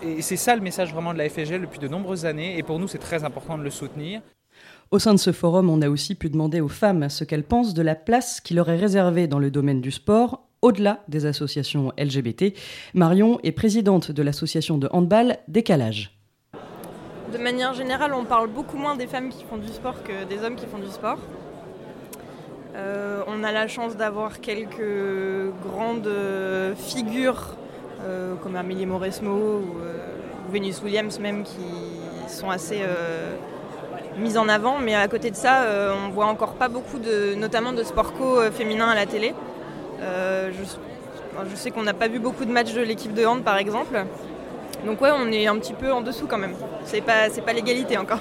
Et 0.02 0.22
c'est 0.22 0.36
ça 0.36 0.54
le 0.54 0.62
message 0.62 0.92
vraiment 0.92 1.12
de 1.12 1.18
la 1.18 1.28
FGL 1.28 1.62
depuis 1.62 1.78
de 1.78 1.88
nombreuses 1.88 2.26
années. 2.26 2.58
Et 2.58 2.62
pour 2.62 2.78
nous, 2.78 2.88
c'est 2.88 2.98
très 2.98 3.24
important 3.24 3.58
de 3.58 3.62
le 3.62 3.70
soutenir. 3.70 4.20
Au 4.90 4.98
sein 4.98 5.14
de 5.14 5.18
ce 5.18 5.32
forum, 5.32 5.70
on 5.70 5.82
a 5.82 5.88
aussi 5.88 6.14
pu 6.14 6.30
demander 6.30 6.60
aux 6.60 6.68
femmes 6.68 7.08
ce 7.08 7.24
qu'elles 7.24 7.44
pensent 7.44 7.74
de 7.74 7.82
la 7.82 7.94
place 7.94 8.40
qui 8.40 8.54
leur 8.54 8.68
est 8.68 8.76
réservée 8.76 9.28
dans 9.28 9.38
le 9.38 9.50
domaine 9.50 9.80
du 9.80 9.92
sport, 9.92 10.48
au-delà 10.62 11.04
des 11.08 11.26
associations 11.26 11.92
LGBT. 11.96 12.54
Marion 12.94 13.38
est 13.42 13.52
présidente 13.52 14.10
de 14.10 14.22
l'association 14.22 14.78
de 14.78 14.88
handball 14.92 15.38
Décalage. 15.48 16.18
De 17.32 17.38
manière 17.38 17.74
générale, 17.74 18.12
on 18.14 18.24
parle 18.24 18.50
beaucoup 18.50 18.76
moins 18.76 18.96
des 18.96 19.06
femmes 19.06 19.28
qui 19.28 19.44
font 19.44 19.56
du 19.56 19.68
sport 19.68 20.02
que 20.02 20.24
des 20.28 20.42
hommes 20.42 20.56
qui 20.56 20.66
font 20.66 20.78
du 20.78 20.90
sport. 20.90 21.18
Euh, 22.76 23.22
on 23.26 23.42
a 23.42 23.50
la 23.52 23.66
chance 23.66 23.96
d'avoir 23.96 24.40
quelques 24.40 25.52
grandes 25.62 26.10
figures 26.76 27.56
euh, 28.02 28.34
comme 28.36 28.54
Amélie 28.56 28.86
Mauresmo 28.86 29.30
ou, 29.30 29.78
euh, 29.80 29.96
Venus 30.52 30.80
Williams 30.82 31.18
même 31.18 31.42
qui 31.44 31.60
sont 32.28 32.50
assez 32.50 32.80
mises 34.18 34.36
en 34.36 34.48
avant. 34.48 34.78
Mais 34.78 34.94
à 34.94 35.06
côté 35.06 35.30
de 35.30 35.36
ça, 35.36 35.64
on 36.04 36.10
voit 36.10 36.26
encore 36.26 36.54
pas 36.54 36.68
beaucoup 36.68 36.98
de, 36.98 37.34
notamment 37.36 37.72
de 37.72 37.84
sport 37.84 38.12
co 38.14 38.40
féminin 38.50 38.88
à 38.88 38.96
la 38.96 39.06
télé. 39.06 39.32
Je, 40.00 41.54
sais 41.54 41.70
qu'on 41.70 41.84
n'a 41.84 41.94
pas 41.94 42.08
vu 42.08 42.18
beaucoup 42.18 42.44
de 42.44 42.50
matchs 42.50 42.74
de 42.74 42.80
l'équipe 42.80 43.14
de 43.14 43.24
hand 43.24 43.44
par 43.44 43.58
exemple. 43.58 44.04
Donc 44.84 45.00
ouais, 45.00 45.10
on 45.12 45.30
est 45.30 45.46
un 45.46 45.56
petit 45.56 45.74
peu 45.74 45.92
en 45.92 46.00
dessous 46.00 46.26
quand 46.26 46.38
même. 46.38 46.54
C'est 46.84 47.00
pas, 47.00 47.30
c'est 47.30 47.42
pas 47.42 47.52
l'égalité 47.52 47.96
encore. 47.96 48.20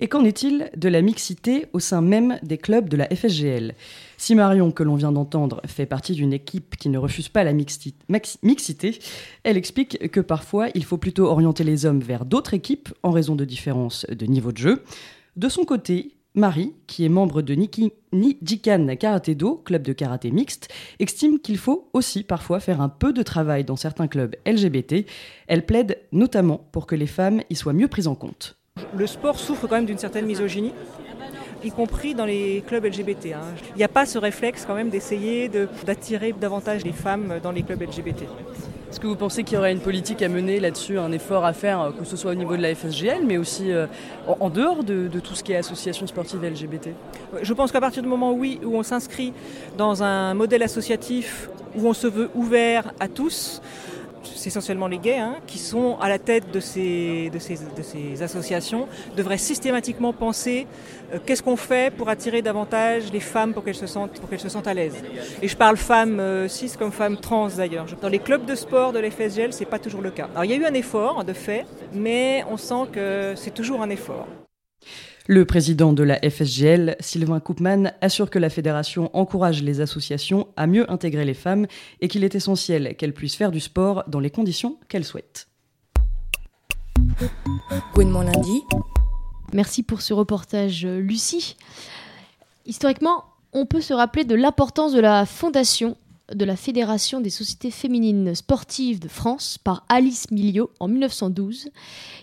Et 0.00 0.08
qu'en 0.08 0.24
est-il 0.24 0.70
de 0.76 0.88
la 0.88 1.02
mixité 1.02 1.66
au 1.74 1.78
sein 1.78 2.00
même 2.00 2.38
des 2.42 2.56
clubs 2.56 2.88
de 2.88 2.96
la 2.96 3.06
FSGL 3.14 3.74
Si 4.16 4.34
Marion, 4.34 4.70
que 4.72 4.82
l'on 4.82 4.94
vient 4.94 5.12
d'entendre, 5.12 5.60
fait 5.66 5.84
partie 5.84 6.14
d'une 6.14 6.32
équipe 6.32 6.76
qui 6.76 6.88
ne 6.88 6.96
refuse 6.96 7.28
pas 7.28 7.44
la 7.44 7.52
mixité, 7.52 8.98
elle 9.44 9.58
explique 9.58 10.10
que 10.10 10.20
parfois 10.20 10.68
il 10.74 10.84
faut 10.84 10.96
plutôt 10.96 11.26
orienter 11.26 11.64
les 11.64 11.84
hommes 11.84 12.00
vers 12.00 12.24
d'autres 12.24 12.54
équipes 12.54 12.88
en 13.02 13.10
raison 13.10 13.36
de 13.36 13.44
différences 13.44 14.06
de 14.06 14.24
niveau 14.24 14.52
de 14.52 14.58
jeu. 14.58 14.82
De 15.36 15.50
son 15.50 15.64
côté, 15.64 16.14
Marie, 16.34 16.72
qui 16.86 17.04
est 17.04 17.08
membre 17.10 17.42
de 17.42 17.54
Niki, 17.54 17.92
Nijikan 18.12 18.96
Karate 18.96 19.30
Do, 19.30 19.56
club 19.56 19.82
de 19.82 19.92
karaté 19.92 20.30
mixte, 20.30 20.68
estime 20.98 21.40
qu'il 21.40 21.58
faut 21.58 21.88
aussi 21.92 22.22
parfois 22.22 22.60
faire 22.60 22.80
un 22.80 22.88
peu 22.88 23.12
de 23.12 23.22
travail 23.22 23.64
dans 23.64 23.76
certains 23.76 24.06
clubs 24.08 24.36
LGBT. 24.46 25.06
Elle 25.48 25.66
plaide 25.66 25.98
notamment 26.12 26.58
pour 26.72 26.86
que 26.86 26.94
les 26.94 27.08
femmes 27.08 27.42
y 27.50 27.56
soient 27.56 27.72
mieux 27.72 27.88
prises 27.88 28.06
en 28.06 28.14
compte. 28.14 28.59
Le 28.96 29.06
sport 29.06 29.38
souffre 29.38 29.66
quand 29.66 29.76
même 29.76 29.86
d'une 29.86 29.98
certaine 29.98 30.26
misogynie 30.26 30.72
y 31.64 31.70
compris 31.70 32.14
dans 32.14 32.24
les 32.24 32.62
clubs 32.66 32.84
LGBT. 32.84 33.34
Hein. 33.34 33.40
Il 33.74 33.78
n'y 33.78 33.84
a 33.84 33.88
pas 33.88 34.06
ce 34.06 34.18
réflexe 34.18 34.64
quand 34.66 34.74
même 34.74 34.88
d'essayer 34.88 35.50
d'attirer 35.84 36.32
davantage 36.32 36.84
les 36.84 36.92
femmes 36.92 37.34
dans 37.42 37.52
les 37.52 37.62
clubs 37.62 37.82
LGBT. 37.82 38.22
Est-ce 38.90 38.98
que 38.98 39.06
vous 39.06 39.16
pensez 39.16 39.44
qu'il 39.44 39.54
y 39.54 39.58
aurait 39.58 39.70
une 39.70 39.80
politique 39.80 40.20
à 40.20 40.28
mener 40.28 40.58
là-dessus, 40.58 40.98
un 40.98 41.12
effort 41.12 41.44
à 41.44 41.52
faire, 41.52 41.92
que 41.96 42.04
ce 42.04 42.16
soit 42.16 42.32
au 42.32 42.34
niveau 42.34 42.56
de 42.56 42.62
la 42.62 42.74
FSGL, 42.74 43.24
mais 43.24 43.38
aussi 43.38 43.70
euh, 43.70 43.86
en 44.26 44.50
dehors 44.50 44.82
de, 44.82 45.06
de, 45.06 45.20
tout 45.20 45.36
ce 45.36 45.44
qui 45.44 45.52
est 45.52 45.56
association 45.56 46.08
sportive 46.08 46.42
LGBT 46.42 46.88
Je 47.40 47.54
pense 47.54 47.70
qu'à 47.70 47.80
partir 47.80 48.02
du 48.02 48.08
moment 48.08 48.32
oui, 48.32 48.58
où 48.64 48.76
on 48.76 48.82
s'inscrit 48.82 49.32
dans 49.78 50.02
un 50.02 50.34
modèle 50.34 50.64
associatif 50.64 51.48
où 51.76 51.86
on 51.86 51.92
se 51.92 52.08
veut 52.08 52.30
ouvert 52.34 52.92
à 52.98 53.06
tous, 53.06 53.62
essentiellement 54.44 54.86
les 54.86 54.98
gays, 54.98 55.18
hein, 55.18 55.36
qui 55.46 55.58
sont 55.58 55.96
à 56.00 56.08
la 56.08 56.18
tête 56.18 56.50
de 56.50 56.60
ces, 56.60 57.30
de 57.32 57.38
ces, 57.38 57.54
de 57.54 57.82
ces 57.82 58.22
associations, 58.22 58.88
devraient 59.16 59.38
systématiquement 59.38 60.12
penser 60.12 60.66
euh, 61.12 61.18
qu'est-ce 61.24 61.42
qu'on 61.42 61.56
fait 61.56 61.94
pour 61.94 62.08
attirer 62.08 62.42
davantage 62.42 63.12
les 63.12 63.20
femmes 63.20 63.52
pour 63.52 63.64
qu'elles 63.64 63.74
se 63.74 63.86
sentent, 63.86 64.20
pour 64.20 64.28
qu'elles 64.28 64.40
se 64.40 64.48
sentent 64.48 64.66
à 64.66 64.74
l'aise. 64.74 64.96
Et 65.42 65.48
je 65.48 65.56
parle 65.56 65.76
femmes 65.76 66.20
euh, 66.20 66.48
cis 66.48 66.72
comme 66.78 66.92
femmes 66.92 67.16
trans 67.16 67.48
d'ailleurs. 67.48 67.86
Dans 68.00 68.08
les 68.08 68.18
clubs 68.18 68.44
de 68.44 68.54
sport 68.54 68.92
de 68.92 68.98
l'FSGL, 68.98 69.52
c'est 69.52 69.64
pas 69.64 69.78
toujours 69.78 70.02
le 70.02 70.10
cas. 70.10 70.28
Alors 70.32 70.44
il 70.44 70.50
y 70.50 70.54
a 70.54 70.56
eu 70.56 70.64
un 70.64 70.74
effort 70.74 71.24
de 71.24 71.32
fait, 71.32 71.66
mais 71.92 72.44
on 72.50 72.56
sent 72.56 72.88
que 72.92 73.34
c'est 73.36 73.54
toujours 73.54 73.82
un 73.82 73.90
effort. 73.90 74.26
Le 75.26 75.44
président 75.44 75.92
de 75.92 76.02
la 76.02 76.18
FSGL, 76.18 76.96
Sylvain 77.00 77.40
Koopman, 77.40 77.92
assure 78.00 78.30
que 78.30 78.38
la 78.38 78.50
fédération 78.50 79.10
encourage 79.12 79.62
les 79.62 79.80
associations 79.80 80.48
à 80.56 80.66
mieux 80.66 80.90
intégrer 80.90 81.24
les 81.24 81.34
femmes 81.34 81.66
et 82.00 82.08
qu'il 82.08 82.24
est 82.24 82.34
essentiel 82.34 82.96
qu'elles 82.96 83.12
puissent 83.12 83.36
faire 83.36 83.50
du 83.50 83.60
sport 83.60 84.04
dans 84.08 84.20
les 84.20 84.30
conditions 84.30 84.78
qu'elles 84.88 85.04
souhaitent. 85.04 85.48
lundi. 87.96 88.62
Merci 89.52 89.82
pour 89.82 90.00
ce 90.00 90.14
reportage, 90.14 90.86
Lucie. 90.86 91.56
Historiquement, 92.66 93.24
on 93.52 93.66
peut 93.66 93.80
se 93.80 93.92
rappeler 93.92 94.24
de 94.24 94.34
l'importance 94.34 94.92
de 94.92 95.00
la 95.00 95.26
fondation 95.26 95.96
de 96.34 96.44
la 96.44 96.56
Fédération 96.56 97.20
des 97.20 97.30
sociétés 97.30 97.70
féminines 97.70 98.34
sportives 98.34 99.00
de 99.00 99.08
France 99.08 99.58
par 99.58 99.84
Alice 99.88 100.30
Miliot 100.30 100.70
en 100.78 100.88
1912, 100.88 101.70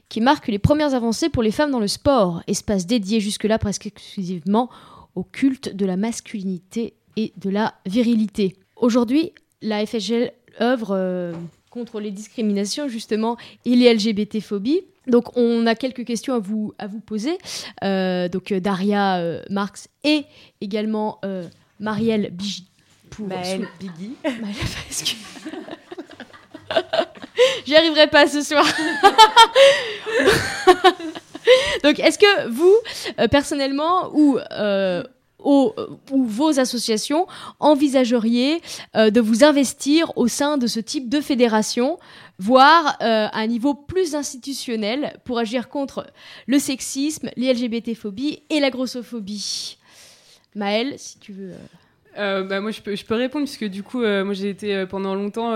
qui 0.09 0.21
marque 0.21 0.47
les 0.47 0.59
premières 0.59 0.93
avancées 0.93 1.29
pour 1.29 1.43
les 1.43 1.51
femmes 1.51 1.71
dans 1.71 1.79
le 1.79 1.87
sport, 1.87 2.41
espace 2.47 2.85
dédié 2.85 3.19
jusque-là 3.19 3.59
presque 3.59 3.87
exclusivement 3.87 4.69
au 5.15 5.23
culte 5.23 5.75
de 5.75 5.85
la 5.85 5.97
masculinité 5.97 6.93
et 7.15 7.33
de 7.37 7.49
la 7.49 7.73
virilité. 7.85 8.55
Aujourd'hui, 8.75 9.31
la 9.61 9.85
FSGL 9.85 10.31
œuvre 10.61 10.91
euh, 10.91 11.33
contre 11.69 11.99
les 11.99 12.11
discriminations 12.11 12.87
justement 12.87 13.37
et 13.65 13.75
les 13.75 13.93
LGBT-phobies. 13.93 14.81
Donc 15.07 15.35
on 15.37 15.65
a 15.65 15.75
quelques 15.75 16.05
questions 16.05 16.33
à 16.33 16.39
vous, 16.39 16.73
à 16.77 16.87
vous 16.87 16.99
poser. 16.99 17.37
Euh, 17.83 18.27
donc 18.27 18.53
Daria 18.53 19.41
Marx 19.49 19.87
et 20.03 20.25
également 20.61 21.21
Marielle 21.79 22.29
Bigi 22.31 22.67
pour 23.09 23.27
Maëlle 23.27 23.67
Biggie. 23.79 24.15
J'y 27.65 27.75
arriverai 27.75 28.07
pas 28.07 28.27
ce 28.27 28.41
soir. 28.41 28.65
Donc, 31.83 31.99
est-ce 31.99 32.17
que 32.17 32.49
vous, 32.49 32.75
euh, 33.19 33.27
personnellement, 33.27 34.09
ou, 34.13 34.37
euh, 34.51 35.03
ou 35.39 35.73
vos 36.11 36.59
associations, 36.59 37.27
envisageriez 37.59 38.61
euh, 38.95 39.09
de 39.09 39.21
vous 39.21 39.43
investir 39.43 40.11
au 40.17 40.27
sein 40.27 40.57
de 40.57 40.67
ce 40.67 40.79
type 40.79 41.09
de 41.09 41.21
fédération, 41.21 41.99
voire 42.39 42.97
à 42.99 43.39
un 43.39 43.47
niveau 43.47 43.73
plus 43.73 44.13
institutionnel 44.13 45.19
pour 45.23 45.39
agir 45.39 45.69
contre 45.69 46.05
le 46.45 46.59
sexisme, 46.59 47.31
les 47.35 47.53
LGBT-phobies 47.53 48.43
et 48.49 48.59
la 48.59 48.69
grossophobie? 48.69 49.77
Maëlle, 50.53 50.95
si 50.97 51.17
tu 51.19 51.33
veux. 51.33 51.53
Euh, 52.17 52.43
bah, 52.43 52.61
moi, 52.61 52.71
je 52.71 52.81
peux, 52.81 52.95
je 52.95 53.05
peux 53.05 53.15
répondre 53.15 53.45
puisque 53.45 53.65
du 53.65 53.83
coup, 53.83 54.01
euh, 54.01 54.23
moi, 54.23 54.33
j'ai 54.33 54.49
été 54.49 54.75
euh, 54.75 54.85
pendant 54.85 55.15
longtemps 55.15 55.53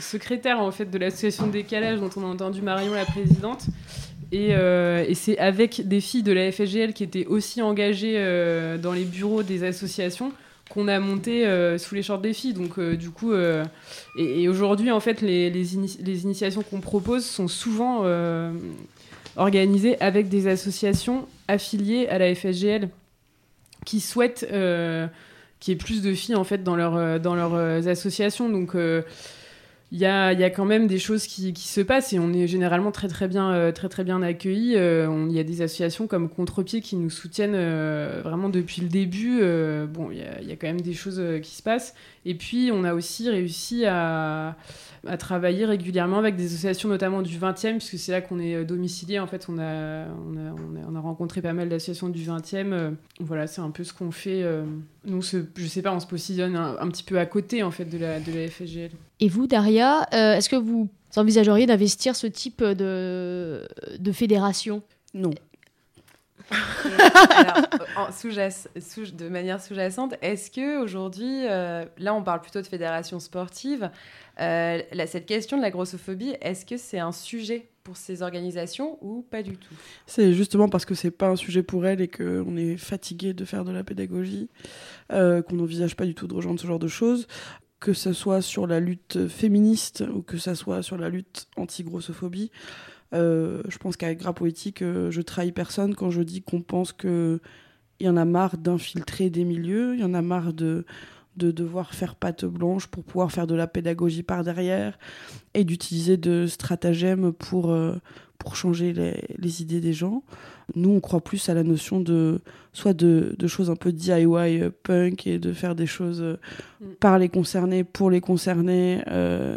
secrétaire 0.00 0.60
en 0.60 0.70
fait 0.70 0.86
de 0.86 0.98
l'association 0.98 1.46
Décalage 1.46 1.98
dont 2.00 2.10
on 2.16 2.22
a 2.22 2.26
entendu 2.26 2.62
Marion 2.62 2.94
la 2.94 3.04
présidente. 3.04 3.64
Et, 4.30 4.52
et 4.52 5.14
c'est 5.14 5.36
avec 5.38 5.86
des 5.86 6.00
filles 6.00 6.22
de 6.22 6.32
la 6.32 6.50
FSGL 6.50 6.94
qui 6.94 7.04
étaient 7.04 7.26
aussi 7.26 7.60
engagées 7.60 8.16
dans 8.82 8.92
les 8.92 9.04
bureaux 9.04 9.42
des 9.42 9.62
associations 9.62 10.32
qu'on 10.70 10.88
a 10.88 10.98
monté 11.00 11.46
sous 11.76 11.94
les 11.94 12.02
shorts 12.02 12.20
des 12.20 12.32
filles. 12.32 12.54
Donc, 12.54 12.80
du 12.80 13.10
coup, 13.10 13.34
et, 13.34 13.62
et 14.16 14.48
aujourd'hui, 14.48 14.90
en 14.90 15.00
fait, 15.00 15.20
les, 15.20 15.50
les, 15.50 15.66
les 16.00 16.22
initiations 16.22 16.62
qu'on 16.62 16.80
propose 16.80 17.26
sont 17.26 17.46
souvent 17.46 18.06
organisées 19.36 20.00
avec 20.00 20.30
des 20.30 20.46
associations 20.46 21.26
affiliées 21.46 22.08
à 22.08 22.16
la 22.16 22.34
FSGL 22.34 22.88
qui 23.84 24.00
souhaitent 24.00 24.46
qu'il 25.62 25.72
y 25.72 25.74
ait 25.76 25.78
plus 25.78 26.02
de 26.02 26.12
filles 26.12 26.34
en 26.34 26.42
fait 26.42 26.64
dans, 26.64 26.76
euh, 26.76 27.20
dans 27.20 27.36
leurs 27.36 27.54
euh, 27.54 27.86
associations. 27.86 28.48
Donc, 28.48 28.74
euh, 28.74 29.02
il 29.92 29.98
y 29.98 30.06
a, 30.06 30.32
y 30.32 30.42
a, 30.42 30.50
quand 30.50 30.64
même 30.64 30.88
des 30.88 30.98
choses 30.98 31.26
qui, 31.26 31.52
qui, 31.52 31.68
se 31.68 31.80
passent 31.80 32.12
et 32.12 32.18
on 32.18 32.32
est 32.32 32.48
généralement 32.48 32.90
très 32.90 33.08
très 33.08 33.28
bien, 33.28 33.70
très, 33.72 33.90
très 33.90 34.04
bien 34.04 34.22
accueillis. 34.22 34.72
Il 34.72 35.32
y 35.32 35.38
a 35.38 35.44
des 35.44 35.60
associations 35.60 36.06
comme 36.06 36.30
Contre-Pied 36.30 36.80
qui 36.80 36.96
nous 36.96 37.10
soutiennent 37.10 37.58
vraiment 38.22 38.48
depuis 38.48 38.80
le 38.80 38.88
début. 38.88 39.42
bon, 39.88 40.10
il 40.10 40.16
y, 40.16 40.48
y, 40.48 40.52
a 40.52 40.56
quand 40.56 40.66
même 40.66 40.80
des 40.80 40.94
choses 40.94 41.22
qui 41.42 41.50
se 41.50 41.62
passent. 41.62 41.94
Et 42.24 42.34
puis, 42.34 42.70
on 42.72 42.84
a 42.84 42.94
aussi 42.94 43.28
réussi 43.28 43.84
à, 43.84 44.56
à 45.06 45.16
travailler 45.16 45.64
régulièrement 45.64 46.18
avec 46.18 46.36
des 46.36 46.46
associations, 46.46 46.88
notamment 46.88 47.22
du 47.22 47.38
20e, 47.38 47.78
puisque 47.78 47.98
c'est 47.98 48.12
là 48.12 48.20
qu'on 48.20 48.38
est 48.38 48.54
euh, 48.54 48.64
domicilié. 48.64 49.18
En 49.18 49.26
fait, 49.26 49.46
on 49.48 49.58
a, 49.58 50.06
on 50.06 50.36
a, 50.36 50.54
on 50.88 50.94
a, 50.94 51.00
rencontré 51.00 51.42
pas 51.42 51.52
mal 51.52 51.68
d'associations 51.68 52.08
du 52.08 52.22
20e. 52.24 52.72
Euh, 52.72 52.90
voilà, 53.20 53.46
c'est 53.46 53.60
un 53.60 53.70
peu 53.70 53.84
ce 53.84 53.92
qu'on 53.92 54.10
fait. 54.10 54.42
Euh, 54.42 54.64
nous, 55.04 55.22
ce, 55.22 55.38
je 55.56 55.66
sais 55.66 55.82
pas, 55.82 55.92
on 55.92 56.00
se 56.00 56.06
positionne 56.06 56.56
un, 56.56 56.88
petit 56.88 57.02
peu 57.02 57.18
à 57.18 57.26
côté, 57.26 57.62
en 57.62 57.70
fait, 57.70 57.84
de 57.84 57.98
la, 57.98 58.20
de 58.20 58.32
la 58.32 58.48
FSGL. 58.48 58.90
Et 59.20 59.28
vous, 59.28 59.46
Daria, 59.46 60.06
est-ce 60.12 60.48
que 60.48 60.56
vous 60.56 60.88
envisageriez 61.16 61.66
d'investir 61.66 62.16
ce 62.16 62.26
type 62.26 62.62
de, 62.62 63.66
de 63.98 64.12
fédération? 64.12 64.82
Non. 65.14 65.32
Alors, 67.94 68.12
sous 68.12 68.28
de 68.30 69.28
manière 69.28 69.60
sous-jacente, 69.60 70.14
est-ce 70.22 70.50
que 70.50 70.82
aujourd'hui, 70.82 71.44
là 71.46 72.14
on 72.14 72.22
parle 72.22 72.40
plutôt 72.40 72.60
de 72.60 72.66
fédération 72.66 73.20
sportive, 73.20 73.90
euh, 74.40 74.80
cette 75.06 75.26
question 75.26 75.56
de 75.56 75.62
la 75.62 75.70
grossophobie, 75.70 76.34
est-ce 76.40 76.64
que 76.64 76.76
c'est 76.76 76.98
un 76.98 77.12
sujet 77.12 77.68
pour 77.84 77.96
ces 77.96 78.22
organisations 78.22 78.98
ou 79.02 79.22
pas 79.22 79.42
du 79.42 79.56
tout? 79.56 79.74
C'est 80.06 80.32
justement 80.32 80.68
parce 80.68 80.84
que 80.84 80.94
c'est 80.94 81.10
pas 81.10 81.28
un 81.28 81.36
sujet 81.36 81.62
pour 81.62 81.86
elles 81.86 82.00
et 82.00 82.08
qu'on 82.08 82.56
est 82.56 82.76
fatigué 82.76 83.34
de 83.34 83.44
faire 83.44 83.64
de 83.64 83.72
la 83.72 83.84
pédagogie, 83.84 84.48
euh, 85.12 85.42
qu'on 85.42 85.56
n'envisage 85.56 85.96
pas 85.96 86.06
du 86.06 86.14
tout 86.14 86.26
de 86.26 86.34
rejoindre 86.34 86.60
ce 86.60 86.66
genre 86.66 86.78
de 86.78 86.88
choses, 86.88 87.26
que 87.80 87.92
ce 87.92 88.12
soit 88.12 88.40
sur 88.40 88.66
la 88.66 88.80
lutte 88.80 89.28
féministe 89.28 90.04
ou 90.14 90.22
que 90.22 90.38
ce 90.38 90.54
soit 90.54 90.82
sur 90.82 90.96
la 90.96 91.08
lutte 91.08 91.48
anti-grossophobie. 91.56 92.50
Euh, 93.14 93.62
je 93.68 93.78
pense 93.78 93.96
qu'avec 93.96 94.18
Gras 94.18 94.32
Politique, 94.32 94.80
je 94.80 95.20
trahis 95.20 95.52
personne 95.52 95.94
quand 95.94 96.10
je 96.10 96.22
dis 96.22 96.42
qu'on 96.42 96.62
pense 96.62 96.92
qu'il 96.92 97.40
y 98.00 98.08
en 98.08 98.16
a 98.16 98.24
marre 98.24 98.56
d'infiltrer 98.56 99.30
des 99.30 99.44
milieux, 99.44 99.94
il 99.94 100.00
y 100.00 100.04
en 100.04 100.14
a 100.14 100.22
marre 100.22 100.52
de 100.52 100.84
de 101.36 101.50
devoir 101.50 101.94
faire 101.94 102.14
patte 102.14 102.44
blanche 102.44 102.86
pour 102.86 103.04
pouvoir 103.04 103.32
faire 103.32 103.46
de 103.46 103.54
la 103.54 103.66
pédagogie 103.66 104.22
par 104.22 104.44
derrière 104.44 104.98
et 105.54 105.64
d'utiliser 105.64 106.16
de 106.16 106.46
stratagèmes 106.46 107.32
pour, 107.32 107.70
euh, 107.70 107.94
pour 108.38 108.54
changer 108.54 108.92
les, 108.92 109.24
les, 109.38 109.62
idées 109.62 109.80
des 109.80 109.94
gens. 109.94 110.22
Nous, 110.74 110.90
on 110.90 111.00
croit 111.00 111.22
plus 111.22 111.48
à 111.48 111.54
la 111.54 111.62
notion 111.62 112.00
de 112.00 112.40
soit 112.74 112.92
de, 112.92 113.34
de 113.38 113.46
choses 113.46 113.70
un 113.70 113.76
peu 113.76 113.92
DIY 113.92 114.24
euh, 114.26 114.70
punk 114.82 115.26
et 115.26 115.38
de 115.38 115.52
faire 115.52 115.74
des 115.74 115.86
choses 115.86 116.20
euh, 116.20 116.36
mm. 116.80 116.94
par 117.00 117.18
les 117.18 117.30
concernés, 117.30 117.82
pour 117.82 118.10
les 118.10 118.20
concernés, 118.20 119.02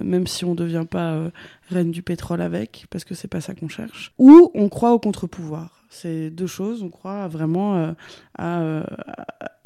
même 0.01 0.27
si 0.27 0.45
on 0.45 0.51
ne 0.51 0.55
devient 0.55 0.85
pas 0.89 1.29
reine 1.69 1.91
du 1.91 2.01
pétrole 2.01 2.41
avec, 2.41 2.85
parce 2.89 3.03
que 3.03 3.15
c'est 3.15 3.27
pas 3.27 3.41
ça 3.41 3.55
qu'on 3.55 3.69
cherche. 3.69 4.13
Ou 4.17 4.51
on 4.53 4.69
croit 4.69 4.93
au 4.93 4.99
contre-pouvoir. 4.99 5.83
C'est 5.89 6.29
deux 6.29 6.47
choses. 6.47 6.83
On 6.83 6.89
croit 6.89 7.27
vraiment 7.27 7.95
à, 8.37 8.83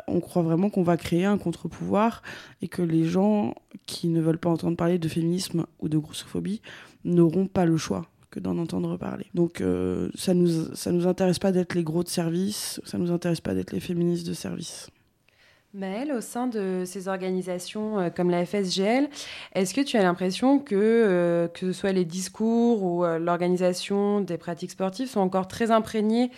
on 0.10 0.20
croit 0.20 0.42
vraiment 0.42 0.70
qu'on 0.70 0.84
va 0.84 0.98
créer 0.98 1.26
un 1.26 1.38
contre-pouvoir 1.38 2.22
et 2.62 2.68
que 2.68 2.82
les 2.82 3.06
gens 3.06 3.56
qui 3.86 4.08
ne 4.08 4.22
veulent 4.22 4.40
pas 4.40 4.50
entendre 4.50 4.76
parler 4.76 5.00
de 5.00 5.08
féminisme 5.08 5.66
ou 5.80 5.90
de 5.90 5.98
grossophobie 5.98 6.62
n'auront 7.06 7.48
pas 7.48 7.66
le 7.66 7.78
choix 7.78 8.06
que 8.32 8.40
d'en 8.40 8.58
entendre 8.58 8.98
parler. 8.98 9.26
Donc 9.34 9.62
euh, 9.62 10.10
ça 10.16 10.34
nous 10.34 10.76
ça 10.76 10.92
nous 10.92 11.08
intéresse 11.08 11.40
pas 11.40 11.52
d'être 11.52 11.74
les 11.74 11.84
gros 11.84 12.04
de 12.04 12.10
service, 12.10 12.80
ça 12.86 12.98
nous 12.98 13.12
intéresse 13.12 13.42
pas 13.42 13.54
d'être 13.54 13.72
les 13.72 13.80
féministes 13.80 14.28
de 14.28 14.34
service. 14.34 14.90
Maëlle, 15.74 16.12
au 16.12 16.22
sein 16.22 16.48
de 16.48 16.84
ces 16.86 17.08
organisations 17.08 18.00
euh, 18.00 18.10
comme 18.10 18.30
la 18.30 18.46
FSGL, 18.46 19.08
est-ce 19.54 19.74
que 19.74 19.82
tu 19.82 19.98
as 19.98 20.04
l'impression 20.04 20.60
que, 20.60 20.76
euh, 20.76 21.48
que 21.48 21.72
ce 21.72 21.74
soit 21.74 21.92
les 21.92 22.06
discours 22.06 22.84
ou 22.84 23.06
l'organisation 23.06 24.22
des 24.22 24.38
pratiques 24.38 24.72
sportives 24.72 25.10
sont 25.10 25.20
encore 25.20 25.48
très 25.48 25.72
imprégnés 25.72 26.32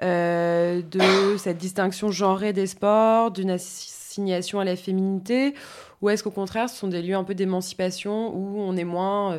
euh, 0.00 0.80
de 0.80 1.36
cette 1.38 1.58
distinction 1.58 2.12
genrée 2.12 2.52
des 2.52 2.68
sports, 2.68 3.32
d'une 3.32 3.50
assignation 3.50 4.60
à 4.60 4.64
la 4.64 4.76
féminité, 4.76 5.54
ou 6.00 6.08
est-ce 6.08 6.22
qu'au 6.22 6.30
contraire, 6.30 6.70
ce 6.70 6.76
sont 6.76 6.86
des 6.86 7.02
lieux 7.02 7.16
un 7.16 7.24
peu 7.24 7.34
d'émancipation 7.34 8.32
où 8.32 8.60
on 8.60 8.76
est 8.76 8.84
moins. 8.84 9.32
Euh, 9.32 9.38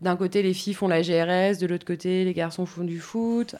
d'un 0.00 0.16
côté, 0.16 0.42
les 0.42 0.54
filles 0.54 0.72
font 0.72 0.88
la 0.88 1.02
GRS, 1.02 1.58
de 1.58 1.66
l'autre 1.66 1.84
côté, 1.84 2.24
les 2.24 2.32
garçons 2.32 2.64
font 2.64 2.84
du 2.84 3.00
foot? 3.00 3.56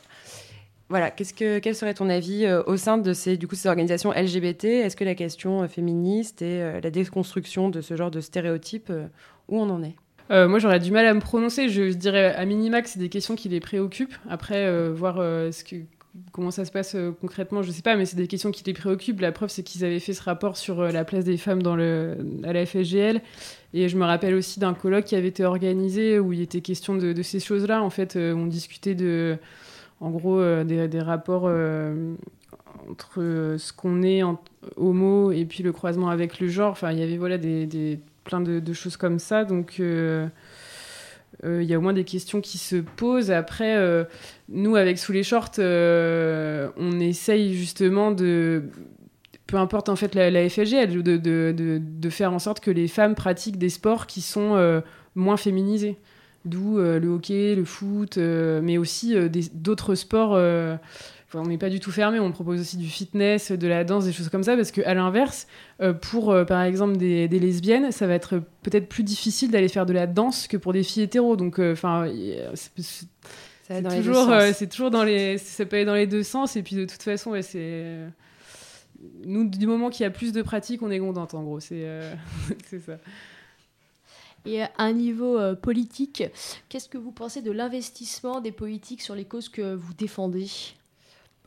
Voilà, 0.88 1.10
qu'est-ce 1.10 1.34
que, 1.34 1.58
quel 1.58 1.74
serait 1.74 1.94
ton 1.94 2.08
avis 2.08 2.46
euh, 2.46 2.62
au 2.66 2.76
sein 2.76 2.98
de 2.98 3.12
ces, 3.12 3.36
du 3.36 3.46
coup, 3.46 3.54
ces 3.54 3.68
organisations 3.68 4.12
LGBT 4.12 4.64
Est-ce 4.64 4.96
que 4.96 5.04
la 5.04 5.14
question 5.14 5.66
féministe 5.68 6.42
et 6.42 6.80
la 6.82 6.90
déconstruction 6.90 7.68
de 7.68 7.80
ce 7.80 7.96
genre 7.96 8.10
de 8.10 8.20
stéréotypes, 8.20 8.92
où 9.48 9.60
on 9.60 9.68
en 9.70 9.82
est? 9.82 9.96
Moi, 10.30 10.58
j'aurais 10.58 10.78
du 10.78 10.90
mal 10.90 11.06
à 11.06 11.14
me 11.14 11.20
prononcer. 11.20 11.68
Je 11.70 11.92
dirais 11.94 12.34
à 12.34 12.44
minima 12.44 12.82
que 12.82 12.88
c'est 12.88 12.98
des 12.98 13.08
questions 13.08 13.34
qui 13.34 13.48
les 13.48 13.60
préoccupent. 13.60 14.14
Après, 14.28 14.90
voir 14.90 15.16
ce 15.16 15.64
que, 15.64 15.76
comment 16.32 16.50
ça 16.50 16.64
se 16.64 16.70
passe 16.70 16.94
euh, 16.94 17.12
concrètement, 17.20 17.62
je 17.62 17.70
sais 17.70 17.82
pas, 17.82 17.96
mais 17.96 18.04
c'est 18.04 18.16
des 18.16 18.26
questions 18.26 18.50
qui 18.50 18.62
les 18.64 18.72
préoccupent. 18.72 19.20
La 19.20 19.32
preuve, 19.32 19.50
c'est 19.50 19.62
qu'ils 19.62 19.84
avaient 19.84 20.00
fait 20.00 20.12
ce 20.12 20.22
rapport 20.22 20.56
sur 20.56 20.80
euh, 20.80 20.90
la 20.90 21.04
place 21.04 21.24
des 21.24 21.36
femmes 21.36 21.62
dans 21.62 21.76
le, 21.76 22.16
à 22.44 22.52
la 22.52 22.64
FSGL. 22.64 23.20
Et 23.74 23.88
je 23.88 23.96
me 23.96 24.04
rappelle 24.04 24.34
aussi 24.34 24.60
d'un 24.60 24.74
colloque 24.74 25.04
qui 25.04 25.16
avait 25.16 25.28
été 25.28 25.44
organisé 25.44 26.18
où 26.18 26.32
il 26.32 26.40
était 26.40 26.60
question 26.60 26.96
de, 26.96 27.22
ces 27.22 27.40
choses-là. 27.40 27.82
En 27.82 27.90
fait, 27.90 28.16
euh, 28.16 28.34
on 28.34 28.46
discutait 28.46 28.94
de, 28.94 29.36
en 30.00 30.10
gros, 30.10 30.40
des, 30.64 31.00
rapports 31.00 31.50
entre 32.90 33.56
ce 33.58 33.72
qu'on 33.72 34.02
est 34.02 34.22
homo 34.76 35.32
et 35.32 35.44
puis 35.44 35.62
le 35.62 35.72
croisement 35.72 36.08
avec 36.08 36.40
le 36.40 36.48
genre. 36.48 36.72
Enfin, 36.72 36.92
il 36.92 36.98
y 36.98 37.02
avait 37.02 37.16
voilà, 37.16 37.38
des, 37.38 38.00
plein 38.24 38.40
de, 38.40 38.72
choses 38.72 38.96
comme 38.96 39.18
ça. 39.18 39.44
Donc. 39.44 39.80
Euh, 41.44 41.62
il 41.62 41.68
y 41.68 41.74
a 41.74 41.78
au 41.78 41.80
moins 41.80 41.92
des 41.92 42.04
questions 42.04 42.40
qui 42.40 42.58
se 42.58 42.76
posent. 42.76 43.30
Après, 43.30 43.76
euh, 43.76 44.04
nous, 44.48 44.76
avec 44.76 44.98
Sous 44.98 45.12
les 45.12 45.22
Shorts, 45.22 45.52
euh, 45.58 46.68
on 46.76 46.98
essaye 47.00 47.54
justement 47.54 48.10
de 48.10 48.64
peu 49.46 49.56
importe 49.56 49.88
en 49.88 49.96
fait 49.96 50.14
la, 50.14 50.30
la 50.30 50.46
FLG, 50.48 50.86
de, 50.88 51.16
de, 51.16 52.10
faire 52.10 52.34
en 52.34 52.38
sorte 52.38 52.60
que 52.60 52.70
les 52.70 52.86
femmes 52.86 53.14
pratiquent 53.14 53.56
des 53.56 53.70
sports 53.70 54.06
qui 54.06 54.20
sont 54.20 54.82
moins 55.14 55.38
féminisés. 55.38 55.96
D'où 56.44 56.78
le 56.78 57.08
hockey, 57.08 57.54
le 57.54 57.64
foot, 57.64 58.16
mais 58.16 58.78
aussi 58.78 59.14
d'autres 59.52 59.94
sports 59.94 60.36
on 61.34 61.42
n'est 61.44 61.58
pas 61.58 61.68
du 61.68 61.78
tout 61.78 61.92
fermé, 61.92 62.18
on 62.20 62.32
propose 62.32 62.60
aussi 62.60 62.78
du 62.78 62.88
fitness, 62.88 63.52
de 63.52 63.66
la 63.66 63.84
danse, 63.84 64.06
des 64.06 64.12
choses 64.12 64.30
comme 64.30 64.42
ça, 64.42 64.56
parce 64.56 64.70
qu'à 64.70 64.94
l'inverse, 64.94 65.46
euh, 65.82 65.92
pour 65.92 66.30
euh, 66.30 66.44
par 66.44 66.62
exemple 66.62 66.96
des, 66.96 67.28
lesbiennes, 67.28 67.92
ça 67.92 68.06
va 68.06 68.14
être 68.14 68.40
peut-être 68.62 68.88
plus 68.88 69.02
difficile 69.02 69.50
d'aller 69.50 69.68
faire 69.68 69.84
de 69.84 69.92
la 69.92 70.06
danse 70.06 70.46
que 70.46 70.56
pour 70.56 70.72
des 70.72 70.82
filles 70.82 71.02
hétéros. 71.02 71.36
Donc, 71.36 71.58
euh, 71.58 71.72
enfin, 71.72 72.10
c'est 72.54 73.82
toujours, 73.82 74.32
c'est 74.54 74.68
toujours 74.68 74.90
dans 74.90 75.04
les, 75.04 75.36
ça 75.36 75.66
peut 75.66 75.76
aller 75.76 75.84
dans 75.84 75.94
les 75.94 76.06
deux 76.06 76.22
sens. 76.22 76.56
Et 76.56 76.62
puis 76.62 76.76
de 76.76 76.86
toute 76.86 77.02
façon, 77.02 77.34
c'est 77.42 77.98
nous 79.26 79.48
du 79.48 79.66
moment 79.66 79.90
qu'il 79.90 80.04
y 80.04 80.06
a 80.06 80.10
plus 80.10 80.32
de 80.32 80.40
pratique, 80.40 80.82
on 80.82 80.90
est 80.90 80.98
contente. 80.98 81.34
En 81.34 81.42
gros, 81.42 81.60
c'est 81.60 81.84
ça. 82.86 82.94
Et 84.46 84.62
à 84.62 84.70
un 84.78 84.92
niveau 84.92 85.38
politique, 85.56 86.24
qu'est-ce 86.68 86.88
que 86.88 86.98
vous 86.98 87.12
pensez 87.12 87.42
de 87.42 87.50
l'investissement 87.50 88.40
des 88.40 88.52
politiques 88.52 89.02
sur 89.02 89.14
les 89.14 89.24
causes 89.24 89.48
que 89.48 89.74
vous 89.74 89.94
défendez? 89.94 90.48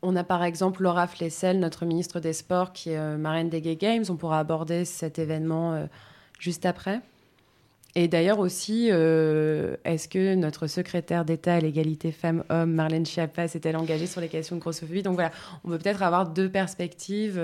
On 0.04 0.16
a 0.16 0.24
par 0.24 0.44
exemple 0.44 0.82
Laura 0.82 1.06
Flessel, 1.08 1.60
notre 1.60 1.86
ministre 1.86 2.20
des 2.20 2.34
Sports, 2.34 2.74
qui 2.74 2.90
est 2.90 2.98
euh, 2.98 3.18
marraine 3.18 3.50
des 3.50 3.62
Gay 3.62 3.76
Games. 3.76 4.04
On 4.10 4.16
pourra 4.16 4.40
aborder 4.40 4.84
cet 4.84 5.20
événement 5.20 5.74
euh, 5.74 5.86
juste 6.40 6.66
après. 6.66 7.02
Et 7.94 8.08
d'ailleurs 8.08 8.40
aussi, 8.40 8.88
euh, 8.90 9.76
est-ce 9.84 10.08
que 10.08 10.34
notre 10.34 10.66
secrétaire 10.66 11.24
d'État 11.24 11.56
à 11.56 11.60
l'égalité 11.60 12.12
femmes-hommes, 12.12 12.72
Marlène 12.72 13.06
Schiappa, 13.06 13.48
s'est-elle 13.48 13.76
engagée 13.76 14.08
sur 14.08 14.22
les 14.22 14.30
questions 14.30 14.56
de 14.56 14.62
grossophobie? 14.62 15.04
Donc 15.04 15.16
voilà, 15.16 15.32
on 15.64 15.70
peut 15.70 15.78
peut-être 15.78 16.02
avoir 16.02 16.30
deux 16.30 16.50
perspectives 16.50 17.40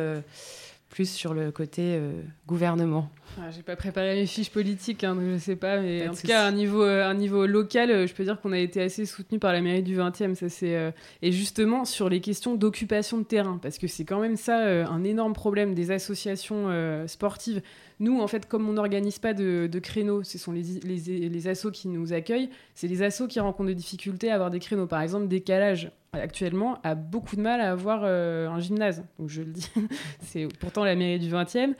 plus 0.90 1.10
sur 1.10 1.34
le 1.34 1.52
côté 1.52 1.82
euh, 1.96 2.22
gouvernement. 2.48 3.10
Ah, 3.40 3.52
J'ai 3.52 3.62
pas 3.62 3.76
préparé 3.76 4.16
mes 4.16 4.26
fiches 4.26 4.50
politiques, 4.50 5.04
hein, 5.04 5.16
donc 5.16 5.26
je 5.34 5.38
sais 5.38 5.58
pas, 5.58 5.80
mais 5.80 6.08
en 6.08 6.14
tout 6.14 6.26
cas, 6.26 6.44
à 6.44 6.48
un 6.48 6.52
niveau, 6.52 6.82
euh, 6.82 7.06
un 7.06 7.14
niveau 7.14 7.46
local, 7.46 7.92
euh, 7.92 8.08
je 8.08 8.14
peux 8.14 8.24
dire 8.24 8.40
qu'on 8.40 8.54
a 8.54 8.58
été 8.58 8.82
assez 8.82 9.06
soutenu 9.06 9.38
par 9.38 9.52
la 9.52 9.62
mairie 9.62 9.84
du 9.84 9.98
20e. 9.98 10.34
Ça, 10.34 10.50
c'est, 10.50 10.94
et 11.22 11.32
justement, 11.32 11.84
sur 11.86 12.10
les 12.10 12.22
questions 12.22 12.56
d'occupation 12.56 13.18
de 13.18 13.24
terrain, 13.24 13.60
parce 13.62 13.78
que 13.78 13.88
c'est 13.88 14.06
quand 14.06 14.20
même 14.22 14.38
ça 14.38 14.58
un 14.58 15.04
énorme 15.04 15.34
problème 15.34 15.74
des 15.74 15.92
associations 15.92 16.68
sportives. 17.08 17.62
Nous, 18.00 18.20
en 18.22 18.28
fait, 18.28 18.48
comme 18.48 18.70
on 18.70 18.74
n'organise 18.74 19.20
pas 19.20 19.34
de, 19.34 19.68
de, 19.72 19.80
créneaux, 19.80 20.24
ce 20.24 20.38
sont 20.38 20.52
les, 20.52 20.64
les, 20.84 21.30
les 21.30 21.48
assos 21.48 21.72
qui 21.72 21.88
nous 21.88 22.14
accueillent, 22.14 22.50
c'est 22.76 22.88
les 22.88 23.02
assos 23.02 23.28
qui 23.28 23.40
rencontrent 23.40 23.70
des 23.70 23.76
difficultés 23.76 24.30
à 24.32 24.36
avoir 24.36 24.52
des 24.52 24.60
créneaux. 24.60 24.88
Par 24.88 25.02
exemple, 25.02 25.28
décalage 25.28 25.92
actuellement 26.22 26.80
a 26.84 26.96
beaucoup 26.96 27.36
de 27.36 27.42
mal 27.42 27.62
à 27.62 27.72
avoir 27.72 28.02
euh, 28.04 28.50
un 28.50 28.60
gymnase. 28.60 29.04
Donc 29.20 29.30
je 29.30 29.42
le 29.42 29.52
dis, 29.52 29.70
c'est 30.22 30.48
pourtant 30.60 30.84
la 30.84 30.96
mairie 30.96 31.20
du 31.20 31.30
20e. 31.30 31.74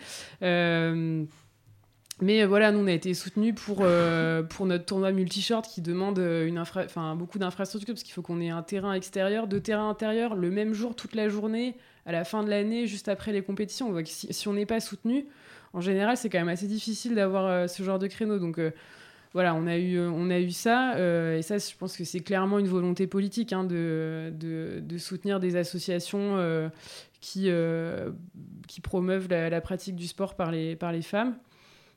Euh, 0.44 1.24
mais 2.20 2.46
voilà, 2.46 2.72
nous 2.72 2.80
on 2.80 2.88
a 2.88 2.92
été 2.92 3.14
soutenus 3.14 3.54
pour, 3.54 3.80
euh, 3.82 4.42
pour 4.42 4.66
notre 4.66 4.86
tournoi 4.86 5.12
multi-short 5.12 5.68
qui 5.68 5.82
demande 5.82 6.18
une 6.18 6.58
infra 6.58 6.86
beaucoup 7.14 7.38
d'infrastructures 7.38 7.94
parce 7.94 8.04
qu'il 8.04 8.14
faut 8.14 8.24
qu'on 8.24 8.42
ait 8.42 8.50
un 8.50 8.64
terrain 8.64 8.94
extérieur, 8.94 9.48
deux 9.48 9.62
terrains 9.62 9.90
intérieurs 9.90 10.36
le 10.36 10.50
même 10.50 10.74
jour 10.74 10.96
toute 10.96 11.14
la 11.14 11.30
journée, 11.30 11.76
à 12.08 12.12
la 12.12 12.24
fin 12.24 12.44
de 12.44 12.50
l'année, 12.50 12.88
juste 12.88 13.08
après 13.08 13.34
les 13.34 13.44
compétitions. 13.44 13.88
On 13.88 13.92
voit 13.92 14.02
que 14.02 14.10
si, 14.10 14.34
si 14.34 14.48
on 14.48 14.54
n'est 14.54 14.66
pas 14.66 14.80
soutenu, 14.80 15.28
en 15.74 15.82
général 15.82 16.18
c'est 16.18 16.30
quand 16.30 16.40
même 16.40 16.50
assez 16.50 16.68
difficile 16.68 17.14
d'avoir 17.14 17.70
ce 17.70 17.84
genre 17.84 18.00
de 18.00 18.08
créneau. 18.08 18.40
Donc 18.40 18.60
voilà, 19.38 19.54
on 19.54 19.68
a 19.68 19.78
eu, 19.78 20.00
on 20.00 20.32
a 20.32 20.40
eu 20.40 20.50
ça, 20.50 20.96
euh, 20.96 21.38
et 21.38 21.44
ça, 21.44 21.60
je 21.60 21.76
pense 21.78 21.96
que 21.96 22.04
c'est 22.04 22.22
clairement 22.22 22.58
une 22.58 22.68
volonté 22.68 23.06
politique 23.06 23.54
hein, 23.54 23.64
de, 23.64 24.34
de, 24.34 24.98
soutenir 24.98 25.40
des 25.40 25.58
associations 25.58 26.38
euh, 26.38 26.70
qui, 27.22 27.52
euh, 27.52 28.10
qui 28.68 28.82
promeuvent 28.82 29.28
la, 29.30 29.62
pratique 29.62 29.96
du 29.96 30.08
sport 30.08 30.34
par 30.34 30.50
les, 30.50 30.76
par 30.76 30.92
les 30.92 31.04
femmes. 31.04 31.36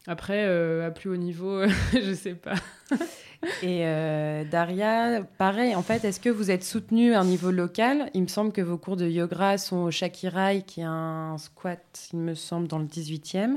Après, 0.06 0.44
à 0.84 0.90
plus 0.90 1.08
haut 1.08 1.16
niveau, 1.16 1.62
je 1.94 2.12
sais 2.12 2.34
pas. 2.34 2.56
et 3.62 3.84
Daria, 4.50 5.22
pareil, 5.38 5.74
en 5.74 5.82
fait, 5.82 6.04
est-ce 6.04 6.20
que 6.20 6.28
vous 6.28 6.50
êtes 6.50 6.62
soutenue 6.62 7.14
à 7.14 7.20
un 7.20 7.24
niveau 7.24 7.50
local? 7.50 8.10
Il 8.12 8.20
me 8.20 8.28
semble 8.28 8.52
que 8.52 8.60
vos 8.60 8.76
cours 8.76 8.96
de 8.96 9.08
yoga 9.08 9.56
sont 9.56 9.78
au 9.78 9.90
Shakirai, 9.90 10.62
qui 10.66 10.82
est 10.82 10.86
un 10.86 11.38
squat, 11.38 12.10
il 12.12 12.18
me 12.18 12.34
semble, 12.34 12.68
dans 12.68 12.78
le 12.78 12.84
18e. 12.84 13.56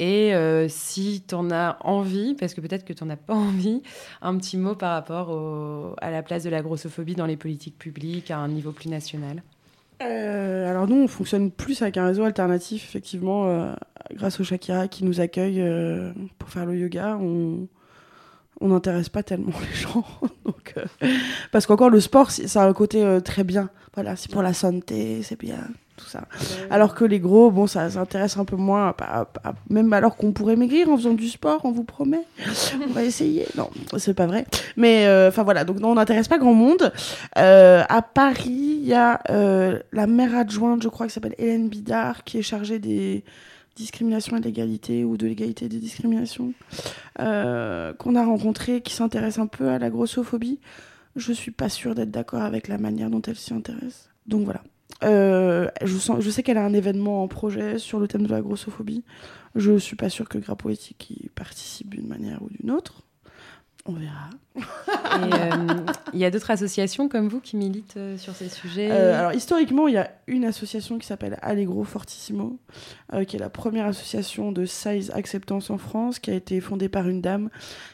Et 0.00 0.34
euh, 0.34 0.68
si 0.68 1.24
tu 1.26 1.34
en 1.34 1.50
as 1.50 1.76
envie, 1.80 2.34
parce 2.34 2.54
que 2.54 2.60
peut-être 2.60 2.84
que 2.84 2.92
tu 2.92 3.04
n'en 3.04 3.10
as 3.10 3.16
pas 3.16 3.34
envie, 3.34 3.82
un 4.22 4.36
petit 4.36 4.56
mot 4.56 4.74
par 4.74 4.92
rapport 4.92 5.30
au, 5.30 5.94
à 6.00 6.10
la 6.10 6.22
place 6.22 6.44
de 6.44 6.50
la 6.50 6.62
grossophobie 6.62 7.14
dans 7.14 7.26
les 7.26 7.36
politiques 7.36 7.78
publiques 7.78 8.30
à 8.30 8.38
un 8.38 8.48
niveau 8.48 8.72
plus 8.72 8.88
national. 8.88 9.42
Euh, 10.00 10.70
alors 10.70 10.86
nous, 10.86 10.96
on 10.96 11.08
fonctionne 11.08 11.50
plus 11.50 11.82
avec 11.82 11.96
un 11.96 12.06
réseau 12.06 12.22
alternatif, 12.22 12.84
effectivement, 12.84 13.46
euh, 13.46 13.74
grâce 14.14 14.38
au 14.38 14.44
Shakira 14.44 14.86
qui 14.86 15.04
nous 15.04 15.20
accueille 15.20 15.64
pour 16.38 16.50
faire 16.50 16.66
le 16.66 16.76
yoga. 16.76 17.18
On 17.20 17.66
on 18.60 18.68
n'intéresse 18.68 19.08
pas 19.08 19.22
tellement 19.22 19.52
les 19.60 19.76
gens. 19.76 20.04
Donc, 20.44 20.74
parce 21.52 21.66
qu'encore 21.66 21.90
le 21.90 22.00
sport, 22.00 22.32
ça 22.32 22.64
a 22.64 22.66
un 22.66 22.72
côté 22.72 23.18
très 23.24 23.44
bien. 23.44 23.70
Voilà, 23.94 24.16
c'est 24.16 24.32
pour 24.32 24.42
la 24.42 24.52
santé, 24.52 25.22
c'est 25.22 25.38
bien 25.38 25.68
Alors 26.70 26.94
que 26.94 27.04
les 27.04 27.20
gros, 27.20 27.50
bon, 27.50 27.66
ça, 27.66 27.88
s'intéresse 27.90 28.36
un 28.36 28.44
peu 28.44 28.56
moins, 28.56 28.94
même 29.70 29.92
alors 29.92 30.16
qu'on 30.16 30.32
pourrait 30.32 30.56
maigrir 30.56 30.88
en 30.88 30.96
faisant 30.96 31.14
du 31.14 31.28
sport, 31.28 31.60
on 31.64 31.72
vous 31.72 31.84
promet. 31.84 32.22
on 32.88 32.92
va 32.92 33.04
essayer. 33.04 33.46
Non, 33.56 33.70
c'est 33.96 34.14
pas 34.14 34.26
vrai. 34.26 34.46
Mais 34.76 35.06
euh, 35.06 35.28
enfin 35.28 35.42
voilà, 35.42 35.64
donc 35.64 35.80
non, 35.80 35.90
on 35.90 35.94
n'intéresse 35.94 36.28
pas 36.28 36.38
grand 36.38 36.54
monde. 36.54 36.92
Euh, 37.38 37.82
à 37.88 38.02
Paris, 38.02 38.78
il 38.80 38.86
y 38.86 38.94
a 38.94 39.20
euh, 39.30 39.78
la 39.92 40.06
maire 40.06 40.36
adjointe, 40.36 40.82
je 40.82 40.88
crois, 40.88 41.06
qui 41.06 41.12
s'appelle 41.12 41.34
Hélène 41.38 41.68
Bidard, 41.68 42.24
qui 42.24 42.38
est 42.38 42.42
chargée 42.42 42.78
des 42.78 43.24
discriminations 43.76 44.36
et 44.36 44.40
de 44.40 44.44
l'égalité 44.44 45.04
ou 45.04 45.16
de 45.16 45.26
l'égalité 45.26 45.68
des 45.68 45.78
discriminations, 45.78 46.52
qu'on 47.16 48.14
a 48.16 48.24
rencontré, 48.24 48.80
qui 48.80 48.92
s'intéresse 48.92 49.38
un 49.38 49.46
peu 49.46 49.68
à 49.68 49.78
la 49.78 49.90
grossophobie. 49.90 50.58
Je 51.16 51.32
suis 51.32 51.50
pas 51.50 51.68
sûre 51.68 51.94
d'être 51.94 52.10
d'accord 52.10 52.42
avec 52.42 52.68
la 52.68 52.78
manière 52.78 53.10
dont 53.10 53.22
elle 53.22 53.36
s'y 53.36 53.54
intéresse. 53.54 54.08
Donc 54.26 54.44
voilà. 54.44 54.62
Euh, 55.04 55.68
je, 55.84 55.96
sens, 55.96 56.20
je 56.20 56.30
sais 56.30 56.42
qu'elle 56.42 56.58
a 56.58 56.64
un 56.64 56.72
événement 56.72 57.22
en 57.22 57.28
projet 57.28 57.78
sur 57.78 58.00
le 58.00 58.08
thème 58.08 58.26
de 58.26 58.30
la 58.30 58.40
grossophobie. 58.40 59.04
Je 59.54 59.78
suis 59.78 59.96
pas 59.96 60.08
sûre 60.08 60.28
que 60.28 60.38
Grapoétique 60.38 61.10
y 61.10 61.28
participe 61.28 61.94
d'une 61.94 62.06
manière 62.06 62.42
ou 62.42 62.48
d'une 62.50 62.70
autre. 62.70 63.02
On 63.86 63.92
verra. 63.92 64.28
Euh, 64.58 65.86
il 66.12 66.18
y 66.18 66.24
a 66.26 66.30
d'autres 66.30 66.50
associations 66.50 67.08
comme 67.08 67.28
vous 67.28 67.40
qui 67.40 67.56
militent 67.56 67.96
euh, 67.96 68.18
sur 68.18 68.34
ces 68.34 68.50
sujets? 68.50 68.90
Alors, 68.90 69.32
historiquement, 69.32 69.88
il 69.88 69.94
y 69.94 69.98
a 69.98 70.10
une 70.26 70.44
association 70.44 70.98
qui 70.98 71.06
s'appelle 71.06 71.38
Allegro 71.40 71.84
Fortissimo, 71.84 72.58
qui 73.26 73.36
est 73.36 73.38
la 73.38 73.48
première 73.48 73.86
association 73.86 74.52
de 74.52 74.66
size 74.66 75.10
acceptance 75.14 75.70
en 75.70 75.78
France, 75.78 76.18
qui 76.18 76.30
a 76.30 76.34
été 76.34 76.60
fondée 76.60 76.90
par 76.90 77.08
une 77.08 77.22
dame 77.22 77.48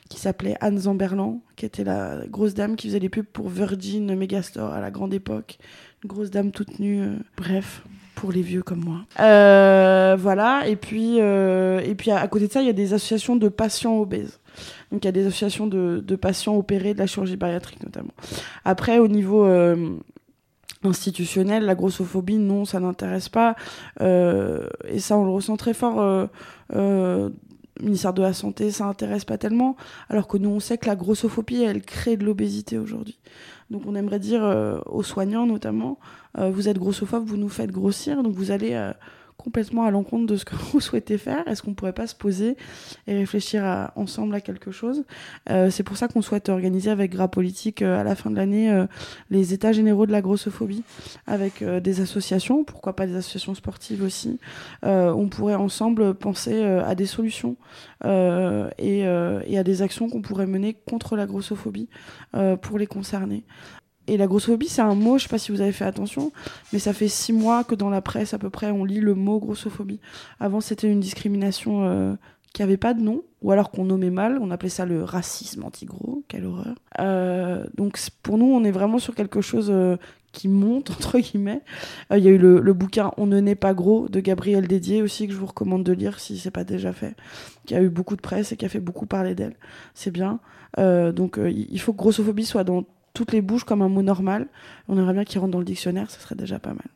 qui 0.08 0.18
s'appelait 0.18 0.56
Anne 0.60 0.78
Zamberlan, 0.78 1.40
qui 1.54 1.66
était 1.66 1.84
la 1.84 2.26
grosse 2.26 2.54
dame 2.54 2.74
qui 2.74 2.88
faisait 2.88 2.98
les 2.98 3.08
pubs 3.08 3.24
pour 3.24 3.48
Virgin 3.48 4.14
Megastore 4.16 4.72
à 4.72 4.80
la 4.80 4.90
grande 4.90 5.14
époque, 5.14 5.58
grosse 6.04 6.30
dame 6.30 6.50
toute 6.50 6.78
nue, 6.78 7.00
euh, 7.00 7.16
bref, 7.36 7.82
pour 8.14 8.32
les 8.32 8.42
vieux 8.42 8.62
comme 8.62 8.80
moi. 8.84 9.00
Euh, 9.20 10.16
voilà, 10.18 10.66
et 10.66 10.76
puis, 10.76 11.20
euh, 11.20 11.80
et 11.80 11.94
puis 11.94 12.10
à, 12.10 12.26
côté 12.28 12.46
de 12.46 12.52
ça, 12.52 12.60
il 12.60 12.66
y 12.66 12.70
a 12.70 12.74
des 12.74 12.92
associations 12.92 13.36
de 13.36 13.48
patients 13.48 13.98
obèses. 13.98 14.40
Donc 14.92 15.04
il 15.04 15.06
y 15.06 15.08
a 15.08 15.12
des 15.12 15.26
associations 15.26 15.66
de, 15.66 16.16
patients 16.16 16.56
opérés 16.56 16.94
de 16.94 16.98
la 16.98 17.06
chirurgie 17.06 17.36
bariatrique 17.36 17.82
notamment. 17.82 18.12
Après, 18.64 18.98
au 18.98 19.08
niveau 19.08 19.48
institutionnel, 20.84 21.64
la 21.64 21.74
grossophobie, 21.74 22.38
non, 22.38 22.64
ça 22.64 22.78
n'intéresse 22.78 23.28
pas. 23.28 23.56
et 24.00 24.98
ça, 25.00 25.18
on 25.18 25.24
le 25.24 25.30
ressent 25.30 25.56
très 25.56 25.74
fort. 25.74 26.28
ministère 27.80 28.12
de 28.12 28.22
la 28.22 28.32
Santé, 28.32 28.70
ça 28.70 28.84
intéresse 28.84 29.24
pas 29.24 29.38
tellement. 29.38 29.74
Alors 30.08 30.28
que 30.28 30.36
nous, 30.36 30.50
on 30.50 30.60
sait 30.60 30.78
que 30.78 30.86
la 30.86 30.94
grossophobie, 30.94 31.64
elle 31.64 31.82
crée 31.82 32.16
de 32.16 32.24
l'obésité 32.24 32.78
aujourd'hui. 32.78 33.18
Donc 33.70 33.82
on 33.86 33.94
aimerait 33.94 34.18
dire 34.18 34.44
euh, 34.44 34.78
aux 34.86 35.02
soignants 35.02 35.46
notamment, 35.46 35.98
euh, 36.38 36.50
vous 36.50 36.68
êtes 36.68 36.78
grossophobe, 36.78 37.24
vous 37.24 37.36
nous 37.36 37.48
faites 37.48 37.70
grossir, 37.70 38.22
donc 38.22 38.34
vous 38.34 38.50
allez 38.50 38.74
euh, 38.74 38.92
complètement 39.44 39.84
à 39.84 39.90
l'encontre 39.90 40.26
de 40.26 40.36
ce 40.36 40.44
que 40.44 40.54
vous 40.72 40.80
souhaitez 40.80 41.18
faire 41.18 41.46
Est-ce 41.46 41.62
qu'on 41.62 41.70
ne 41.70 41.74
pourrait 41.76 41.92
pas 41.92 42.06
se 42.06 42.14
poser 42.14 42.56
et 43.06 43.14
réfléchir 43.16 43.90
ensemble 43.94 44.34
à 44.34 44.40
quelque 44.40 44.70
chose? 44.70 45.04
Euh, 45.50 45.70
C'est 45.70 45.82
pour 45.82 45.96
ça 45.96 46.08
qu'on 46.08 46.22
souhaite 46.22 46.48
organiser 46.48 46.90
avec 46.90 47.12
Gras 47.12 47.28
Politique 47.28 47.82
euh, 47.82 48.00
à 48.00 48.04
la 48.04 48.14
fin 48.14 48.30
de 48.30 48.36
l'année 48.36 48.70
euh, 48.70 48.86
les 49.30 49.52
états 49.52 49.72
généraux 49.72 50.06
de 50.06 50.12
la 50.12 50.22
grossophobie 50.22 50.82
avec 51.26 51.62
des 51.62 52.00
associations, 52.00 52.64
pourquoi 52.64 52.96
pas 52.96 53.06
des 53.06 53.16
associations 53.16 53.54
sportives 53.54 54.02
aussi. 54.02 54.38
on 54.82 55.28
pourrait 55.28 55.54
ensemble 55.54 56.14
penser 56.14 56.62
à 56.62 56.94
des 56.94 57.06
solutions 57.06 57.56
et, 58.04 59.00
et, 59.00 59.58
à 59.58 59.62
des 59.64 59.82
actions 59.82 60.08
qu'on 60.08 60.22
pourrait 60.22 60.46
mener 60.46 60.74
contre 60.88 61.16
la 61.16 61.26
grossophobie 61.26 61.88
pour 62.62 62.78
les 62.78 62.86
concerner. 62.86 63.44
Et 64.06 64.16
la 64.16 64.26
grossophobie, 64.26 64.68
c'est 64.68 64.82
un 64.82 64.94
mot, 64.94 65.18
je 65.18 65.24
sais 65.24 65.28
pas 65.28 65.38
si 65.38 65.50
vous 65.50 65.60
avez 65.60 65.72
fait 65.72 65.84
attention, 65.84 66.30
mais 66.72 66.78
ça 66.78 66.92
fait 66.92 67.08
six 67.08 67.32
mois 67.32 67.64
que 67.64 67.74
dans 67.74 67.88
la 67.88 68.02
presse, 68.02 68.34
à 68.34 68.38
peu 68.38 68.50
près, 68.50 68.70
on 68.70 68.84
lit 68.84 69.00
le 69.00 69.14
mot 69.14 69.38
grossophobie. 69.38 70.00
Avant, 70.40 70.60
c'était 70.60 70.90
une 70.90 71.00
discrimination 71.00 71.84
euh, 71.84 72.14
qui 72.52 72.62
avait 72.62 72.76
pas 72.76 72.92
de 72.92 73.00
nom, 73.00 73.22
ou 73.40 73.50
alors 73.50 73.70
qu'on 73.70 73.84
nommait 73.84 74.10
mal, 74.10 74.38
on 74.42 74.50
appelait 74.50 74.68
ça 74.68 74.84
le 74.84 75.02
racisme 75.02 75.64
anti-gros, 75.64 76.22
quelle 76.28 76.44
horreur. 76.44 76.74
Euh, 77.00 77.64
donc 77.74 77.98
pour 78.22 78.36
nous, 78.36 78.46
on 78.46 78.62
est 78.62 78.70
vraiment 78.70 78.98
sur 78.98 79.14
quelque 79.14 79.40
chose 79.40 79.68
euh, 79.70 79.96
qui 80.32 80.48
monte, 80.48 80.90
entre 80.90 81.18
guillemets. 81.18 81.62
Il 82.10 82.22
y 82.22 82.28
a 82.28 82.30
eu 82.30 82.38
le, 82.38 82.60
le, 82.60 82.72
bouquin 82.74 83.10
On 83.16 83.26
ne 83.26 83.40
naît 83.40 83.54
pas 83.54 83.72
gros 83.72 84.08
de 84.10 84.20
Gabriel 84.20 84.68
Dédier 84.68 85.00
aussi, 85.00 85.26
que 85.26 85.32
je 85.32 85.38
vous 85.38 85.46
recommande 85.46 85.82
de 85.82 85.92
lire 85.92 86.20
si 86.20 86.36
c'est 86.36 86.50
pas 86.50 86.64
déjà 86.64 86.92
fait, 86.92 87.16
qui 87.64 87.74
a 87.74 87.80
eu 87.80 87.88
beaucoup 87.88 88.16
de 88.16 88.20
presse 88.20 88.52
et 88.52 88.58
qui 88.58 88.66
a 88.66 88.68
fait 88.68 88.80
beaucoup 88.80 89.06
parler 89.06 89.34
d'elle. 89.34 89.56
C'est 89.94 90.10
bien. 90.10 90.40
donc 90.76 91.40
il 91.42 91.80
faut 91.80 91.92
que 91.94 91.98
grossophobie 91.98 92.44
soit 92.44 92.64
dans 92.64 92.84
toutes 93.14 93.32
les 93.32 93.40
bouches 93.40 93.64
comme 93.64 93.80
un 93.80 93.88
mot 93.88 94.02
normal. 94.02 94.48
On 94.88 94.98
aimerait 94.98 95.14
bien 95.14 95.24
qu'il 95.24 95.40
rentre 95.40 95.52
dans 95.52 95.60
le 95.60 95.64
dictionnaire, 95.64 96.10
ça 96.10 96.20
serait 96.20 96.34
déjà 96.34 96.58
pas 96.58 96.70
mal. 96.70 96.88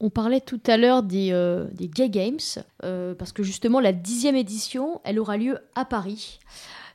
On 0.00 0.10
parlait 0.10 0.40
tout 0.40 0.60
à 0.66 0.76
l'heure 0.76 1.02
des, 1.02 1.30
euh, 1.32 1.66
Gay 1.74 2.08
Games, 2.08 2.38
euh, 2.84 3.14
parce 3.14 3.32
que 3.32 3.42
justement 3.42 3.80
la 3.80 3.92
dixième 3.92 4.36
édition, 4.36 5.00
elle 5.04 5.18
aura 5.18 5.36
lieu 5.36 5.58
à 5.74 5.84
Paris 5.84 6.38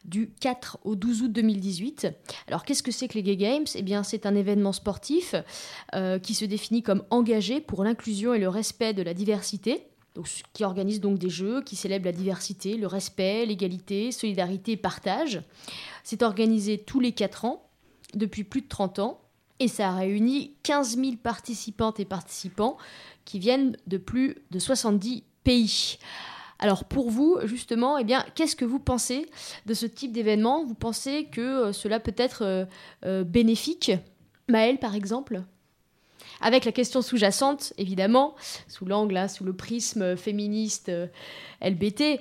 du 0.05 0.32
4 0.39 0.80
au 0.84 0.95
12 0.95 1.24
août 1.24 1.32
2018. 1.32 2.07
Alors 2.47 2.65
qu'est-ce 2.65 2.84
que 2.84 2.91
c'est 2.91 3.07
que 3.07 3.15
les 3.15 3.24
Gay 3.24 3.38
Games? 3.38 3.65
Eh 3.76 3.82
bien 3.82 4.03
c'est 4.03 4.26
un 4.26 4.36
événement 4.36 4.74
sportif 4.74 5.36
euh, 5.95 6.17
qui 6.17 6.34
se 6.34 6.45
définit 6.45 6.82
comme 6.82 7.03
engagé 7.09 7.61
pour 7.61 7.84
l'inclusion 7.84 8.34
et 8.34 8.39
le 8.39 8.49
respect 8.49 8.93
de 8.93 9.03
la 9.03 9.13
diversité. 9.13 9.88
Donc, 10.15 10.28
qui 10.53 10.63
organise 10.63 11.01
donc 11.01 11.17
des 11.17 11.30
jeux 11.30 11.63
qui 11.63 11.76
célèbrent 11.76 12.05
la 12.05 12.11
diversité, 12.11 12.78
le 12.78 12.86
respect, 12.86 13.47
l'égalité, 13.47 14.11
solidarité 14.11 14.74
et 14.74 14.78
partage. 14.78 15.41
C'est 16.03 16.21
organisé 16.21 16.78
tous 16.78 16.99
les 16.99 17.13
4 17.13 17.45
ans 17.45 17.67
depuis 18.14 18.43
plus 18.43 18.61
de 18.61 18.68
30 18.68 18.99
ans. 18.99 19.20
Et 19.59 19.68
ça 19.68 19.89
a 19.89 19.95
réuni 19.95 20.55
15 20.64 20.97
000 20.97 21.11
participantes 21.22 21.99
et 21.99 22.05
participants 22.05 22.78
qui 23.24 23.39
viennent 23.39 23.78
de 23.88 23.97
plus 23.97 24.38
de 24.51 24.59
70 24.59 25.24
pays. 25.43 25.97
Alors 26.59 26.86
pour 26.86 27.09
vous, 27.09 27.39
justement, 27.43 27.97
eh 27.97 28.05
qu'est-ce 28.36 28.55
que 28.55 28.64
vous 28.64 28.80
pensez 28.80 29.30
de 29.66 29.74
ce 29.74 29.86
type 29.86 30.14
d'événement? 30.14 30.64
Vous 30.64 30.76
pensez 30.76 31.26
que 31.26 31.41
euh, 31.41 31.74
cela 31.74 31.99
peut 31.99 32.16
être 32.18 32.43
euh, 32.43 32.66
euh, 33.05 33.26
bénéfique? 33.26 33.91
Maëlle, 34.47 34.78
par 34.78 34.95
exemple? 34.95 35.43
Avec 36.39 36.64
la 36.64 36.72
question 36.72 37.01
sous-jacente, 37.01 37.74
évidemment, 37.78 38.36
sous 38.70 38.86
l'angle, 38.86 39.30
sous 39.30 39.43
le 39.43 39.53
prisme 39.53 40.16
féministe 40.18 40.91
LBT, 41.61 42.20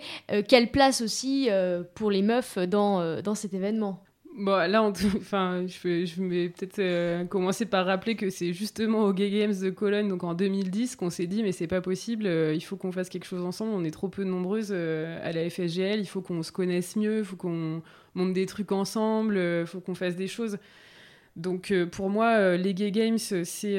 quelle 0.48 0.70
place 0.70 1.00
aussi 1.00 1.48
pour 1.94 2.10
les 2.10 2.22
meufs 2.22 2.58
dans 2.58 3.34
cet 3.34 3.54
événement? 3.54 4.00
Bon, 4.34 4.56
là, 4.70 4.82
enfin, 5.16 5.66
je, 5.66 6.06
je 6.06 6.22
vais 6.22 6.48
peut-être 6.48 6.78
euh, 6.78 7.24
commencer 7.26 7.66
par 7.66 7.84
rappeler 7.84 8.16
que 8.16 8.30
c'est 8.30 8.54
justement 8.54 9.04
au 9.04 9.12
Gay 9.12 9.30
Games 9.30 9.54
de 9.54 9.68
Cologne, 9.70 10.08
donc 10.08 10.24
en 10.24 10.32
2010, 10.32 10.96
qu'on 10.96 11.10
s'est 11.10 11.26
dit 11.26 11.42
mais 11.42 11.52
c'est 11.52 11.66
pas 11.66 11.82
possible, 11.82 12.26
euh, 12.26 12.54
il 12.54 12.62
faut 12.62 12.76
qu'on 12.76 12.92
fasse 12.92 13.10
quelque 13.10 13.26
chose 13.26 13.44
ensemble. 13.44 13.72
On 13.74 13.84
est 13.84 13.90
trop 13.90 14.08
peu 14.08 14.24
nombreuses 14.24 14.70
euh, 14.72 15.18
à 15.22 15.32
la 15.32 15.48
FSGL, 15.50 16.00
il 16.00 16.06
faut 16.06 16.22
qu'on 16.22 16.42
se 16.42 16.50
connaisse 16.50 16.96
mieux, 16.96 17.18
il 17.18 17.24
faut 17.24 17.36
qu'on 17.36 17.82
monte 18.14 18.32
des 18.32 18.46
trucs 18.46 18.72
ensemble, 18.72 19.36
il 19.36 19.66
faut 19.66 19.80
qu'on 19.80 19.94
fasse 19.94 20.16
des 20.16 20.28
choses. 20.28 20.56
Donc 21.36 21.72
pour 21.92 22.10
moi, 22.10 22.56
les 22.56 22.74
Gay 22.74 22.90
Games, 22.90 23.18
c'est, 23.18 23.78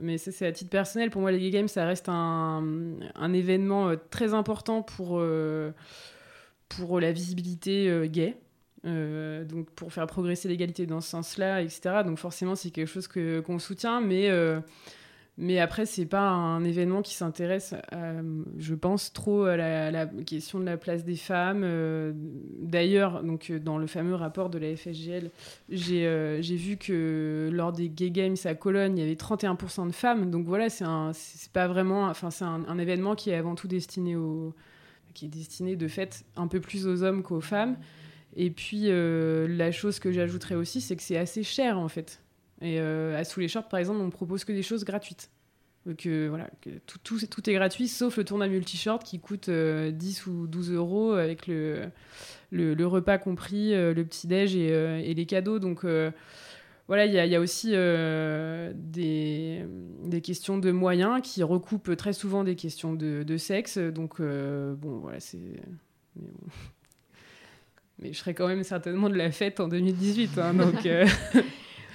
mais 0.00 0.18
ça 0.18 0.32
c'est 0.32 0.46
à 0.46 0.52
titre 0.52 0.70
personnel, 0.70 1.10
pour 1.10 1.20
moi 1.22 1.30
les 1.30 1.40
Gay 1.40 1.50
Games, 1.50 1.68
ça 1.68 1.84
reste 1.86 2.08
un, 2.08 2.64
un 3.14 3.32
événement 3.32 3.92
très 4.10 4.34
important 4.34 4.82
pour 4.82 5.22
pour 6.68 7.00
la 7.00 7.12
visibilité 7.12 8.08
gay. 8.08 8.36
Euh, 8.86 9.44
donc 9.44 9.70
pour 9.70 9.92
faire 9.92 10.06
progresser 10.06 10.48
l'égalité 10.48 10.86
dans 10.86 11.00
ce 11.00 11.08
sens-là, 11.08 11.62
etc. 11.62 12.02
Donc 12.04 12.18
forcément, 12.18 12.54
c'est 12.54 12.70
quelque 12.70 12.88
chose 12.88 13.08
que, 13.08 13.40
qu'on 13.40 13.58
soutient, 13.58 14.00
mais, 14.00 14.28
euh, 14.28 14.60
Mais 15.38 15.58
après, 15.58 15.86
c'est 15.86 16.06
pas 16.06 16.28
un 16.28 16.62
événement 16.64 17.02
qui 17.02 17.14
s'intéresse, 17.14 17.74
je 18.58 18.74
pense, 18.74 19.12
trop 19.12 19.44
à 19.44 19.56
la, 19.56 20.06
question 20.06 20.60
de 20.60 20.64
la 20.64 20.76
place 20.76 21.04
des 21.04 21.16
femmes. 21.16 21.62
Euh, 21.64 22.12
d'ailleurs, 22.14 23.22
donc 23.24 23.50
dans 23.50 23.78
le 23.78 23.86
fameux 23.86 24.14
rapport 24.14 24.50
de 24.50 24.58
la 24.58 24.76
FSGL, 24.76 25.30
j'ai 25.70 26.38
j'ai 26.40 26.56
vu 26.56 26.76
que 26.76 27.48
lors 27.52 27.72
des 27.72 27.88
Gay 27.88 28.10
Games 28.10 28.36
à 28.44 28.54
Cologne, 28.54 28.98
il 28.98 29.00
y 29.00 29.04
avait 29.04 29.14
31% 29.14 29.86
de 29.86 29.92
femmes. 29.92 30.30
Donc 30.30 30.46
voilà, 30.46 30.68
c'est 30.68 30.84
pas 31.52 31.66
vraiment, 31.68 32.04
enfin 32.06 32.30
c'est 32.30 32.44
un, 32.44 32.62
un, 32.68 32.78
événement 32.78 33.14
qui 33.16 33.30
est 33.30 33.36
avant 33.36 33.54
tout 33.54 33.66
destiné 33.66 34.14
aux, 34.14 34.54
qui 35.14 35.24
est 35.24 35.28
destiné 35.28 35.74
de 35.74 35.88
fait 35.88 36.24
un 36.36 36.48
peu 36.48 36.60
plus 36.60 36.86
aux 36.86 37.02
hommes 37.02 37.22
qu'aux 37.22 37.40
femmes. 37.40 37.76
Et 38.36 38.50
puis 38.50 38.84
euh, 38.86 39.46
la 39.48 39.70
chose 39.70 39.98
que 39.98 40.10
j'ajouterais 40.10 40.54
aussi, 40.54 40.80
c'est 40.80 40.96
que 40.96 41.02
c'est 41.02 41.16
assez 41.16 41.42
cher 41.42 41.78
en 41.78 41.88
fait. 41.88 42.20
Et 42.60 42.80
euh, 42.80 43.18
à 43.18 43.24
Sous 43.24 43.40
les 43.40 43.48
Shorts, 43.48 43.68
par 43.68 43.78
exemple, 43.78 44.00
on 44.00 44.10
propose 44.10 44.44
que 44.44 44.52
des 44.52 44.62
choses 44.62 44.84
gratuites. 44.84 45.30
Donc 45.86 46.06
euh, 46.06 46.28
voilà, 46.30 46.48
tout, 46.86 46.98
tout, 47.02 47.18
tout, 47.26 47.50
est 47.50 47.52
gratuit, 47.52 47.88
sauf 47.88 48.16
le 48.16 48.24
tournoi 48.24 48.48
multi-short 48.48 49.04
qui 49.04 49.20
coûte 49.20 49.50
10 49.50 50.26
ou 50.26 50.46
12 50.46 50.72
euros 50.72 51.12
avec 51.12 51.46
le, 51.46 51.90
le, 52.50 52.86
repas 52.86 53.18
compris, 53.18 53.72
le 53.72 54.02
petit-déj 54.02 54.56
et, 54.56 54.68
et, 54.68 55.12
les 55.12 55.26
cadeaux. 55.26 55.58
Donc 55.58 55.84
voilà, 56.88 57.04
il 57.04 57.12
y, 57.12 57.36
a 57.36 57.40
aussi 57.40 57.72
des, 57.72 59.66
des, 60.04 60.20
questions 60.22 60.56
de 60.56 60.70
moyens 60.70 61.20
qui 61.22 61.42
recoupent 61.42 61.94
très 61.96 62.14
souvent 62.14 62.44
des 62.44 62.56
questions 62.56 62.94
de, 62.94 63.36
sexe. 63.36 63.76
Donc 63.76 64.22
bon, 64.22 64.98
voilà, 65.00 65.20
c'est. 65.20 65.60
Mais 68.00 68.12
je 68.12 68.18
serais 68.18 68.34
quand 68.34 68.48
même 68.48 68.64
certainement 68.64 69.08
de 69.08 69.16
la 69.16 69.30
fête 69.30 69.60
en 69.60 69.68
2018. 69.68 70.38
Hein, 70.38 70.54
donc, 70.54 70.86
euh. 70.86 71.06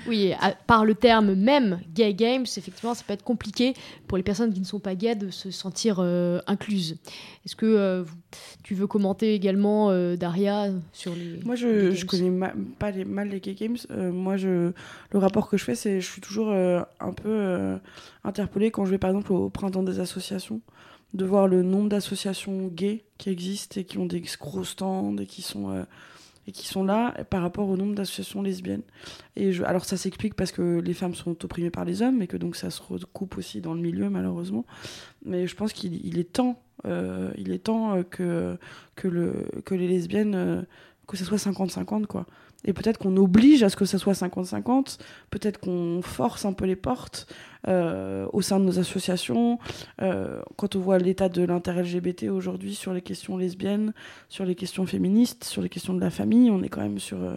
Oui, 0.08 0.32
par 0.66 0.86
le 0.86 0.95
terme 0.95 1.36
même 1.36 1.82
gay 1.93 2.14
games, 2.14 2.43
effectivement, 2.43 2.93
ça 2.93 3.04
peut 3.06 3.12
être 3.12 3.24
compliqué 3.24 3.74
pour 4.08 4.16
les 4.18 4.24
personnes 4.24 4.54
qui 4.54 4.62
ne 4.62 4.66
sont 4.66 4.80
pas 4.80 4.95
gays 4.95 5.16
de 5.16 5.30
se 5.30 5.52
sentir 5.52 5.97
euh, 6.00 6.39
incluses. 6.47 6.97
Est-ce 7.45 7.58
que 7.58 7.66
euh, 7.66 8.06
tu 8.64 8.76
veux 8.76 8.88
commenter 8.88 9.34
également, 9.34 9.91
Daria, 10.16 10.70
sur 10.93 11.14
les. 11.14 11.43
Moi, 11.43 11.56
je, 11.56 11.91
ne 11.91 12.06
connais 12.06 12.50
pas 12.80 12.91
les, 12.91 13.04
mal 13.04 13.28
les 13.28 13.41
gay 13.41 13.56
games. 13.56 13.76
moi, 14.14 14.38
je, 14.38 14.72
le 15.12 15.20
rapport 15.20 15.50
que 15.50 15.58
je 15.58 15.66
fais, 15.66 15.76
c'est 15.76 16.00
je 16.00 16.10
suis 16.10 16.22
toujours 16.22 16.54
un 16.54 17.14
peu 17.14 17.78
interpellée 18.24 18.72
quand 18.72 18.86
je 18.86 18.91
vais, 18.91 19.00
par 19.00 19.10
exemple, 19.10 19.34
au 19.34 19.50
printemps 19.50 19.84
des 19.84 20.00
associations 20.00 20.62
de 21.14 21.26
voir 21.26 21.47
le 21.47 21.64
nombre 21.64 21.89
d'associations 21.89 22.68
gays 22.68 23.03
qui 23.18 23.30
existent 23.30 23.80
et 23.80 23.84
qui 23.84 23.97
ont 23.97 24.05
des 24.05 24.24
gros 24.39 24.64
stands 24.64 25.18
et 25.18 25.26
qui 25.26 25.41
sont, 25.41 25.72
euh, 25.72 25.84
et 26.47 26.51
qui 26.51 26.68
sont 26.68 26.84
là 26.84 27.14
par 27.30 27.41
rapport 27.41 27.68
au 27.68 27.78
nombre 27.78 27.95
d'associations 27.95 28.41
lesbiennes. 28.41 28.84
Et 29.36 29.51
je, 29.51 29.64
alors 29.64 29.86
ça 29.86 29.97
s'explique 29.97 30.36
parce 30.36 30.51
que 30.51 30.80
les 30.80 30.93
femmes 30.93 31.16
sont 31.16 31.43
opprimées 31.43 31.72
par 31.72 31.86
les 31.86 32.01
hommes 32.01 32.22
et 32.22 32.28
que 32.28 32.38
donc 32.38 32.55
ça 32.55 32.70
se 32.70 32.82
recoupe 32.82 33.38
aussi 33.38 33.62
dans 33.62 33.74
le 33.74 33.82
milieu 33.82 34.10
malheureusement. 34.10 34.66
Mais 35.26 35.47
je 35.47 35.55
pense 35.55 35.74
qu'il 35.74 36.20
est 36.20 36.32
temps, 36.32 36.62
euh, 36.86 37.32
il 37.38 37.51
est 37.51 37.64
temps 37.66 37.95
euh, 37.95 38.03
que, 38.03 38.57
que, 38.95 39.07
le, 39.07 39.47
que 39.66 39.74
les 39.74 39.88
lesbiennes, 39.88 40.66
que 41.07 41.18
ce 41.18 41.26
soit 41.26 41.38
50-50 41.38 42.05
quoi. 42.05 42.28
Et 42.66 42.74
peut-être 42.74 42.97
qu'on 42.97 43.16
oblige 43.16 43.64
à 43.64 43.70
ce 43.70 43.78
que 43.78 43.86
ça 43.86 43.97
soit 43.97 44.14
50-50, 44.14 44.97
peut-être 45.30 45.60
qu'on 45.60 46.01
force 46.01 46.45
un 46.45 46.53
peu 46.53 46.66
les 46.66 46.76
portes 46.76 47.28
euh, 47.68 48.28
au 48.34 48.41
sein 48.41 48.60
de 48.60 48.66
nos 48.66 48.80
associations. 48.80 49.60
Euh, 50.01 50.41
quand 50.57 50.76
on 50.76 50.80
voit 50.80 50.97
l'état 50.97 51.30
de 51.30 51.43
l'inter-LGBT 51.43 52.24
aujourd'hui 52.30 52.76
sur 52.76 52.93
les 52.93 53.01
questions 53.01 53.38
lesbiennes, 53.38 53.93
sur 54.28 54.43
les 54.43 54.55
questions 54.55 54.86
féministes, 54.86 55.45
sur 55.45 55.62
les 55.62 55.70
questions 55.70 55.93
de 55.93 56.01
la 56.01 56.10
famille, 56.10 56.51
on 56.51 56.62
est 56.62 56.70
quand 56.70 56.82
même 56.82 56.99
sur 56.99 57.22
euh, 57.22 57.36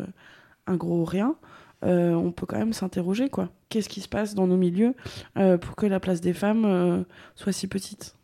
un 0.67 0.77
gros 0.77 1.05
rien. 1.05 1.37
on 1.83 2.33
peut 2.33 2.47
quand 2.47 2.59
même 2.59 2.73
s'interroger, 2.73 3.29
quoi. 3.29 3.49
Qu'est-ce 3.69 3.89
qui 3.89 4.01
se 4.01 4.09
passe 4.09 4.35
dans 4.35 4.47
nos 4.47 4.57
milieux 4.57 4.95
pour 5.35 5.77
que 5.77 5.87
la 5.87 5.99
place 5.99 6.21
des 6.21 6.35
femmes 6.35 7.05
soit 7.35 7.53
si 7.53 7.67
petite? 7.67 8.15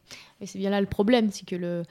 Et 0.41 0.47
c'est 0.47 0.59
bien 0.59 0.71
là 0.71 0.81
le 0.81 0.87
problème, 0.87 1.31
c'est 1.33 1.47
que 1.47 1.57
le 1.57 1.83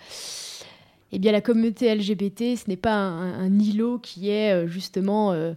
eh 1.12 1.20
bien, 1.20 1.32
la 1.32 1.42
communauté 1.42 1.94
LGBT, 1.94 2.58
ce 2.58 2.68
n'est 2.68 2.76
pas 2.76 2.96
un, 2.96 3.60
îlot 3.60 3.98
qui 4.00 4.30
est 4.30 4.54
euh, 4.54 4.68
justement 4.68 5.32
euh, 5.32 5.54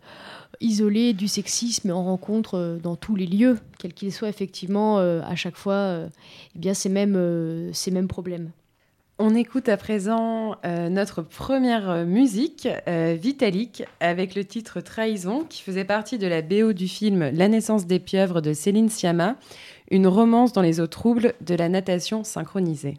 isolé 0.60 1.12
du 1.12 1.26
sexisme 1.26 1.90
en 1.90 2.04
rencontre 2.04 2.56
euh, 2.56 2.78
dans 2.78 2.94
tous 2.94 3.16
les 3.16 3.26
lieux, 3.26 3.58
quels 3.78 3.92
qu'ils 3.92 4.12
soient 4.12 4.28
effectivement 4.28 4.98
à 4.98 5.34
chaque 5.34 5.56
fois 5.56 6.02
eh 6.54 6.58
bien, 6.58 6.74
ces, 6.74 6.88
mêmes, 6.88 7.70
ces 7.72 7.90
mêmes 7.90 8.08
problèmes. 8.08 8.50
On 9.18 9.34
écoute 9.34 9.68
à 9.68 9.76
présent 9.76 10.56
notre 10.64 11.22
première 11.22 12.06
musique, 12.06 12.68
Vitalik, 12.86 13.84
avec 14.00 14.34
le 14.34 14.44
titre 14.44 14.80
Trahison, 14.80 15.44
qui 15.44 15.62
faisait 15.62 15.84
partie 15.84 16.18
de 16.18 16.26
la 16.26 16.42
BO 16.42 16.72
du 16.72 16.88
film 16.88 17.30
La 17.34 17.48
naissance 17.48 17.86
des 17.86 17.98
pieuvres 17.98 18.40
de 18.40 18.52
Céline 18.52 18.88
Sciamma, 18.88 19.36
une 19.90 20.06
romance 20.06 20.52
dans 20.52 20.62
les 20.62 20.80
eaux 20.80 20.86
troubles 20.86 21.34
de 21.40 21.54
la 21.54 21.68
natation 21.68 22.24
synchronisée. 22.24 22.98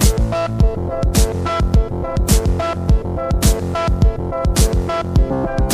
you 5.31 5.70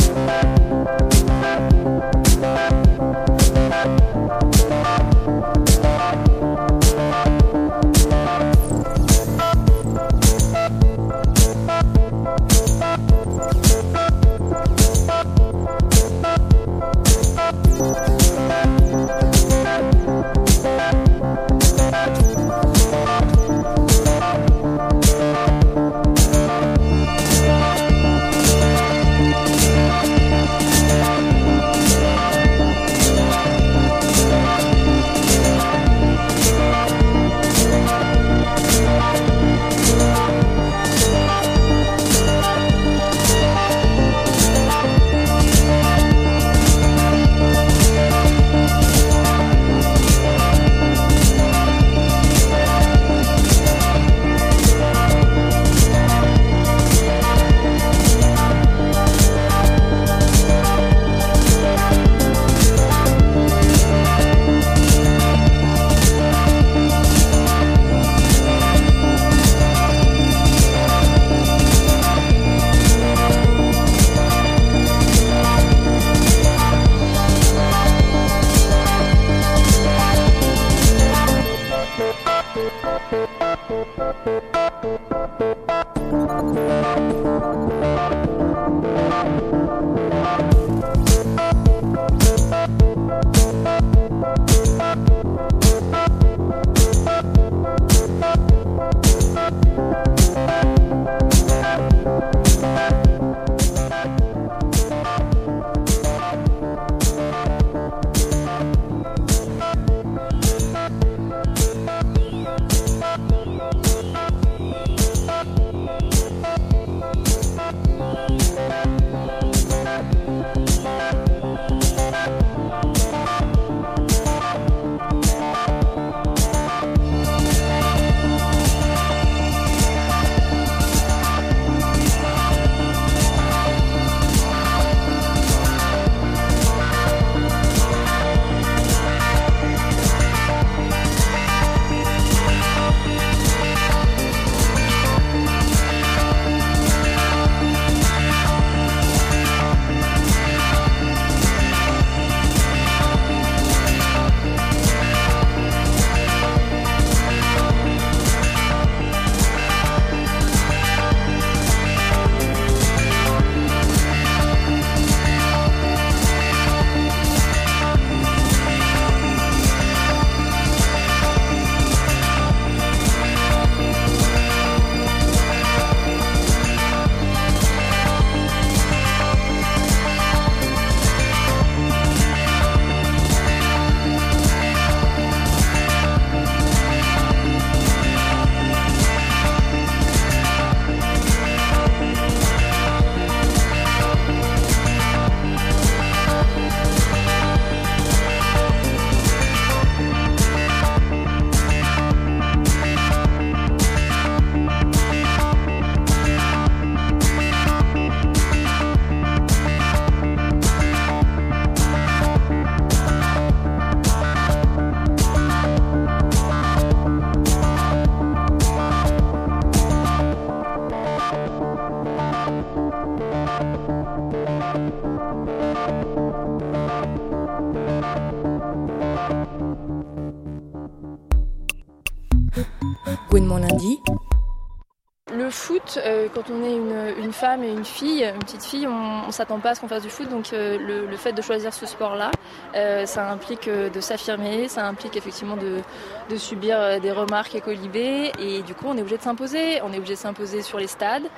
on 236.50 236.64
est 236.64 237.22
une, 237.22 237.32
femme 237.32 237.62
et 237.62 237.70
une 237.70 237.84
fille, 237.84 238.24
une 238.24 238.38
petite 238.38 238.64
fille, 238.64 238.86
on, 238.86 239.26
ne 239.26 239.32
s'attend 239.32 239.58
pas 239.58 239.70
à 239.70 239.74
ce 239.74 239.80
qu'on 239.80 239.88
fasse 239.88 240.02
du 240.02 240.10
foot. 240.10 240.28
Donc 240.28 240.52
euh, 240.52 240.78
le, 240.78 241.16
fait 241.16 241.32
de 241.32 241.42
choisir 241.42 241.72
ce 241.72 241.86
sport-là, 241.86 242.30
euh, 242.74 243.06
ça 243.06 243.30
implique 243.30 243.68
de 243.68 244.00
s'affirmer, 244.00 244.68
ça 244.68 244.86
implique 244.86 245.16
effectivement 245.16 245.56
de, 245.56 246.36
subir 246.36 247.00
des 247.00 247.12
remarques 247.12 247.54
et 247.54 247.60
colibés. 247.60 248.32
Et 248.38 248.62
du 248.62 248.74
coup, 248.74 248.86
on 248.88 248.96
est 248.96 249.00
obligé 249.00 249.18
de 249.18 249.22
s'imposer. 249.22 249.80
On 249.82 249.92
est 249.92 249.98
obligé 249.98 250.14
de 250.14 250.18
s'imposer 250.18 250.62
sur 250.62 250.78
les 250.78 250.86
stades, 250.86 251.28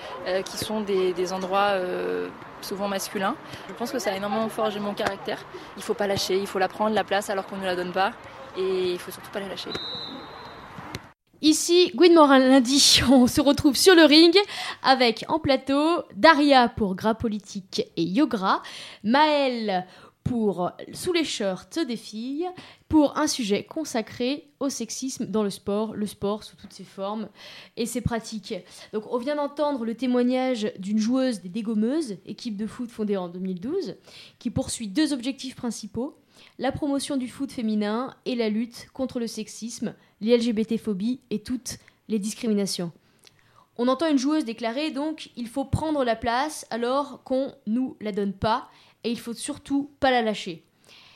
qui 0.44 0.58
sont 0.58 0.80
des, 0.80 1.32
endroits 1.32 1.74
souvent 2.60 2.88
masculins. 2.88 3.36
Je 3.68 3.74
pense 3.74 3.90
que 3.90 3.98
ça 3.98 4.10
a 4.10 4.16
énormément 4.16 4.48
forgé 4.48 4.80
mon 4.80 4.94
caractère. 4.94 5.38
Il 5.76 5.82
faut 5.82 5.94
pas 5.94 6.06
lâcher, 6.06 6.36
il 6.36 6.46
faut 6.46 6.58
la 6.58 6.68
prendre 6.68 6.94
la 6.94 7.04
place 7.04 7.30
alors 7.30 7.46
qu'on 7.46 7.56
ne 7.56 7.64
la 7.64 7.76
donne 7.76 7.92
pas. 7.92 8.12
Et 8.56 8.92
il 8.92 8.98
faut 8.98 9.10
surtout 9.10 9.30
pas 9.30 9.40
la 9.40 9.48
lâcher. 9.48 9.70
Ici, 11.42 11.90
Gwyn 11.94 12.12
Morin 12.12 12.38
lundi, 12.38 13.00
on 13.10 13.26
se 13.26 13.40
retrouve 13.40 13.74
sur 13.74 13.94
le 13.94 14.04
ring 14.04 14.36
avec 14.82 15.24
en 15.28 15.38
plateau 15.38 16.02
Daria 16.14 16.68
pour 16.68 16.94
Gras 16.94 17.14
Politique 17.14 17.82
et 17.96 18.02
Yogra, 18.02 18.62
Maëlle 19.04 19.86
pour 20.22 20.70
Sous 20.92 21.14
les 21.14 21.24
shirts 21.24 21.78
des 21.78 21.96
filles, 21.96 22.46
pour 22.90 23.16
un 23.16 23.26
sujet 23.26 23.64
consacré 23.64 24.50
au 24.60 24.68
sexisme 24.68 25.24
dans 25.24 25.42
le 25.42 25.48
sport, 25.48 25.94
le 25.94 26.06
sport 26.06 26.44
sous 26.44 26.56
toutes 26.56 26.74
ses 26.74 26.84
formes 26.84 27.30
et 27.78 27.86
ses 27.86 28.02
pratiques. 28.02 28.54
Donc 28.92 29.04
on 29.10 29.16
vient 29.16 29.36
d'entendre 29.36 29.86
le 29.86 29.94
témoignage 29.94 30.70
d'une 30.78 30.98
joueuse 30.98 31.40
des 31.40 31.48
Dégommeuses, 31.48 32.18
équipe 32.26 32.58
de 32.58 32.66
foot 32.66 32.90
fondée 32.90 33.16
en 33.16 33.30
2012, 33.30 33.96
qui 34.38 34.50
poursuit 34.50 34.88
deux 34.88 35.14
objectifs 35.14 35.56
principaux 35.56 36.18
la 36.60 36.72
promotion 36.72 37.16
du 37.16 37.26
foot 37.26 37.50
féminin 37.50 38.14
et 38.26 38.34
la 38.34 38.50
lutte 38.50 38.88
contre 38.92 39.18
le 39.18 39.26
sexisme, 39.26 39.94
les 40.20 40.36
LGBT-phobies 40.36 41.20
et 41.30 41.42
toutes 41.42 41.78
les 42.08 42.18
discriminations. 42.18 42.92
On 43.78 43.88
entend 43.88 44.10
une 44.10 44.18
joueuse 44.18 44.44
déclarer 44.44 44.90
donc 44.90 45.30
il 45.36 45.48
faut 45.48 45.64
prendre 45.64 46.04
la 46.04 46.16
place 46.16 46.66
alors 46.68 47.22
qu'on 47.24 47.54
nous 47.66 47.96
la 48.02 48.12
donne 48.12 48.34
pas 48.34 48.68
et 49.04 49.10
il 49.10 49.18
faut 49.18 49.32
surtout 49.32 49.90
pas 50.00 50.10
la 50.10 50.20
lâcher. 50.20 50.62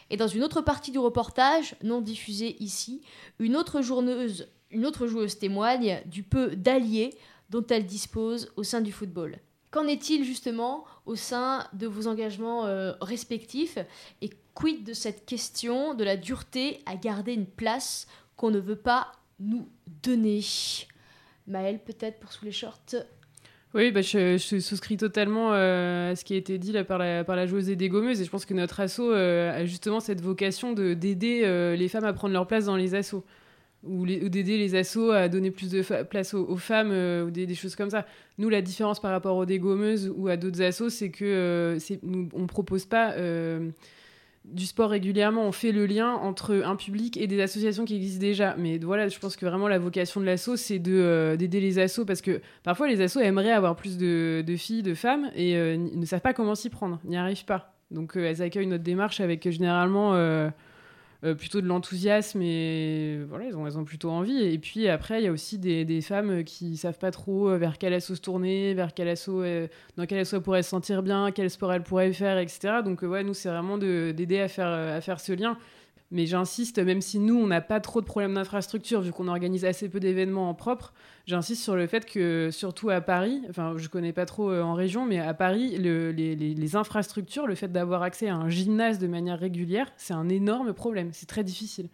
Et 0.09 0.16
dans 0.16 0.28
une 0.28 0.42
autre 0.42 0.62
partie 0.62 0.92
du 0.92 0.99
reportage, 0.99 1.76
non 1.82 2.01
diffusée 2.01 2.57
ici, 2.61 3.03
une 3.38 3.55
autre, 3.55 3.82
journeuse, 3.82 4.49
une 4.70 4.86
autre 4.86 5.07
joueuse 5.07 5.38
témoigne 5.38 6.01
du 6.07 6.22
peu 6.22 6.57
d'alliés 6.57 7.14
dont 7.51 7.66
elle 7.68 7.84
dispose 7.84 8.51
au 8.57 8.62
sein 8.62 8.80
du 8.80 8.92
football. 8.92 9.38
Qu'en 9.70 9.86
est-il 9.88 10.24
justement 10.24 10.84
au 11.05 11.16
sein 11.16 11.66
de 11.74 11.86
vos 11.86 12.07
engagements 12.07 12.64
euh, 12.64 12.92
respectifs 13.03 13.76
et 14.22 14.30
quid 14.55 14.84
de 14.84 14.92
cette 14.92 15.26
question 15.26 15.94
de 15.94 16.05
la 16.05 16.16
dureté 16.16 16.80
à 16.86 16.96
garder 16.96 17.34
une 17.34 17.46
place 17.46 18.07
qu'on 18.36 18.50
ne 18.50 18.61
veut 18.61 18.76
pas 18.76 19.12
nous 19.40 19.68
donner? 20.02 20.40
Maëlle, 21.46 21.78
peut-être 21.78 22.20
pour 22.20 22.32
sous 22.32 22.44
les 22.44 22.52
shorts? 22.52 22.94
Oui, 23.74 23.90
bah, 23.90 24.02
je, 24.02 24.38
souscris 24.38 24.96
totalement 24.96 25.52
euh, 25.52 26.12
à 26.12 26.16
ce 26.16 26.24
qui 26.24 26.34
a 26.34 26.36
été 26.36 26.59
dit 26.59 26.70
là, 26.70 26.84
par, 26.84 26.98
la, 26.98 27.24
par 27.24 27.34
la 27.34 27.46
joueuse 27.46 27.66
des 27.66 27.88
gommeuses. 27.88 28.20
Et 28.20 28.24
je 28.24 28.30
pense 28.30 28.46
que 28.46 28.55
notre 28.55 28.78
asso 28.78 29.00
euh, 29.00 29.52
a 29.52 29.64
justement 29.64 29.98
cette 29.98 30.20
vocation 30.20 30.72
d'aider 30.72 31.42
euh, 31.42 31.74
les 31.74 31.88
femmes 31.88 32.05
à 32.05 32.12
prendre 32.12 32.32
leur 32.32 32.46
place 32.46 32.66
dans 32.66 32.76
les 32.76 32.94
assos. 32.94 33.24
Ou, 33.82 34.07
d'aider 34.07 34.57
les 34.57 34.76
assos 34.76 35.11
à 35.11 35.28
donner 35.28 35.50
plus 35.50 35.70
de 35.70 35.82
place 36.05 36.32
aux, 36.32 36.57
femmes, 36.57 36.90
ou 37.26 37.30
des, 37.30 37.55
choses 37.55 37.76
comme 37.76 37.90
ça. 37.90 38.07
Nous, 38.38 38.48
la 38.48 38.62
différence 38.62 38.98
par 38.98 39.11
rapport 39.11 39.36
aux 39.36 39.44
dégommeuses 39.44 40.11
ou 40.16 40.28
à 40.28 40.38
d'autres 40.38 40.62
assos, 40.62 40.88
c'est 40.88 41.11
que 41.11 41.76
nous, 42.02 42.30
ne 42.32 42.46
propose 42.46 42.86
pas 42.86 43.14
du 44.45 44.66
sport 44.66 44.90
régulièrement, 44.90 45.42
on 45.42 45.53
fait 45.53 45.72
le 45.72 45.86
lien 45.86 46.12
entre 46.12 46.62
un 46.64 46.76
public 46.76 47.16
et 47.16 47.26
des 47.26 47.40
associations 47.40 47.84
qui 47.84 47.97
existent 47.97 48.20
déjà. 48.20 48.55
Mais 48.59 48.78
voilà, 48.78 49.09
je 49.09 49.18
pense 49.18 49.36
que 49.36 49.47
vraiment 49.47 49.68
la 49.68 49.78
vocation 49.78 50.20
de 50.20 50.26
l'asso, 50.26 50.57
c'est 50.57 50.82
euh, 50.86 51.36
d'aider 51.36 51.61
les 51.61 51.78
assos 51.78 52.05
parce 52.05 52.20
que 52.20 52.40
parfois 52.62 52.88
les 52.88 53.01
assos 53.01 53.20
aimeraient 53.20 53.53
avoir 53.53 53.74
plus 53.74 53.97
de, 53.97 54.45
filles, 54.57 54.82
de 54.82 54.95
femmes 54.95 55.30
et 55.34 55.57
euh, 55.57 55.76
ne 55.76 56.05
savent 56.05 56.20
pas 56.20 56.34
comment 56.34 56.55
s'y 56.55 56.68
prendre, 56.68 57.01
n'y 57.05 57.16
arrivent 57.16 57.47
pas. 57.47 57.74
Donc 57.90 58.16
euh, 58.16 58.28
elles 58.28 58.42
accueillent 58.42 58.66
notre 58.66 58.84
démarche 58.84 59.20
avec 59.20 59.51
généralement 59.51 60.12
euh, 61.25 61.35
plutôt 61.35 61.62
de 61.62 61.66
l'enthousiasme 61.66 62.43
et 62.43 63.18
voilà, 63.29 63.47
elles 63.47 63.57
ont, 63.57 63.66
elles 63.66 63.79
ont 63.79 63.85
plutôt 63.85 64.11
envie. 64.11 64.43
Et 64.43 64.59
puis 64.59 64.89
après, 64.89 65.22
il 65.22 65.25
y 65.25 65.29
a 65.29 65.33
aussi 65.33 65.57
des, 65.59 65.87
des, 65.87 66.03
femmes 66.03 66.45
qui 66.45 66.77
savent 66.77 66.99
pas 66.99 67.11
trop 67.11 67.49
euh, 67.49 67.57
vers 67.57 67.79
quel 67.79 67.95
assaut 67.95 68.14
se 68.14 68.20
tourner, 68.20 68.75
vers 68.75 68.93
quel 68.93 69.09
assaut, 69.09 69.43
euh, 69.43 69.66
dans 69.97 70.05
quel 70.05 70.18
assaut 70.18 70.37
elles 70.37 70.43
pourraient 70.43 70.62
se 70.62 70.68
sentir 70.68 71.03
bien, 71.03 71.31
quel 71.31 71.49
sport 71.49 71.72
elles 71.72 71.83
pourraient 71.83 72.12
faire, 72.12 72.37
etc. 72.39 72.83
Donc 72.85 73.01
ouais, 73.03 73.25
nous, 73.25 73.33
c'est 73.33 73.49
vraiment 73.49 73.79
d'aider 73.79 74.41
à 74.41 74.49
faire, 74.49 74.68
à 74.68 75.01
faire 75.01 75.18
ce 75.18 75.33
lien. 75.33 75.57
Mais 76.11 76.26
j'insiste, 76.26 76.78
même 76.78 77.00
si 77.00 77.18
nous, 77.18 77.36
on 77.36 77.46
n'a 77.46 77.61
pas 77.61 77.80
trop 77.80 78.00
de 78.00 78.07
problèmes 78.07 78.34
d'infrastructure, 78.34 79.00
vu 79.00 79.11
qu'on 79.11 79.26
organise 79.26 79.64
assez 79.64 79.88
peu 79.88 80.00
d'événements 80.00 80.48
en 80.48 80.55
propre, 80.55 80.92
j'insiste 81.26 81.62
sur 81.62 81.76
le 81.76 81.86
fait 81.86 82.05
que, 82.05 82.50
surtout 82.52 82.90
à 82.90 83.00
Paris, 83.00 83.42
enfin, 83.48 83.74
je 83.76 83.88
connais 83.88 84.12
pas 84.12 84.26
trop 84.26 84.50
euh, 84.50 84.62
en 84.62 84.74
région, 84.74 85.07
mais 85.07 85.18
à 85.18 85.34
Paris, 85.34 85.76
le, 85.78 86.12
les, 86.12 86.76
infrastructures, 86.76 87.46
le 87.46 87.55
fait 87.55 87.68
d'avoir 87.68 88.02
accès 88.02 88.28
à 88.28 88.36
un 88.36 88.48
gymnase 88.48 88.98
de 88.98 89.07
manière 89.07 89.38
régulière, 89.38 89.90
c'est 89.96 90.14
un 90.14 90.28
énorme 90.28 90.72
problème. 90.74 91.11
C'est 91.12 91.26
très 91.26 91.42
difficile. 91.42 91.88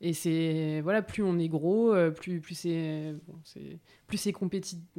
Et 0.00 0.12
c'est 0.12 0.80
voilà, 0.82 1.00
plus 1.00 1.22
on 1.22 1.38
est 1.38 1.48
gros, 1.48 1.94
euh, 1.94 2.10
plus 2.10 2.40
plus 2.40 2.56
c'est 2.56 3.14
plus 4.08 4.18
c'est 4.18 4.34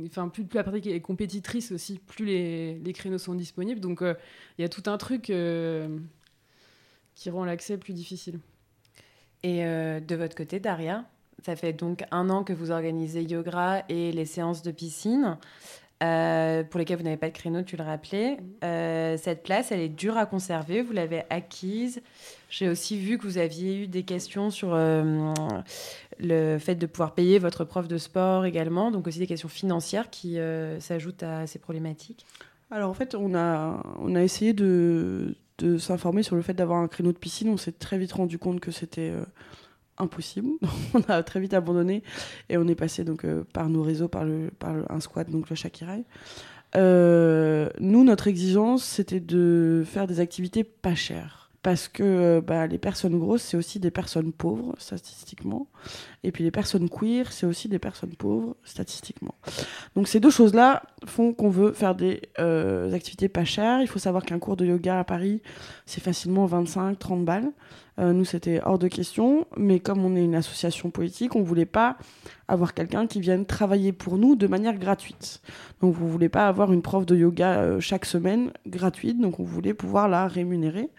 enfin 0.05 0.29
plus, 0.29 0.47
la 0.53 0.63
pratique 0.63 0.87
est 0.87 1.01
compétitrice 1.01 1.73
aussi, 1.73 1.99
plus 1.99 2.25
les, 2.25 2.79
les 2.79 2.93
créneaux 2.93 3.17
sont 3.17 3.35
disponibles. 3.35 3.81
Donc 3.81 4.01
euh, 4.01 4.13
il 4.57 4.61
y 4.61 4.65
a 4.65 4.69
tout 4.69 4.83
un 4.85 4.97
truc 4.97 5.23
qui 7.15 7.29
rend 7.29 7.43
l'accès 7.43 7.77
plus 7.77 7.93
difficile. 7.93 8.39
Et 9.43 9.65
euh, 9.65 9.99
de 9.99 10.15
votre 10.15 10.35
côté, 10.35 10.59
Daria, 10.59 11.03
ça 11.45 11.55
fait 11.55 11.73
donc 11.73 12.03
un 12.11 12.29
an 12.29 12.43
que 12.43 12.53
vous 12.53 12.71
organisez 12.71 13.23
yoga 13.23 13.83
et 13.89 14.11
les 14.11 14.25
séances 14.25 14.63
de 14.63 14.71
piscine. 14.71 15.37
Euh, 16.01 16.63
pour 16.63 16.79
lesquelles 16.79 16.97
vous 16.97 17.03
n'avez 17.03 17.17
pas 17.17 17.29
de 17.29 17.33
créneau, 17.33 17.61
tu 17.61 17.77
le 17.77 17.83
rappelais. 17.83 18.37
Euh, 18.63 19.15
cette 19.17 19.43
place, 19.43 19.71
elle 19.71 19.79
est 19.79 19.89
dure 19.89 20.17
à 20.17 20.25
conserver, 20.25 20.81
vous 20.81 20.91
l'avez 20.91 21.23
acquise. 21.29 22.01
J'ai 22.49 22.67
aussi 22.67 22.97
vu 22.97 23.17
que 23.17 23.23
vous 23.23 23.37
aviez 23.37 23.83
eu 23.83 23.87
des 23.87 24.03
questions 24.03 24.49
sur 24.49 24.75
le 24.75 26.57
fait 26.59 26.75
de 26.75 26.85
pouvoir 26.87 27.13
payer 27.13 27.39
votre 27.39 27.63
prof 27.63 27.87
de 27.87 27.97
sport 27.97 28.45
également, 28.45 28.91
donc 28.91 29.07
aussi 29.07 29.19
des 29.19 29.27
questions 29.27 29.47
financières 29.47 30.09
qui 30.09 30.37
s'ajoutent 30.79 31.23
à 31.23 31.47
ces 31.47 31.59
problématiques. 31.59 32.25
Alors 32.69 32.89
en 32.89 32.93
fait, 32.93 33.15
on 33.15 33.33
a, 33.33 33.81
on 33.99 34.15
a 34.15 34.23
essayé 34.23 34.51
de, 34.51 35.35
de 35.59 35.77
s'informer 35.77 36.23
sur 36.23 36.35
le 36.35 36.41
fait 36.41 36.53
d'avoir 36.53 36.79
un 36.79 36.87
créneau 36.87 37.11
de 37.11 37.17
piscine. 37.17 37.49
On 37.49 37.57
s'est 37.57 37.71
très 37.71 37.97
vite 37.97 38.13
rendu 38.13 38.37
compte 38.37 38.59
que 38.59 38.71
c'était 38.71 39.09
euh, 39.09 39.23
impossible. 39.97 40.49
on 40.93 41.01
a 41.07 41.23
très 41.23 41.39
vite 41.39 41.53
abandonné 41.53 42.03
et 42.49 42.57
on 42.57 42.67
est 42.67 42.75
passé 42.75 43.03
donc 43.03 43.25
euh, 43.25 43.43
par 43.53 43.69
nos 43.69 43.83
réseaux, 43.83 44.07
par, 44.07 44.25
le, 44.25 44.51
par 44.59 44.75
un 44.89 44.99
squat, 44.99 45.29
donc 45.29 45.49
le 45.49 45.55
Shakirai. 45.55 46.03
Euh, 46.75 47.69
nous, 47.79 48.03
notre 48.03 48.27
exigence, 48.27 48.83
c'était 48.83 49.19
de 49.19 49.83
faire 49.85 50.07
des 50.07 50.19
activités 50.19 50.63
pas 50.63 50.95
chères 50.95 51.42
parce 51.63 51.87
que 51.87 52.03
euh, 52.03 52.41
bah, 52.41 52.67
les 52.67 52.77
personnes 52.77 53.17
grosses, 53.17 53.41
c'est 53.41 53.57
aussi 53.57 53.79
des 53.79 53.89
personnes 53.89 54.33
pauvres, 54.33 54.75
statistiquement. 54.77 55.67
Et 56.23 56.33
puis 56.33 56.43
les 56.43 56.51
personnes 56.51 56.89
queer, 56.89 57.31
c'est 57.31 57.45
aussi 57.45 57.69
des 57.69 57.79
personnes 57.79 58.15
pauvres, 58.15 58.57
statistiquement. 58.65 59.33
Donc 59.95 60.09
ces 60.09 60.19
deux 60.19 60.29
choses-là 60.29 60.83
font 61.05 61.33
qu'on 61.33 61.49
veut 61.49 61.71
faire 61.71 61.95
des 61.95 62.21
euh, 62.37 62.93
activités 62.93 63.29
pas 63.29 63.45
chères. 63.45 63.81
Il 63.81 63.87
faut 63.87 63.99
savoir 63.99 64.23
qu'un 64.23 64.39
cours 64.39 64.57
de 64.57 64.65
yoga 64.65 64.99
à 64.99 65.03
Paris, 65.05 65.41
c'est 65.85 66.03
facilement 66.03 66.45
25-30 66.47 67.23
balles. 67.23 67.51
Euh, 67.99 68.11
nous, 68.11 68.25
c'était 68.25 68.59
hors 68.65 68.79
de 68.79 68.89
question. 68.89 69.47
Mais 69.55 69.79
comme 69.79 70.03
on 70.03 70.17
est 70.17 70.23
une 70.23 70.35
association 70.35 70.89
politique, 70.89 71.35
on 71.35 71.43
voulait 71.43 71.65
pas 71.65 71.97
avoir 72.49 72.73
quelqu'un 72.73 73.07
qui 73.07 73.21
vienne 73.21 73.45
travailler 73.45 73.93
pour 73.93 74.17
nous 74.17 74.35
de 74.35 74.47
manière 74.47 74.77
gratuite. 74.77 75.41
Donc 75.79 75.95
vous 75.95 76.09
voulez 76.09 76.29
pas 76.29 76.47
avoir 76.47 76.73
une 76.73 76.81
prof 76.81 77.05
de 77.05 77.15
yoga 77.15 77.79
chaque 77.79 78.05
semaine 78.05 78.51
gratuite. 78.67 79.21
Donc 79.21 79.39
on 79.39 79.43
voulait 79.43 79.73
pouvoir 79.73 80.09
la 80.09 80.27
rémunérer. 80.27 80.89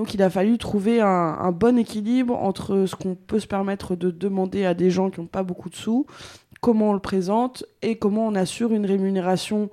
Donc 0.00 0.14
il 0.14 0.22
a 0.22 0.30
fallu 0.30 0.56
trouver 0.56 1.02
un, 1.02 1.52
bon 1.52 1.76
équilibre 1.76 2.34
entre 2.34 2.86
ce 2.86 2.96
qu'on 2.96 3.14
peut 3.14 3.38
se 3.38 3.46
permettre 3.46 3.96
de 3.96 4.10
demander 4.10 4.64
à 4.64 4.72
des 4.72 4.90
gens 4.90 5.10
qui 5.10 5.20
n'ont 5.20 5.26
pas 5.26 5.42
beaucoup 5.42 5.68
de 5.68 5.74
sous, 5.74 6.06
comment 6.62 6.88
on 6.88 6.92
le 6.94 7.00
présente 7.00 7.66
et 7.82 7.98
comment 7.98 8.26
on 8.26 8.34
assure 8.34 8.72
une 8.72 8.86
rémunération 8.86 9.68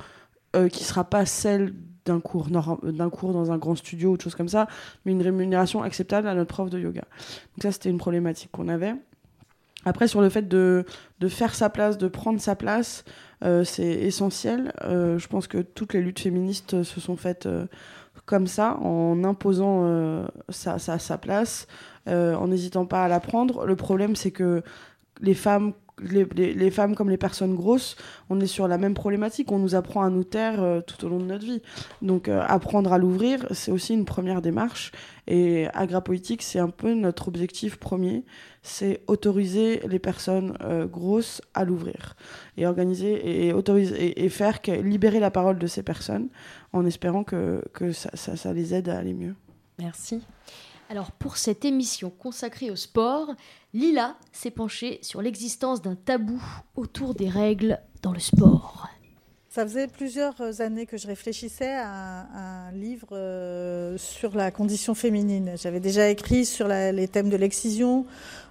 euh, 0.58 0.68
qui 0.68 0.82
ne 0.82 0.86
sera 0.86 1.06
pas 1.06 1.26
celle 1.26 1.74
d'un 2.04 2.20
cours, 2.20 2.50
cours 3.14 3.32
dans 3.32 3.54
un 3.54 3.58
grand 3.58 3.76
studio 3.76 4.10
ou 4.10 4.14
autre 4.16 4.26
chose 4.26 4.36
comme 4.36 4.50
ça, 4.50 4.68
mais 5.06 5.14
une 5.14 5.22
rémunération 5.22 5.82
acceptable 5.82 6.28
à 6.28 6.36
notre 6.36 6.54
prof 6.54 6.70
de 6.70 6.78
yoga. 6.78 7.04
Donc 7.56 7.64
ça, 7.64 7.72
c'était 7.72 7.90
une 7.90 7.98
problématique 7.98 8.52
qu'on 8.52 8.68
avait. 8.68 8.96
Après, 9.86 10.10
sur 10.10 10.20
le 10.20 10.28
fait 10.28 10.50
de, 10.50 10.84
faire 11.30 11.56
sa 11.56 11.70
place, 11.70 11.98
de 11.98 12.10
prendre 12.10 12.42
sa 12.42 12.58
place, 12.58 13.06
euh, 13.46 13.64
c'est 13.64 13.94
essentiel. 13.94 14.74
Euh, 14.84 15.18
je 15.20 15.28
pense 15.30 15.48
que 15.48 15.60
toutes 15.60 15.94
les 15.94 16.02
luttes 16.02 16.20
féministes 16.20 16.84
se 16.84 17.00
sont 17.00 17.16
faites 17.16 17.48
comme 18.28 18.46
ça, 18.46 18.78
en 18.82 19.24
imposant 19.24 19.84
euh, 19.86 20.28
sa, 20.50 21.18
place, 21.18 21.66
euh, 22.08 22.36
en 22.36 22.50
n'hésitant 22.50 22.86
pas 22.86 23.06
à 23.06 23.08
la 23.08 23.22
prendre. 23.22 23.66
Le 23.66 23.76
problème, 23.78 24.18
c'est 24.18 24.32
que 24.32 24.62
les 25.22 25.34
femmes 25.34 25.72
les, 26.00 26.72
femmes 26.72 26.96
comme 26.96 27.10
les 27.10 27.18
personnes 27.18 27.56
grosses, 27.56 27.96
on 28.30 28.40
est 28.40 28.48
sur 28.48 28.68
la 28.68 28.78
même 28.78 28.94
problématique. 28.94 29.52
On 29.52 29.60
nous 29.60 29.76
apprend 29.76 30.04
à 30.04 30.10
nous 30.10 30.24
taire 30.24 30.62
euh, 30.62 30.82
tout 30.82 31.06
au 31.06 31.10
long 31.10 31.20
de 31.20 31.26
notre 31.26 31.46
vie. 31.46 31.62
Donc 32.02 32.28
euh, 32.28 32.44
apprendre 32.48 32.94
à 32.94 32.98
l'ouvrir, 32.98 33.46
c'est 33.52 33.72
aussi 33.72 33.94
une 33.94 34.06
première 34.06 34.42
démarche. 34.42 34.92
Et 35.28 35.68
Agrapolitique, 35.74 36.42
c'est 36.42 36.60
un 36.60 36.70
peu 36.70 36.94
notre 36.94 37.28
objectif 37.28 37.78
premier, 37.78 38.24
c'est 38.62 39.02
autoriser 39.08 39.82
les 39.88 40.00
personnes 40.00 40.58
euh, 40.62 40.86
grosses 40.86 41.42
à 41.54 41.66
l'ouvrir 41.66 42.16
et 42.56 42.66
organiser 42.66 43.48
et, 43.48 43.52
autoriser 43.52 44.24
et, 44.24 44.30
faire 44.30 44.60
libérer 44.84 45.20
la 45.20 45.32
parole 45.32 45.58
de 45.58 45.68
ces 45.68 45.84
personnes 45.84 46.30
en 46.72 46.86
espérant 46.86 47.24
que, 47.24 47.62
ça 47.92 48.54
les 48.54 48.74
aide 48.74 48.88
à 48.90 49.00
aller 49.00 49.14
mieux. 49.14 49.36
Merci. 49.80 50.22
Alors 50.90 51.12
pour 51.12 51.38
cette 51.38 51.66
émission 51.66 52.10
consacrée 52.10 52.72
au 52.72 52.78
sport, 52.78 53.34
Lila 53.74 54.16
s'est 54.32 54.52
penchée 54.52 55.00
sur 55.02 55.22
l'existence 55.22 55.82
d'un 55.82 55.96
tabou 55.96 56.42
autour 56.76 57.14
des 57.14 57.28
règles 57.28 57.80
dans 58.02 58.14
le 58.14 58.20
sport. 58.20 58.88
Ça 59.50 59.64
faisait 59.66 59.88
plusieurs 59.88 60.62
années 60.62 60.86
que 60.86 60.98
je 60.98 61.08
réfléchissais 61.08 61.74
à 61.74 62.68
un, 62.68 62.72
livre 62.72 63.08
euh, 63.12 63.98
sur 63.98 64.36
la 64.36 64.52
condition 64.52 64.94
féminine. 64.94 65.54
J'avais 65.56 65.80
déjà 65.80 66.10
écrit 66.10 66.46
sur 66.46 66.68
les 66.68 67.08
thèmes 67.08 67.30
de 67.30 67.38
l'excision, 67.38 68.06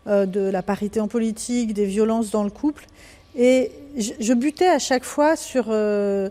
euh, 0.09 0.27
de 0.27 0.41
la 0.41 0.63
parité 0.63 1.01
en 1.01 1.09
politique, 1.09 1.75
des 1.75 1.87
violences 1.87 2.33
dans 2.33 2.43
le 2.43 2.51
couple. 2.51 2.87
Et 3.37 3.71
je, 3.97 4.13
je 4.19 4.33
butais 4.35 4.69
à 4.69 4.81
chaque 4.81 5.05
fois 5.05 5.37
sur 5.37 5.67
euh, 5.69 6.29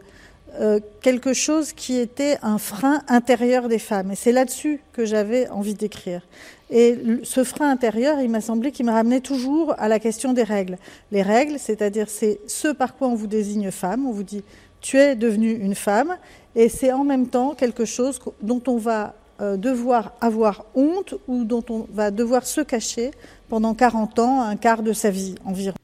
euh, 0.59 0.79
quelque 1.01 1.33
chose 1.33 1.73
qui 1.73 1.97
était 1.97 2.37
un 2.41 2.57
frein 2.57 3.01
intérieur 3.07 3.67
des 3.67 3.79
femmes. 3.79 4.11
Et 4.11 4.15
c'est 4.15 4.31
là-dessus 4.31 4.81
que 4.93 5.05
j'avais 5.05 5.49
envie 5.49 5.73
d'écrire. 5.73 6.21
Et 6.69 6.97
ce 7.23 7.43
frein 7.43 7.69
intérieur, 7.69 8.19
il 8.21 8.29
m'a 8.29 8.41
semblé 8.41 8.71
qu'il 8.71 8.85
me 8.85 8.91
ramenait 8.91 9.19
toujours 9.21 9.75
à 9.77 9.87
la 9.87 9.99
question 9.99 10.33
des 10.33 10.43
règles. 10.43 10.77
Les 11.11 11.21
règles, 11.21 11.59
c'est-à-dire 11.59 12.09
c'est 12.09 12.39
ce 12.47 12.69
par 12.69 12.95
quoi 12.95 13.07
on 13.07 13.15
vous 13.15 13.27
désigne 13.27 13.69
femme, 13.71 14.07
on 14.07 14.11
vous 14.11 14.23
dit 14.23 14.43
tu 14.81 14.97
es 14.97 15.15
devenue 15.15 15.51
une 15.53 15.73
femme, 15.75 16.15
et 16.55 16.69
c'est 16.69 16.91
en 16.91 17.03
même 17.03 17.27
temps 17.27 17.55
quelque 17.55 17.85
chose 17.85 18.19
dont 18.41 18.61
on 18.67 18.77
va 18.77 19.15
euh, 19.41 19.57
devoir 19.57 20.13
avoir 20.21 20.65
honte 20.75 21.15
ou 21.27 21.43
dont 21.43 21.63
on 21.69 21.87
va 21.91 22.09
devoir 22.11 22.45
se 22.45 22.61
cacher 22.61 23.11
pendant 23.49 23.73
40 23.73 24.19
ans, 24.19 24.41
un 24.41 24.55
quart 24.55 24.81
de 24.83 24.93
sa 24.93 25.09
vie 25.09 25.35
environ. 25.43 25.75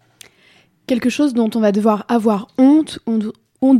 Quelque 0.87 1.09
chose 1.09 1.33
dont 1.33 1.49
on 1.55 1.59
va 1.59 1.71
devoir 1.71 2.05
avoir 2.09 2.47
honte, 2.57 2.99
on- 3.07 3.19
on 3.61 3.73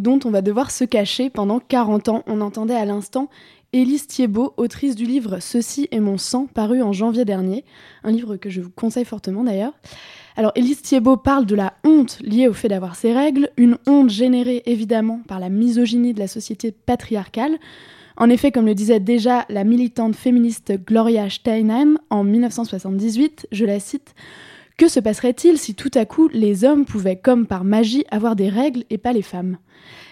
dont 0.00 0.18
on 0.24 0.30
va 0.30 0.42
devoir 0.42 0.70
se 0.70 0.84
cacher 0.84 1.30
pendant 1.30 1.60
40 1.60 2.08
ans. 2.08 2.22
On 2.26 2.40
entendait 2.40 2.74
à 2.74 2.84
l'instant 2.84 3.28
Élise 3.72 4.08
Thiebaud, 4.08 4.52
autrice 4.56 4.96
du 4.96 5.04
livre 5.04 5.38
Ceci 5.40 5.86
est 5.92 6.00
mon 6.00 6.18
sang, 6.18 6.48
paru 6.52 6.82
en 6.82 6.92
janvier 6.92 7.24
dernier, 7.24 7.64
un 8.02 8.10
livre 8.10 8.36
que 8.36 8.50
je 8.50 8.60
vous 8.60 8.70
conseille 8.70 9.04
fortement 9.04 9.44
d'ailleurs. 9.44 9.74
Alors 10.36 10.50
Élise 10.56 10.82
Thiebaud 10.82 11.16
parle 11.16 11.46
de 11.46 11.54
la 11.54 11.74
honte 11.84 12.18
liée 12.20 12.48
au 12.48 12.52
fait 12.52 12.68
d'avoir 12.68 12.96
ses 12.96 13.12
règles, 13.12 13.50
une 13.56 13.78
honte 13.86 14.10
générée 14.10 14.62
évidemment 14.66 15.20
par 15.28 15.38
la 15.38 15.50
misogynie 15.50 16.14
de 16.14 16.18
la 16.18 16.26
société 16.26 16.72
patriarcale. 16.72 17.58
En 18.16 18.28
effet, 18.28 18.50
comme 18.50 18.66
le 18.66 18.74
disait 18.74 19.00
déjà 19.00 19.46
la 19.48 19.62
militante 19.62 20.16
féministe 20.16 20.72
Gloria 20.84 21.30
Steinem 21.30 21.98
en 22.10 22.24
1978, 22.24 23.46
je 23.52 23.64
la 23.64 23.78
cite, 23.78 24.14
que 24.76 24.88
se 24.88 24.98
passerait-il 24.98 25.58
si 25.58 25.74
tout 25.74 25.90
à 25.94 26.06
coup 26.06 26.28
les 26.32 26.64
hommes 26.64 26.86
pouvaient, 26.86 27.18
comme 27.18 27.46
par 27.46 27.64
magie, 27.64 28.04
avoir 28.10 28.34
des 28.34 28.48
règles 28.48 28.84
et 28.90 28.98
pas 28.98 29.12
les 29.12 29.22
femmes? 29.22 29.58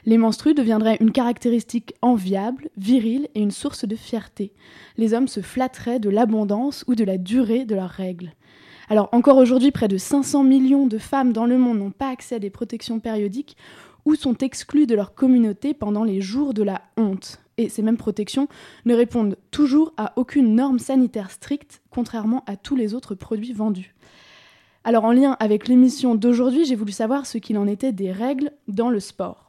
Les 0.06 0.18
menstrues 0.18 0.54
deviendraient 0.54 0.98
une 1.00 1.12
caractéristique 1.12 1.94
enviable, 2.02 2.70
virile 2.76 3.28
et 3.34 3.40
une 3.40 3.50
source 3.50 3.86
de 3.86 3.96
fierté. 3.96 4.52
Les 4.96 5.14
hommes 5.14 5.28
se 5.28 5.40
flatteraient 5.40 6.00
de 6.00 6.10
l'abondance 6.10 6.84
ou 6.86 6.94
de 6.94 7.04
la 7.04 7.18
durée 7.18 7.64
de 7.64 7.74
leurs 7.74 7.90
règles. 7.90 8.32
Alors 8.90 9.08
encore 9.12 9.36
aujourd'hui, 9.36 9.70
près 9.70 9.88
de 9.88 9.98
500 9.98 10.44
millions 10.44 10.86
de 10.86 10.98
femmes 10.98 11.32
dans 11.32 11.46
le 11.46 11.58
monde 11.58 11.78
n'ont 11.78 11.90
pas 11.90 12.08
accès 12.08 12.36
à 12.36 12.38
des 12.38 12.50
protections 12.50 13.00
périodiques 13.00 13.56
ou 14.04 14.14
sont 14.14 14.38
exclues 14.38 14.86
de 14.86 14.94
leur 14.94 15.14
communauté 15.14 15.74
pendant 15.74 16.04
les 16.04 16.22
jours 16.22 16.54
de 16.54 16.62
la 16.62 16.80
honte. 16.96 17.40
Et 17.58 17.68
ces 17.68 17.82
mêmes 17.82 17.98
protections 17.98 18.48
ne 18.86 18.94
répondent 18.94 19.36
toujours 19.50 19.92
à 19.96 20.12
aucune 20.16 20.54
norme 20.54 20.78
sanitaire 20.78 21.30
stricte, 21.30 21.82
contrairement 21.90 22.44
à 22.46 22.56
tous 22.56 22.76
les 22.76 22.94
autres 22.94 23.14
produits 23.14 23.52
vendus. 23.52 23.94
Alors 24.84 25.04
en 25.04 25.12
lien 25.12 25.36
avec 25.40 25.68
l'émission 25.68 26.14
d'aujourd'hui, 26.14 26.64
j'ai 26.64 26.76
voulu 26.76 26.92
savoir 26.92 27.26
ce 27.26 27.36
qu'il 27.36 27.58
en 27.58 27.66
était 27.66 27.92
des 27.92 28.12
règles 28.12 28.52
dans 28.68 28.88
le 28.88 29.00
sport. 29.00 29.47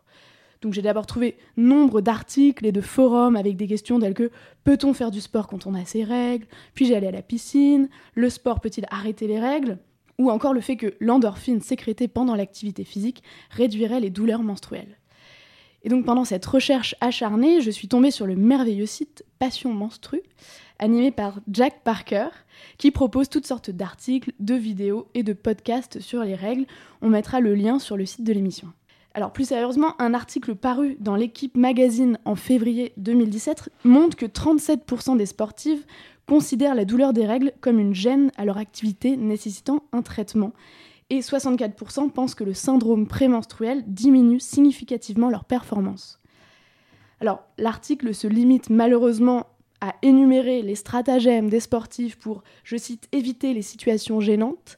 Donc 0.62 0.74
j'ai 0.74 0.82
d'abord 0.82 1.06
trouvé 1.06 1.38
nombre 1.56 2.02
d'articles 2.02 2.66
et 2.66 2.72
de 2.72 2.82
forums 2.82 3.38
avec 3.38 3.56
des 3.56 3.68
questions 3.68 4.00
telles 4.00 4.14
que 4.14 4.30
peut-on 4.64 4.94
faire 4.94 5.12
du 5.12 5.22
sport 5.22 5.48
quand 5.48 5.68
on 5.68 5.74
a 5.74 5.86
ses 5.86 6.04
règles? 6.04 6.48
Puis 6.74 6.86
j'ai 6.86 6.96
allé 6.96 7.08
à 7.08 7.12
la 7.12 7.22
piscine 7.22 7.90
Le 8.14 8.30
sport 8.30 8.60
peut-il 8.60 8.86
arrêter 8.90 9.28
les 9.28 9.40
règles? 9.40 9.78
Ou 10.18 10.30
encore 10.30 10.54
le 10.54 10.60
fait 10.60 10.76
que 10.76 10.96
l'endorphine 11.00 11.62
sécrétée 11.62 12.10
pendant 12.10 12.36
l'activité 12.36 12.84
physique 12.84 13.24
réduirait 13.52 14.02
les 14.02 14.10
douleurs 14.10 14.44
menstruelles. 14.44 14.98
Et 15.84 15.90
donc 15.90 16.06
pendant 16.06 16.26
cette 16.26 16.46
recherche 16.46 16.94
acharnée, 17.00 17.62
je 17.62 17.72
suis 17.72 17.88
tombée 17.88 18.12
sur 18.12 18.28
le 18.28 18.36
merveilleux 18.36 18.86
site 18.86 19.24
Passion 19.40 19.74
Menstru, 19.74 20.22
animé 20.78 21.12
par 21.12 21.40
Jack 21.50 21.84
Parker, 21.86 22.28
qui 22.78 22.92
propose 22.92 23.30
toutes 23.30 23.48
sortes 23.48 23.70
d'articles, 23.70 24.34
de 24.40 24.56
vidéos 24.56 25.08
et 25.14 25.24
de 25.24 25.32
podcasts 25.32 26.02
sur 26.02 26.22
les 26.24 26.36
règles. 26.36 26.66
On 27.02 27.08
mettra 27.08 27.40
le 27.40 27.56
lien 27.56 27.80
sur 27.80 27.96
le 27.96 28.06
site 28.06 28.26
de 28.26 28.34
l'émission. 28.34 28.74
Alors 29.14 29.34
plus 29.34 29.46
sérieusement, 29.46 30.00
un 30.00 30.14
article 30.14 30.56
paru 30.56 30.96
dans 31.00 31.16
l'équipe 31.16 31.58
magazine 31.58 32.20
en 32.26 32.36
février 32.36 32.94
2017 32.98 33.70
montre 33.84 34.16
que 34.16 34.26
37% 34.26 35.18
des 35.18 35.26
sportives 35.26 35.86
considèrent 36.28 36.76
la 36.76 36.86
douleur 36.86 37.12
des 37.12 37.26
règles 37.26 37.52
comme 37.60 37.80
une 37.80 37.96
gêne 37.96 38.32
à 38.38 38.46
leur 38.46 38.58
activité 38.58 39.18
nécessitant 39.18 39.84
un 39.94 40.04
traitement. 40.04 40.54
Et 41.10 41.22
64% 41.22 42.12
pensent 42.12 42.36
que 42.36 42.44
le 42.44 42.54
syndrome 42.54 43.08
prémenstruel 43.08 43.84
diminue 43.88 44.40
significativement 44.40 45.30
leur 45.30 45.44
performance. 45.44 46.20
Alors 47.20 47.44
l'article 47.58 48.14
se 48.14 48.28
limite 48.28 48.70
malheureusement 48.70 49.48
à 49.82 49.96
énumérer 50.04 50.62
les 50.62 50.76
stratagèmes 50.76 51.50
des 51.50 51.60
sportifs 51.60 52.18
pour, 52.18 52.44
je 52.64 52.78
cite, 52.78 53.08
éviter 53.12 53.54
les 53.54 53.62
situations 53.64 54.20
gênantes, 54.20 54.78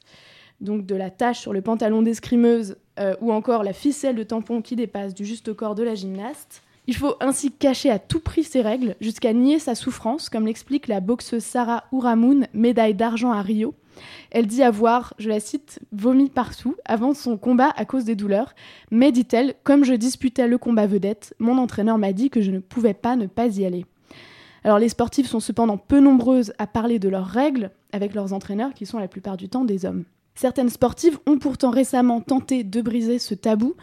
donc 0.60 0.86
de 0.86 0.94
la 0.94 1.10
tache 1.10 1.40
sur 1.40 1.52
le 1.52 1.60
pantalon 1.60 2.02
d'escrimeuse 2.02 2.76
euh, 2.98 3.14
ou 3.20 3.32
encore 3.32 3.62
la 3.62 3.72
ficelle 3.72 4.16
de 4.16 4.22
tampon 4.22 4.62
qui 4.62 4.76
dépasse 4.76 5.14
du 5.14 5.24
juste 5.24 5.54
corps 5.54 5.74
de 5.74 5.82
la 5.82 5.94
gymnaste. 5.94 6.62
Il 6.86 6.96
faut 6.96 7.14
ainsi 7.20 7.52
cacher 7.52 7.90
à 7.90 7.98
tout 7.98 8.20
prix 8.20 8.42
ses 8.42 8.60
règles 8.60 8.96
jusqu'à 9.00 9.32
nier 9.32 9.58
sa 9.58 9.74
souffrance, 9.74 10.28
comme 10.28 10.46
l'explique 10.46 10.88
la 10.88 11.00
boxeuse 11.00 11.44
Sarah 11.44 11.84
Ouramoun, 11.92 12.48
médaille 12.52 12.94
d'argent 12.94 13.30
à 13.30 13.40
Rio. 13.40 13.74
Elle 14.30 14.46
dit 14.46 14.62
avoir, 14.62 15.14
je 15.18 15.28
la 15.28 15.38
cite, 15.38 15.78
vomi 15.92 16.28
partout 16.28 16.76
avant 16.84 17.14
son 17.14 17.36
combat 17.36 17.72
à 17.76 17.84
cause 17.84 18.04
des 18.04 18.16
douleurs. 18.16 18.54
Mais, 18.90 19.12
dit-elle, 19.12 19.54
comme 19.62 19.84
je 19.84 19.94
disputais 19.94 20.48
le 20.48 20.58
combat 20.58 20.86
vedette, 20.86 21.34
mon 21.38 21.58
entraîneur 21.58 21.98
m'a 21.98 22.12
dit 22.12 22.30
que 22.30 22.40
je 22.40 22.50
ne 22.50 22.58
pouvais 22.58 22.94
pas 22.94 23.16
ne 23.16 23.26
pas 23.26 23.46
y 23.46 23.64
aller. 23.64 23.86
Alors 24.64 24.78
les 24.78 24.88
sportifs 24.88 25.26
sont 25.26 25.40
cependant 25.40 25.76
peu 25.76 26.00
nombreuses 26.00 26.52
à 26.58 26.66
parler 26.66 26.98
de 26.98 27.08
leurs 27.08 27.26
règles 27.26 27.70
avec 27.92 28.14
leurs 28.14 28.32
entraîneurs 28.32 28.74
qui 28.74 28.86
sont 28.86 28.98
la 28.98 29.08
plupart 29.08 29.36
du 29.36 29.48
temps 29.48 29.64
des 29.64 29.84
hommes. 29.84 30.04
Certaines 30.34 30.70
sportives 30.70 31.18
ont 31.26 31.38
pourtant 31.38 31.70
récemment 31.70 32.20
tenté 32.20 32.64
de 32.64 32.80
briser 32.80 33.18
ce 33.18 33.34
tabou. 33.34 33.74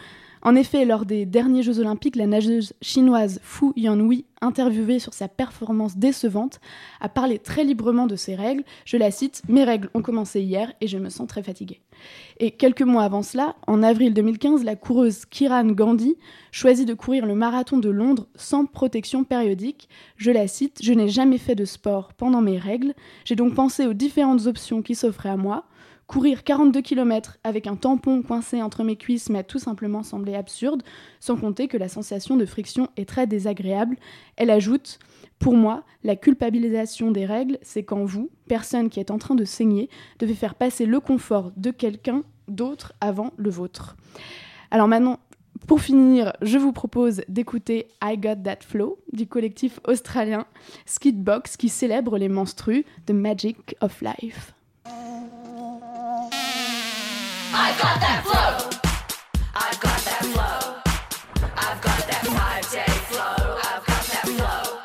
En 0.41 0.55
effet, 0.55 0.85
lors 0.85 1.05
des 1.05 1.25
derniers 1.25 1.63
Jeux 1.63 1.79
olympiques, 1.79 2.15
la 2.15 2.25
nageuse 2.25 2.73
chinoise 2.81 3.41
Fu 3.43 3.73
Yanhui, 3.75 4.25
interviewée 4.41 4.99
sur 4.99 5.13
sa 5.13 5.27
performance 5.27 5.97
décevante, 5.97 6.61
a 7.01 7.09
parlé 7.09 7.39
très 7.39 7.65
librement 7.65 8.07
de 8.07 8.15
ses 8.15 8.35
règles. 8.35 8.63
Je 8.85 8.95
la 8.95 9.11
cite 9.11 9.41
Mes 9.49 9.65
règles 9.65 9.89
ont 9.93 10.01
commencé 10.01 10.39
hier 10.39 10.71
et 10.79 10.87
je 10.87 10.97
me 10.97 11.09
sens 11.09 11.27
très 11.27 11.43
fatiguée. 11.43 11.81
Et 12.39 12.51
quelques 12.51 12.83
mois 12.83 13.03
avant 13.03 13.21
cela, 13.21 13.57
en 13.67 13.83
avril 13.83 14.13
2015, 14.13 14.63
la 14.63 14.77
coureuse 14.77 15.25
Kiran 15.25 15.65
Gandhi 15.65 16.15
choisit 16.51 16.87
de 16.87 16.93
courir 16.93 17.25
le 17.25 17.35
marathon 17.35 17.77
de 17.77 17.89
Londres 17.89 18.27
sans 18.35 18.65
protection 18.65 19.25
périodique. 19.25 19.89
Je 20.15 20.31
la 20.31 20.47
cite 20.47 20.79
Je 20.81 20.93
n'ai 20.93 21.09
jamais 21.09 21.37
fait 21.37 21.55
de 21.55 21.65
sport 21.65 22.13
pendant 22.13 22.41
mes 22.41 22.57
règles. 22.57 22.93
J'ai 23.25 23.35
donc 23.35 23.55
pensé 23.55 23.85
aux 23.87 23.93
différentes 23.93 24.47
options 24.47 24.81
qui 24.81 24.95
s'offraient 24.95 25.27
à 25.27 25.37
moi. 25.37 25.65
Courir 26.09 26.43
42 26.43 26.81
km 26.81 27.37
avec 27.43 27.67
un 27.67 27.75
tampon 27.75 28.23
coincé 28.23 28.63
entre 28.63 28.83
mes 28.83 28.95
cuisses 28.95 29.29
m'a 29.29 29.43
tout 29.43 29.59
simplement 29.59 30.01
semblé 30.01 30.33
absurde, 30.33 30.81
sans 31.19 31.37
compter 31.37 31.67
que 31.67 31.77
la 31.77 31.87
sensation 31.87 32.35
de 32.35 32.47
friction 32.47 32.89
est 32.97 33.07
très 33.07 33.27
désagréable. 33.27 33.95
Elle 34.35 34.49
ajoute 34.49 34.97
Pour 35.37 35.53
moi, 35.53 35.83
la 36.03 36.15
culpabilisation 36.15 37.11
des 37.11 37.27
règles, 37.27 37.59
c'est 37.61 37.83
quand 37.83 38.05
vous, 38.05 38.31
personne 38.47 38.89
qui 38.89 38.99
est 38.99 39.11
en 39.11 39.19
train 39.19 39.35
de 39.35 39.45
saigner, 39.45 39.87
devez 40.17 40.33
faire 40.33 40.55
passer 40.55 40.87
le 40.87 40.99
confort 40.99 41.51
de 41.55 41.69
quelqu'un 41.69 42.23
d'autre 42.47 42.93
avant 43.01 43.31
le 43.37 43.51
vôtre. 43.51 43.95
Alors 44.71 44.87
maintenant, 44.87 45.19
pour 45.67 45.79
finir, 45.79 46.33
je 46.41 46.57
vous 46.57 46.73
propose 46.73 47.21
d'écouter 47.27 47.87
I 48.03 48.17
Got 48.17 48.37
That 48.45 48.61
Flow 48.61 48.97
du 49.13 49.27
collectif 49.27 49.79
australien 49.87 50.47
Skidbox 50.87 51.55
qui 51.55 51.69
célèbre 51.69 52.17
les 52.17 52.29
menstrues 52.29 52.83
The 53.05 53.11
Magic 53.11 53.75
of 53.81 54.01
Life. 54.01 54.55
Once 57.79 57.87
a 57.87 57.93
month 57.93 58.23
flow. 58.23 58.69
That 61.39 61.79
flow 61.81 62.07
that 62.07 62.23
tide 62.25 62.63
take 62.63 62.89
flow 63.07 63.57
I 63.61 63.81
got 63.87 64.05
that 64.13 64.27
flow 64.27 64.79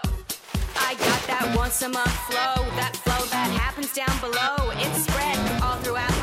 I 0.77 0.95
got 0.95 1.27
that 1.27 1.57
one 1.57 1.71
some 1.71 1.97
up 1.97 2.09
flow 2.09 2.65
that 2.77 2.97
flow 2.97 3.25
that 3.31 3.51
happens 3.51 3.93
down 3.93 4.19
below. 4.21 4.71
It's 4.79 5.05
spread 5.05 5.39
all 5.63 5.77
throughout. 5.79 6.14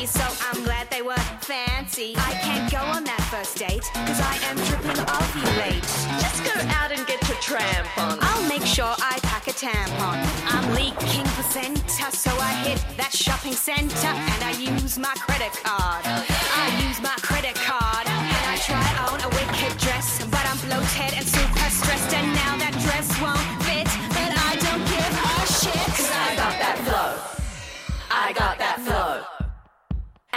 Fancy, 0.00 0.18
so 0.18 0.46
I'm 0.50 0.64
glad 0.64 0.90
they 0.90 1.02
were 1.02 1.16
fancy. 1.40 2.14
I 2.16 2.32
can't 2.42 2.70
go 2.70 2.78
on 2.78 3.04
that 3.04 3.20
first 3.30 3.56
date, 3.58 3.84
cause 4.06 4.20
I 4.20 4.36
am 4.48 4.56
tripping 4.68 5.02
ovulate. 5.04 5.84
Just 6.20 6.44
go 6.44 6.54
out 6.76 6.92
and 6.92 7.06
get 7.06 7.20
your 7.28 7.38
tramp 7.38 7.86
on. 7.98 8.18
I'll 8.20 8.48
make 8.48 8.64
sure 8.64 8.94
I 8.98 9.18
pack 9.22 9.48
a 9.48 9.52
tampon. 9.52 10.18
I'm 10.46 10.74
leaking 10.74 11.26
placenta, 11.36 12.10
so 12.12 12.30
I 12.38 12.52
hit 12.64 12.84
that 12.96 13.12
shopping 13.12 13.52
center 13.52 14.08
and 14.08 14.42
I 14.44 14.52
use 14.52 14.98
my 14.98 15.14
credit 15.16 15.52
card. 15.64 16.04
I 16.04 16.66
use 16.86 17.00
my 17.00 17.16
credit 17.22 17.54
card 17.54 18.06
and 18.06 18.44
I 18.46 18.56
try 18.56 18.88
on 19.08 19.20
a 19.20 19.28
wicked 19.28 19.78
dress, 19.78 19.89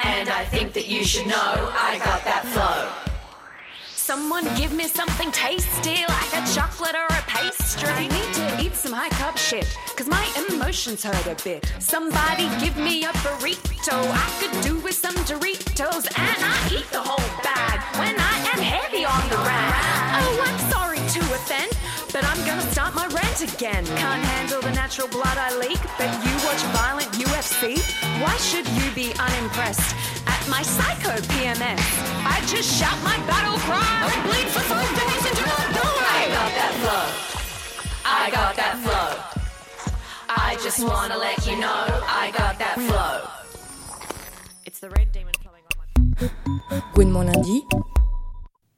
And 0.06 0.30
I 0.30 0.45
think 0.45 0.74
that 0.74 0.88
you 0.88 1.04
should 1.04 1.28
know 1.28 1.72
I 1.89 1.99
got 2.04 2.24
that 2.26 2.45
flow. 2.54 3.04
Someone 3.88 4.43
give 4.56 4.74
me 4.74 4.84
something 4.84 5.32
tasty 5.32 6.04
like 6.08 6.34
a 6.34 6.43
chocolate 6.54 6.93
or 6.93 7.06
a 7.06 7.22
pastry. 7.26 7.89
I 7.89 8.08
need 8.08 8.34
to 8.36 8.66
eat 8.66 8.76
some 8.76 8.91
high 8.91 9.10
carb 9.10 9.38
shit, 9.38 9.66
cause 9.95 10.08
my 10.08 10.26
emotions 10.49 11.04
hurt 11.04 11.26
a 11.26 11.41
bit. 11.43 11.72
Somebody 11.80 12.49
give 12.60 12.76
me 12.76 13.06
a 13.06 13.14
burrito. 13.24 13.95
I 13.95 14.28
could 14.39 14.62
do 14.62 14.78
with 14.80 14.95
some 14.95 15.16
Doritos, 15.24 16.06
and 16.20 16.39
I 16.43 16.70
eat 16.78 16.89
the 16.91 16.99
whole 16.99 17.30
bag 17.43 17.80
when 17.97 18.16
I 18.20 18.38
am 18.54 18.62
heavy 18.62 19.06
on 19.06 19.24
the 19.30 19.38
rag. 19.38 20.22
Oh, 20.22 20.43
I'm 20.47 20.72
offend, 21.43 21.71
but 22.13 22.23
I'm 22.23 22.39
gonna 22.47 22.63
start 22.71 22.95
my 22.95 23.07
rant 23.07 23.39
again. 23.41 23.83
Can't 23.99 24.23
handle 24.35 24.61
the 24.61 24.71
natural 24.71 25.07
blood 25.07 25.37
I 25.37 25.51
leak, 25.59 25.81
but 25.99 26.09
you 26.23 26.33
watch 26.47 26.61
violent 26.71 27.11
UFC. 27.19 27.79
Why 28.23 28.35
should 28.37 28.67
you 28.79 28.87
be 28.95 29.11
unimpressed 29.19 29.95
at 30.25 30.41
my 30.47 30.61
psycho 30.63 31.19
PMS? 31.33 31.83
I 32.23 32.39
just 32.47 32.67
shout 32.79 32.97
my 33.03 33.17
battle 33.27 33.59
cry 33.67 33.93
and 34.07 34.19
bleed 34.27 34.47
for 34.55 34.63
five 34.71 34.91
days 35.01 35.23
into 35.29 35.43
a 35.43 35.59
doorway. 35.75 36.15
I 36.15 36.27
got 36.39 36.51
that 36.59 36.73
flow. 36.81 37.05
I 38.05 38.23
got 38.31 38.55
that 38.61 38.75
flow. 38.85 39.11
I 40.29 40.55
just 40.63 40.79
wanna 40.83 41.17
let 41.17 41.45
you 41.45 41.57
know 41.59 41.83
I 42.23 42.31
got 42.37 42.57
that 42.59 42.77
flow. 42.87 43.15
It's 44.65 44.79
the 44.79 44.89
red 44.91 45.11
demon 45.11 45.33
flowing 45.43 45.63
on 45.69 45.75
my 46.69 46.81
Gouinement 46.93 47.35
lundi. 47.35 47.92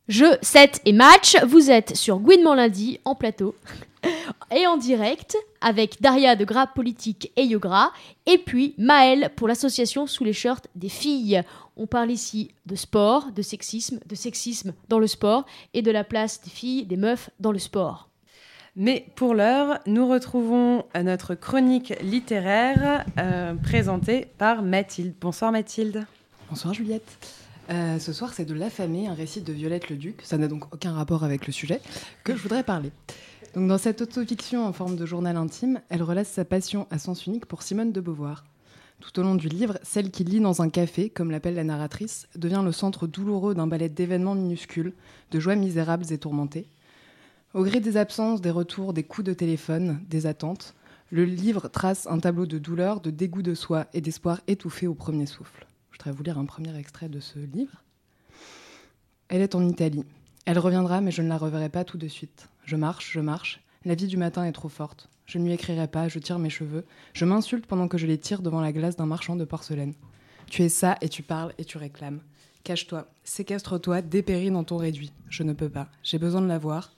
Jeu, 0.08 0.38
7 0.44 0.82
et 0.86 0.94
match, 0.94 1.36
vous 1.48 1.72
êtes 1.72 1.96
sur 1.96 2.20
Gouinement 2.20 2.54
lundi 2.54 3.00
en 3.06 3.16
plateau 3.16 3.56
et 4.56 4.68
en 4.68 4.78
direct 4.78 5.36
avec 5.62 6.00
Daria 6.00 6.36
de 6.36 6.46
Gras 6.46 6.68
Politique 6.68 7.32
et 7.36 7.44
Yogra 7.44 7.92
et 8.28 8.38
puis 8.38 8.76
Maëlle 8.78 9.32
pour 9.36 9.48
l'association 9.48 10.06
Sous 10.06 10.24
les 10.24 10.32
shirts 10.32 10.68
des 10.76 10.90
filles. 10.90 11.42
On 11.76 11.88
parle 11.88 12.12
ici 12.12 12.52
de 12.68 12.76
sport, 12.76 13.32
de 13.32 13.42
sexisme, 13.42 14.00
de 14.06 14.14
sexisme 14.14 14.76
dans 14.90 15.00
le 15.00 15.08
sport 15.08 15.44
et 15.74 15.82
de 15.82 15.90
la 15.90 16.04
place 16.04 16.40
des 16.44 16.52
filles, 16.52 16.86
des 16.86 16.98
meufs 16.98 17.32
dans 17.40 17.52
le 17.52 17.58
sport. 17.58 18.08
Mais 18.76 19.08
pour 19.16 19.34
l'heure, 19.34 19.80
nous 19.88 20.08
retrouvons 20.08 20.86
notre 21.02 21.34
chronique 21.34 21.96
littéraire 22.04 23.06
euh, 23.18 23.56
présentée 23.56 24.28
par 24.38 24.62
Mathilde. 24.62 25.16
Bonsoir 25.20 25.52
Mathilde. 25.52 26.06
Bonsoir 26.48 26.76
Juliette. 26.76 27.45
Euh, 27.70 27.98
ce 28.00 28.14
soir, 28.14 28.34
c'est 28.34 28.46
de 28.46 28.54
L'affamé, 28.54 29.08
un 29.08 29.14
récit 29.14 29.42
de 29.42 29.52
Violette 29.52 29.90
le 29.90 29.96
Duc. 29.96 30.22
Ça 30.24 30.38
n'a 30.38 30.48
donc 30.48 30.74
aucun 30.74 30.94
rapport 30.94 31.24
avec 31.24 31.48
le 31.48 31.54
sujet 31.54 31.82
que 32.24 32.36
je 32.36 32.42
voudrais 32.42 32.64
parler. 32.64 32.92
Donc, 33.56 33.68
dans 33.68 33.78
cette 33.78 34.02
autofiction 34.02 34.66
en 34.66 34.74
forme 34.74 34.96
de 34.96 35.06
journal 35.06 35.38
intime, 35.38 35.82
elle 35.90 36.04
relate 36.04 36.28
sa 36.28 36.46
passion 36.46 36.88
à 36.92 37.00
sens 37.00 37.26
unique 37.26 37.46
pour 37.46 37.64
Simone 37.64 37.92
de 37.92 38.02
Beauvoir. 38.02 38.44
Tout 39.00 39.20
au 39.20 39.24
long 39.24 39.36
du 39.36 39.50
livre, 39.50 39.78
celle 39.84 40.12
qui 40.12 40.24
lit 40.24 40.40
dans 40.40 40.62
un 40.62 40.70
café, 40.70 41.10
comme 41.10 41.32
l'appelle 41.32 41.56
la 41.56 41.64
narratrice, 41.64 42.28
devient 42.36 42.62
le 42.64 42.72
centre 42.72 43.08
douloureux 43.08 43.56
d'un 43.56 43.68
ballet 43.68 43.90
d'événements 43.90 44.36
minuscules, 44.36 44.94
de 45.32 45.40
joies 45.40 45.56
misérables 45.56 46.12
et 46.12 46.18
tourmentées. 46.18 46.68
Au 47.54 47.64
gré 47.64 47.80
des 47.80 47.98
absences, 47.98 48.42
des 48.42 48.52
retours, 48.52 48.94
des 48.94 49.04
coups 49.04 49.26
de 49.26 49.34
téléphone, 49.34 50.02
des 50.10 50.28
attentes, 50.28 50.76
le 51.10 51.26
livre 51.26 51.68
trace 51.70 52.08
un 52.08 52.20
tableau 52.20 52.46
de 52.46 52.58
douleur, 52.58 53.00
de 53.00 53.12
dégoût 53.12 53.42
de 53.42 53.54
soi 53.54 53.88
et 53.94 54.02
d'espoir 54.02 54.42
étouffé 54.48 54.88
au 54.88 54.94
premier 54.94 55.26
souffle. 55.26 55.66
Je 55.96 56.00
voudrais 56.00 56.18
vous 56.18 56.24
lire 56.24 56.38
un 56.38 56.46
premier 56.46 56.78
extrait 56.78 57.08
de 57.08 57.22
ce 57.22 57.40
livre. 57.40 57.82
Elle 59.30 59.42
est 59.42 59.56
en 59.56 59.66
Italie. 59.66 60.04
Elle 60.46 60.60
reviendra, 60.60 61.00
mais 61.00 61.12
je 61.12 61.22
ne 61.22 61.30
la 61.30 61.38
reverrai 61.38 61.70
pas 61.70 61.86
tout 61.86 61.98
de 61.98 62.10
suite. 62.10 62.50
Je 62.66 62.76
marche, 62.76 63.14
je 63.14 63.22
marche. 63.22 63.62
La 63.86 63.96
vie 63.96 64.08
du 64.08 64.18
matin 64.18 64.44
est 64.44 64.52
trop 64.52 64.68
forte. 64.68 65.10
Je 65.26 65.38
ne 65.38 65.46
lui 65.46 65.54
écrirai 65.54 65.88
pas, 65.88 66.10
je 66.10 66.20
tire 66.20 66.38
mes 66.38 66.50
cheveux. 66.50 66.84
Je 67.14 67.24
m'insulte 67.24 67.66
pendant 67.66 67.88
que 67.88 67.98
je 67.98 68.08
les 68.08 68.18
tire 68.18 68.42
devant 68.42 68.60
la 68.60 68.74
glace 68.74 68.98
d'un 68.98 69.06
marchand 69.06 69.38
de 69.38 69.46
porcelaine. 69.46 69.94
Tu 70.50 70.64
es 70.64 70.70
ça 70.70 70.98
et 71.00 71.08
tu 71.08 71.24
parles 71.24 71.54
et 71.58 71.64
tu 71.64 71.78
réclames. 71.78 72.20
Cache-toi, 72.66 73.08
séquestre-toi, 73.24 74.02
dépéris 74.02 74.52
dans 74.52 74.66
ton 74.66 74.76
réduit. 74.76 75.14
Je 75.30 75.44
ne 75.44 75.54
peux 75.54 75.70
pas. 75.70 75.88
J'ai 76.04 76.20
besoin 76.20 76.42
de 76.42 76.48
la 76.48 76.58
voir. 76.58 76.92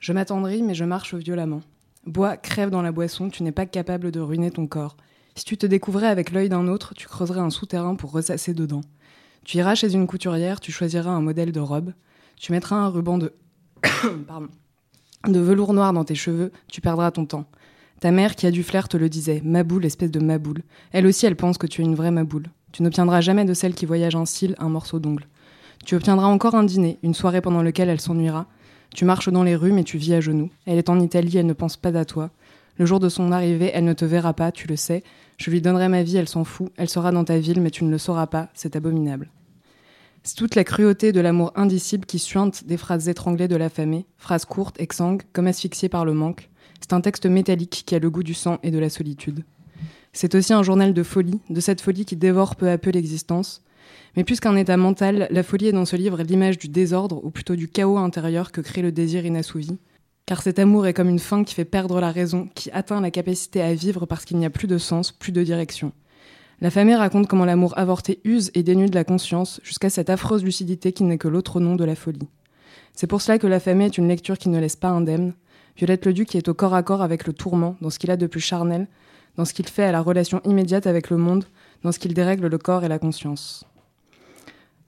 Je 0.00 0.12
m'attendris, 0.12 0.62
mais 0.62 0.74
je 0.74 0.84
marche 0.84 1.14
violemment. 1.14 1.62
Bois, 2.04 2.36
crève 2.36 2.68
dans 2.68 2.82
la 2.82 2.92
boisson, 2.92 3.30
tu 3.30 3.42
n'es 3.42 3.52
pas 3.52 3.66
capable 3.66 4.10
de 4.10 4.20
ruiner 4.20 4.50
ton 4.50 4.66
corps. 4.66 4.98
Si 5.38 5.44
tu 5.44 5.56
te 5.56 5.66
découvrais 5.66 6.08
avec 6.08 6.32
l'œil 6.32 6.48
d'un 6.48 6.66
autre, 6.66 6.94
tu 6.96 7.06
creuserais 7.06 7.38
un 7.38 7.50
souterrain 7.50 7.94
pour 7.94 8.10
ressasser 8.10 8.54
dedans. 8.54 8.80
Tu 9.44 9.58
iras 9.58 9.76
chez 9.76 9.94
une 9.94 10.08
couturière, 10.08 10.58
tu 10.58 10.72
choisiras 10.72 11.12
un 11.12 11.20
modèle 11.20 11.52
de 11.52 11.60
robe, 11.60 11.92
tu 12.36 12.50
mettras 12.50 12.74
un 12.74 12.88
ruban 12.88 13.18
de 13.18 13.32
Pardon. 14.26 14.48
de 15.28 15.38
velours 15.38 15.74
noir 15.74 15.92
dans 15.92 16.02
tes 16.02 16.16
cheveux, 16.16 16.50
tu 16.66 16.80
perdras 16.80 17.12
ton 17.12 17.24
temps. 17.24 17.44
Ta 18.00 18.10
mère 18.10 18.34
qui 18.34 18.48
a 18.48 18.50
du 18.50 18.64
flair 18.64 18.88
te 18.88 18.96
le 18.96 19.08
disait, 19.08 19.40
Maboule, 19.44 19.84
espèce 19.84 20.10
de 20.10 20.18
Maboule. 20.18 20.62
Elle 20.90 21.06
aussi, 21.06 21.24
elle 21.24 21.36
pense 21.36 21.56
que 21.56 21.68
tu 21.68 21.82
es 21.82 21.84
une 21.84 21.94
vraie 21.94 22.10
Maboule. 22.10 22.46
Tu 22.72 22.82
n'obtiendras 22.82 23.20
jamais 23.20 23.44
de 23.44 23.54
celle 23.54 23.74
qui 23.74 23.86
voyage 23.86 24.16
en 24.16 24.26
cils 24.26 24.56
un 24.58 24.68
morceau 24.68 24.98
d'ongle. 24.98 25.28
Tu 25.86 25.94
obtiendras 25.94 26.26
encore 26.26 26.56
un 26.56 26.64
dîner, 26.64 26.98
une 27.04 27.14
soirée 27.14 27.42
pendant 27.42 27.62
laquelle 27.62 27.90
elle 27.90 28.00
s'ennuiera. 28.00 28.48
Tu 28.92 29.04
marches 29.04 29.28
dans 29.28 29.44
les 29.44 29.54
rues, 29.54 29.72
mais 29.72 29.84
tu 29.84 29.98
vis 29.98 30.14
à 30.14 30.20
genoux. 30.20 30.50
Elle 30.66 30.78
est 30.78 30.90
en 30.90 30.98
Italie, 30.98 31.38
elle 31.38 31.46
ne 31.46 31.52
pense 31.52 31.76
pas 31.76 31.96
à 31.96 32.04
toi. 32.04 32.30
Le 32.76 32.86
jour 32.86 33.00
de 33.00 33.08
son 33.08 33.32
arrivée, 33.32 33.70
elle 33.74 33.84
ne 33.84 33.92
te 33.92 34.04
verra 34.04 34.34
pas, 34.34 34.52
tu 34.52 34.68
le 34.68 34.76
sais. 34.76 35.02
Je 35.38 35.50
lui 35.50 35.62
donnerai 35.62 35.88
ma 35.88 36.02
vie, 36.02 36.16
elle 36.16 36.28
s'en 36.28 36.44
fout. 36.44 36.70
Elle 36.76 36.88
sera 36.88 37.12
dans 37.12 37.24
ta 37.24 37.38
ville, 37.38 37.60
mais 37.60 37.70
tu 37.70 37.84
ne 37.84 37.90
le 37.90 37.98
sauras 37.98 38.26
pas. 38.26 38.48
C'est 38.54 38.74
abominable. 38.74 39.30
C'est 40.24 40.34
toute 40.34 40.56
la 40.56 40.64
cruauté 40.64 41.12
de 41.12 41.20
l'amour 41.20 41.52
indicible 41.54 42.04
qui 42.04 42.18
suinte 42.18 42.64
des 42.66 42.76
phrases 42.76 43.08
étranglées 43.08 43.48
de 43.48 43.56
l'affamé, 43.56 44.04
phrases 44.18 44.44
courtes, 44.44 44.80
exsangues, 44.80 45.22
comme 45.32 45.46
asphyxiées 45.46 45.88
par 45.88 46.04
le 46.04 46.12
manque. 46.12 46.50
C'est 46.80 46.92
un 46.92 47.00
texte 47.00 47.26
métallique 47.26 47.84
qui 47.86 47.94
a 47.94 48.00
le 48.00 48.10
goût 48.10 48.24
du 48.24 48.34
sang 48.34 48.58
et 48.64 48.72
de 48.72 48.78
la 48.78 48.90
solitude. 48.90 49.44
C'est 50.12 50.34
aussi 50.34 50.52
un 50.52 50.64
journal 50.64 50.92
de 50.92 51.02
folie, 51.04 51.40
de 51.48 51.60
cette 51.60 51.80
folie 51.80 52.04
qui 52.04 52.16
dévore 52.16 52.56
peu 52.56 52.68
à 52.68 52.76
peu 52.76 52.90
l'existence. 52.90 53.62
Mais 54.16 54.24
plus 54.24 54.40
qu'un 54.40 54.56
état 54.56 54.76
mental, 54.76 55.28
la 55.30 55.42
folie 55.44 55.68
est 55.68 55.72
dans 55.72 55.84
ce 55.84 55.94
livre 55.94 56.20
l'image 56.22 56.58
du 56.58 56.68
désordre, 56.68 57.24
ou 57.24 57.30
plutôt 57.30 57.54
du 57.54 57.68
chaos 57.68 57.98
intérieur 57.98 58.50
que 58.50 58.60
crée 58.60 58.82
le 58.82 58.90
désir 58.90 59.24
inassouvi. 59.24 59.78
Car 60.28 60.42
cet 60.42 60.58
amour 60.58 60.86
est 60.86 60.92
comme 60.92 61.08
une 61.08 61.18
faim 61.18 61.42
qui 61.42 61.54
fait 61.54 61.64
perdre 61.64 62.02
la 62.02 62.12
raison, 62.12 62.50
qui 62.54 62.70
atteint 62.72 63.00
la 63.00 63.10
capacité 63.10 63.62
à 63.62 63.72
vivre 63.72 64.04
parce 64.04 64.26
qu'il 64.26 64.36
n'y 64.36 64.44
a 64.44 64.50
plus 64.50 64.66
de 64.66 64.76
sens, 64.76 65.10
plus 65.10 65.32
de 65.32 65.42
direction. 65.42 65.90
La 66.60 66.70
famille 66.70 66.96
raconte 66.96 67.28
comment 67.28 67.46
l'amour 67.46 67.72
avorté 67.78 68.20
use 68.24 68.50
et 68.52 68.62
dénude 68.62 68.92
la 68.92 69.04
conscience 69.04 69.58
jusqu'à 69.64 69.88
cette 69.88 70.10
affreuse 70.10 70.44
lucidité 70.44 70.92
qui 70.92 71.04
n'est 71.04 71.16
que 71.16 71.28
l'autre 71.28 71.60
nom 71.60 71.76
de 71.76 71.84
la 71.84 71.94
folie. 71.94 72.28
C'est 72.92 73.06
pour 73.06 73.22
cela 73.22 73.38
que 73.38 73.46
La 73.46 73.58
famille 73.58 73.86
est 73.86 73.96
une 73.96 74.06
lecture 74.06 74.36
qui 74.36 74.50
ne 74.50 74.60
laisse 74.60 74.76
pas 74.76 74.90
indemne. 74.90 75.32
Violette 75.78 76.04
Leduc 76.04 76.34
est 76.34 76.48
au 76.48 76.52
corps 76.52 76.74
à 76.74 76.82
corps 76.82 77.00
avec 77.00 77.26
le 77.26 77.32
tourment, 77.32 77.76
dans 77.80 77.88
ce 77.88 77.98
qu'il 77.98 78.10
a 78.10 78.18
de 78.18 78.26
plus 78.26 78.40
charnel, 78.40 78.86
dans 79.36 79.46
ce 79.46 79.54
qu'il 79.54 79.66
fait 79.66 79.84
à 79.84 79.92
la 79.92 80.02
relation 80.02 80.42
immédiate 80.44 80.86
avec 80.86 81.08
le 81.08 81.16
monde, 81.16 81.46
dans 81.82 81.90
ce 81.90 81.98
qu'il 81.98 82.12
dérègle 82.12 82.48
le 82.48 82.58
corps 82.58 82.84
et 82.84 82.88
la 82.88 82.98
conscience. 82.98 83.64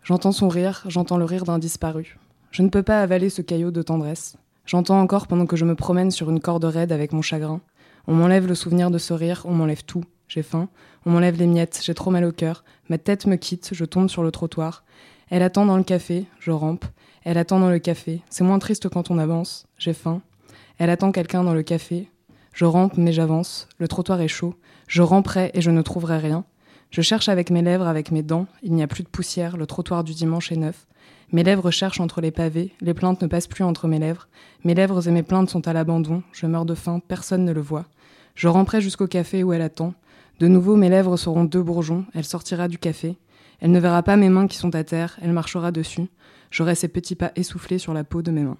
J'entends 0.04 0.32
son 0.32 0.50
rire, 0.50 0.84
j'entends 0.86 1.16
le 1.16 1.24
rire 1.24 1.44
d'un 1.44 1.58
disparu. 1.58 2.18
Je 2.50 2.60
ne 2.60 2.68
peux 2.68 2.82
pas 2.82 3.00
avaler 3.00 3.30
ce 3.30 3.40
caillot 3.40 3.70
de 3.70 3.80
tendresse. 3.80 4.36
J'entends 4.70 5.00
encore 5.00 5.26
pendant 5.26 5.46
que 5.46 5.56
je 5.56 5.64
me 5.64 5.74
promène 5.74 6.12
sur 6.12 6.30
une 6.30 6.38
corde 6.38 6.64
raide 6.64 6.92
avec 6.92 7.12
mon 7.12 7.22
chagrin. 7.22 7.60
On 8.06 8.14
m'enlève 8.14 8.46
le 8.46 8.54
souvenir 8.54 8.92
de 8.92 8.98
ce 8.98 9.12
rire, 9.12 9.42
on 9.46 9.50
m'enlève 9.50 9.82
tout. 9.82 10.04
J'ai 10.28 10.44
faim, 10.44 10.68
on 11.04 11.10
m'enlève 11.10 11.36
les 11.36 11.48
miettes, 11.48 11.80
j'ai 11.82 11.92
trop 11.92 12.12
mal 12.12 12.24
au 12.24 12.30
cœur. 12.30 12.62
Ma 12.88 12.96
tête 12.96 13.26
me 13.26 13.34
quitte, 13.34 13.70
je 13.72 13.84
tombe 13.84 14.08
sur 14.08 14.22
le 14.22 14.30
trottoir. 14.30 14.84
Elle 15.28 15.42
attend 15.42 15.66
dans 15.66 15.76
le 15.76 15.82
café, 15.82 16.26
je 16.38 16.52
rampe. 16.52 16.84
Elle 17.24 17.36
attend 17.36 17.58
dans 17.58 17.68
le 17.68 17.80
café. 17.80 18.22
C'est 18.30 18.44
moins 18.44 18.60
triste 18.60 18.88
quand 18.88 19.10
on 19.10 19.18
avance. 19.18 19.66
J'ai 19.76 19.92
faim. 19.92 20.22
Elle 20.78 20.90
attend 20.90 21.10
quelqu'un 21.10 21.42
dans 21.42 21.54
le 21.54 21.64
café. 21.64 22.08
Je 22.52 22.64
rampe, 22.64 22.96
mais 22.96 23.12
j'avance. 23.12 23.66
Le 23.78 23.88
trottoir 23.88 24.20
est 24.20 24.28
chaud. 24.28 24.54
Je 24.86 25.02
ramperai 25.02 25.50
et 25.52 25.62
je 25.62 25.72
ne 25.72 25.82
trouverai 25.82 26.18
rien. 26.18 26.44
Je 26.92 27.02
cherche 27.02 27.28
avec 27.28 27.50
mes 27.50 27.62
lèvres, 27.62 27.88
avec 27.88 28.12
mes 28.12 28.22
dents. 28.22 28.46
Il 28.62 28.74
n'y 28.74 28.84
a 28.84 28.86
plus 28.86 29.02
de 29.02 29.08
poussière. 29.08 29.56
Le 29.56 29.66
trottoir 29.66 30.04
du 30.04 30.14
dimanche 30.14 30.52
est 30.52 30.56
neuf. 30.56 30.86
Mes 31.32 31.44
lèvres 31.44 31.70
cherchent 31.70 32.00
entre 32.00 32.20
les 32.20 32.32
pavés. 32.32 32.72
Les 32.80 32.92
plaintes 32.92 33.22
ne 33.22 33.28
passent 33.28 33.46
plus 33.46 33.62
entre 33.62 33.86
mes 33.86 34.00
lèvres. 34.00 34.26
Mes 34.64 34.74
lèvres 34.74 35.06
et 35.06 35.12
mes 35.12 35.22
plaintes 35.22 35.48
sont 35.48 35.68
à 35.68 35.72
l'abandon. 35.72 36.24
Je 36.32 36.46
meurs 36.46 36.64
de 36.64 36.74
faim. 36.74 37.00
Personne 37.06 37.44
ne 37.44 37.52
le 37.52 37.60
voit. 37.60 37.86
Je 38.34 38.48
ramperai 38.48 38.80
jusqu'au 38.80 39.06
café 39.06 39.44
où 39.44 39.52
elle 39.52 39.62
attend. 39.62 39.94
De 40.40 40.48
nouveau, 40.48 40.74
mes 40.74 40.88
lèvres 40.88 41.16
seront 41.16 41.44
deux 41.44 41.62
bourgeons. 41.62 42.04
Elle 42.14 42.24
sortira 42.24 42.66
du 42.66 42.78
café. 42.78 43.16
Elle 43.60 43.70
ne 43.70 43.78
verra 43.78 44.02
pas 44.02 44.16
mes 44.16 44.28
mains 44.28 44.48
qui 44.48 44.56
sont 44.56 44.74
à 44.74 44.82
terre. 44.82 45.18
Elle 45.22 45.32
marchera 45.32 45.70
dessus. 45.70 46.08
J'aurai 46.50 46.74
ses 46.74 46.88
petits 46.88 47.14
pas 47.14 47.30
essoufflés 47.36 47.78
sur 47.78 47.94
la 47.94 48.02
peau 48.02 48.22
de 48.22 48.32
mes 48.32 48.42
mains. 48.42 48.58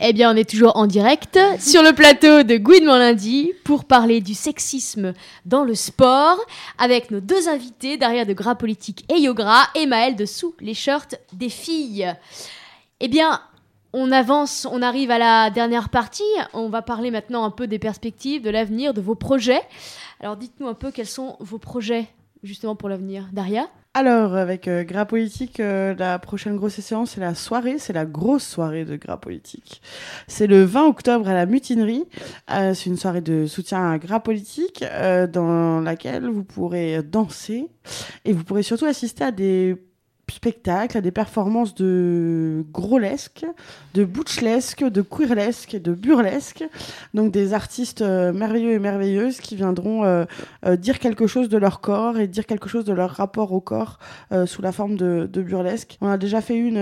Eh 0.00 0.12
bien, 0.12 0.32
on 0.32 0.36
est 0.36 0.48
toujours 0.48 0.76
en 0.76 0.86
direct 0.86 1.40
sur 1.58 1.82
le 1.82 1.92
plateau 1.92 2.44
de 2.44 2.56
Gouinement 2.56 2.98
lundi 2.98 3.50
pour 3.64 3.84
parler 3.84 4.20
du 4.20 4.32
sexisme 4.32 5.12
dans 5.44 5.64
le 5.64 5.74
sport 5.74 6.38
avec 6.78 7.10
nos 7.10 7.18
deux 7.18 7.48
invités, 7.48 7.96
Daria 7.96 8.24
de 8.24 8.32
Gras 8.32 8.54
Politique 8.54 9.04
et 9.12 9.18
Yogra 9.18 9.64
et 9.74 9.86
Maëlle 9.86 10.14
de 10.14 10.24
Sous 10.24 10.54
les 10.60 10.74
shirts 10.74 11.16
des 11.32 11.48
filles. 11.48 12.14
Eh 13.00 13.08
bien, 13.08 13.40
on 13.92 14.12
avance, 14.12 14.68
on 14.70 14.82
arrive 14.82 15.10
à 15.10 15.18
la 15.18 15.50
dernière 15.50 15.88
partie. 15.88 16.22
On 16.52 16.68
va 16.68 16.80
parler 16.80 17.10
maintenant 17.10 17.42
un 17.42 17.50
peu 17.50 17.66
des 17.66 17.80
perspectives, 17.80 18.42
de 18.42 18.50
l'avenir, 18.50 18.94
de 18.94 19.00
vos 19.00 19.16
projets. 19.16 19.62
Alors, 20.20 20.36
dites-nous 20.36 20.68
un 20.68 20.74
peu 20.74 20.92
quels 20.92 21.08
sont 21.08 21.36
vos 21.40 21.58
projets 21.58 22.06
justement 22.44 22.76
pour 22.76 22.88
l'avenir. 22.88 23.26
Daria? 23.32 23.68
Alors, 23.98 24.36
avec 24.36 24.68
euh, 24.68 24.84
Gras 24.84 25.06
Politique, 25.06 25.58
euh, 25.58 25.92
la 25.98 26.20
prochaine 26.20 26.54
grosse 26.54 26.78
séance, 26.78 27.14
c'est 27.16 27.20
la 27.20 27.34
soirée, 27.34 27.80
c'est 27.80 27.92
la 27.92 28.06
grosse 28.06 28.46
soirée 28.46 28.84
de 28.84 28.94
Gras 28.94 29.16
Politique. 29.16 29.82
C'est 30.28 30.46
le 30.46 30.62
20 30.62 30.86
octobre 30.86 31.26
à 31.28 31.34
la 31.34 31.46
Mutinerie. 31.46 32.04
Euh, 32.48 32.74
c'est 32.74 32.90
une 32.90 32.96
soirée 32.96 33.22
de 33.22 33.46
soutien 33.46 33.90
à 33.90 33.98
Gras 33.98 34.20
Politique 34.20 34.84
euh, 34.84 35.26
dans 35.26 35.80
laquelle 35.80 36.28
vous 36.28 36.44
pourrez 36.44 37.02
danser 37.02 37.66
et 38.24 38.32
vous 38.32 38.44
pourrez 38.44 38.62
surtout 38.62 38.84
assister 38.84 39.24
à 39.24 39.32
des 39.32 39.74
spectacles, 40.30 40.98
à 40.98 41.00
des 41.00 41.10
performances 41.10 41.74
de 41.74 42.64
grolesque, 42.72 43.44
de 43.94 44.04
butchlesque, 44.04 44.84
de 44.84 45.02
queerlesque, 45.02 45.76
de 45.76 45.92
burlesque. 45.92 46.64
Donc 47.14 47.32
des 47.32 47.54
artistes 47.54 48.02
euh, 48.02 48.32
merveilleux 48.32 48.72
et 48.72 48.78
merveilleuses 48.78 49.40
qui 49.40 49.56
viendront 49.56 50.04
euh, 50.04 50.24
euh, 50.66 50.76
dire 50.76 50.98
quelque 50.98 51.26
chose 51.26 51.48
de 51.48 51.58
leur 51.58 51.80
corps 51.80 52.18
et 52.18 52.26
dire 52.26 52.46
quelque 52.46 52.68
chose 52.68 52.84
de 52.84 52.92
leur 52.92 53.10
rapport 53.10 53.52
au 53.52 53.60
corps 53.60 53.98
sous 54.46 54.62
la 54.62 54.72
forme 54.72 54.96
de, 54.96 55.28
de 55.30 55.42
burlesque. 55.42 55.98
On 56.00 56.08
a 56.08 56.18
déjà 56.18 56.40
fait 56.40 56.56
une 56.56 56.78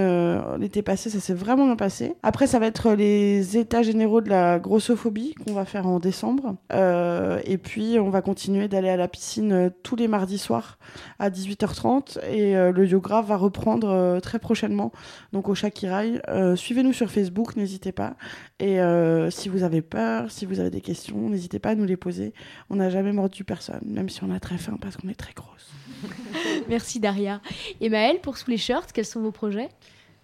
l'été 0.59 0.83
passé, 0.83 1.11
ça 1.11 1.21
s'est 1.21 1.35
vraiment 1.35 1.67
bien 1.67 1.77
passé. 1.77 2.15
Après, 2.23 2.47
ça 2.47 2.59
va 2.59 2.67
être 2.67 2.93
les 2.93 3.57
états 3.57 3.83
généraux 3.83 4.21
de 4.21 4.29
la 4.29 4.59
grossophobie 4.59 5.35
qu'on 5.35 5.55
va 5.55 5.65
faire 5.65 5.87
en 5.87 5.99
décembre. 5.99 6.57
Et 6.73 7.59
puis, 7.59 7.99
on 7.99 8.11
va 8.11 8.23
continuer 8.23 8.69
d'aller 8.69 8.89
à 8.89 8.97
la 8.97 9.09
piscine 9.09 9.71
tous 9.83 9.97
les 9.97 10.09
mardis 10.09 10.39
soirs 10.39 10.79
à 11.19 11.31
18h30 11.31 12.19
et 12.29 12.55
le 12.55 12.87
yoga 12.87 13.21
va 13.21 13.36
reprendre 13.37 13.89
euh, 13.89 14.21
très 14.21 14.39
prochainement 14.39 14.93
donc 15.33 15.49
au 15.49 15.55
Shakirai. 15.55 16.21
Euh, 16.29 16.57
Suivez-nous 16.57 16.93
sur 16.93 17.11
Facebook, 17.11 17.57
n'hésitez 17.57 17.93
pas. 17.93 18.17
Et 18.59 18.81
euh, 18.81 19.31
si 19.31 19.49
vous 19.49 19.63
avez 19.63 19.83
peur, 19.83 20.31
si 20.31 20.47
vous 20.47 20.61
avez 20.61 20.71
des 20.71 20.81
questions, 20.81 21.29
n'hésitez 21.29 21.59
pas 21.59 21.71
à 21.71 21.75
nous 21.75 21.85
les 21.85 21.97
poser. 21.97 22.33
On 22.71 22.77
n'a 22.77 22.91
jamais 22.91 23.13
mordu 23.13 23.45
personne, 23.45 23.83
même 23.85 24.09
si 24.09 24.23
on 24.25 24.31
a 24.31 24.41
très 24.41 24.59
faim 24.59 24.77
parce 24.81 24.97
qu'on 24.97 25.09
est 25.09 25.15
très 25.15 25.33
grosse. 25.33 25.71
Merci 26.69 27.01
Daria. 27.01 27.41
Et 27.81 27.89
Maëlle, 27.89 28.21
pour 28.21 28.39
Sous 28.39 28.51
les 28.51 28.59
shirts, 28.59 28.93
quels 28.93 29.07
sont 29.07 29.21
vos 29.21 29.33
projets? 29.33 29.69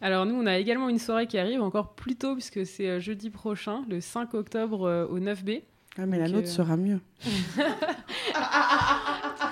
Alors 0.03 0.27
nous, 0.27 0.35
on 0.35 0.47
a 0.47 0.59
également 0.59 0.89
une 0.89 0.99
soirée 0.99 1.29
qui 1.29 1.39
arrive 1.39 1.63
encore 1.63 1.95
plus 1.95 2.17
tôt 2.17 2.35
puisque 2.35 2.67
c'est 2.67 3.01
jeudi 3.01 3.31
prochain, 3.31 3.85
le 3.89 4.01
5 4.01 4.35
octobre 4.35 4.85
euh, 4.85 5.07
au 5.07 5.21
9B. 5.21 5.63
Ah, 5.99 6.07
mais 6.07 6.19
la 6.19 6.29
nôtre 6.29 6.49
euh, 6.49 6.51
sera 6.51 6.77
mieux. 6.77 7.01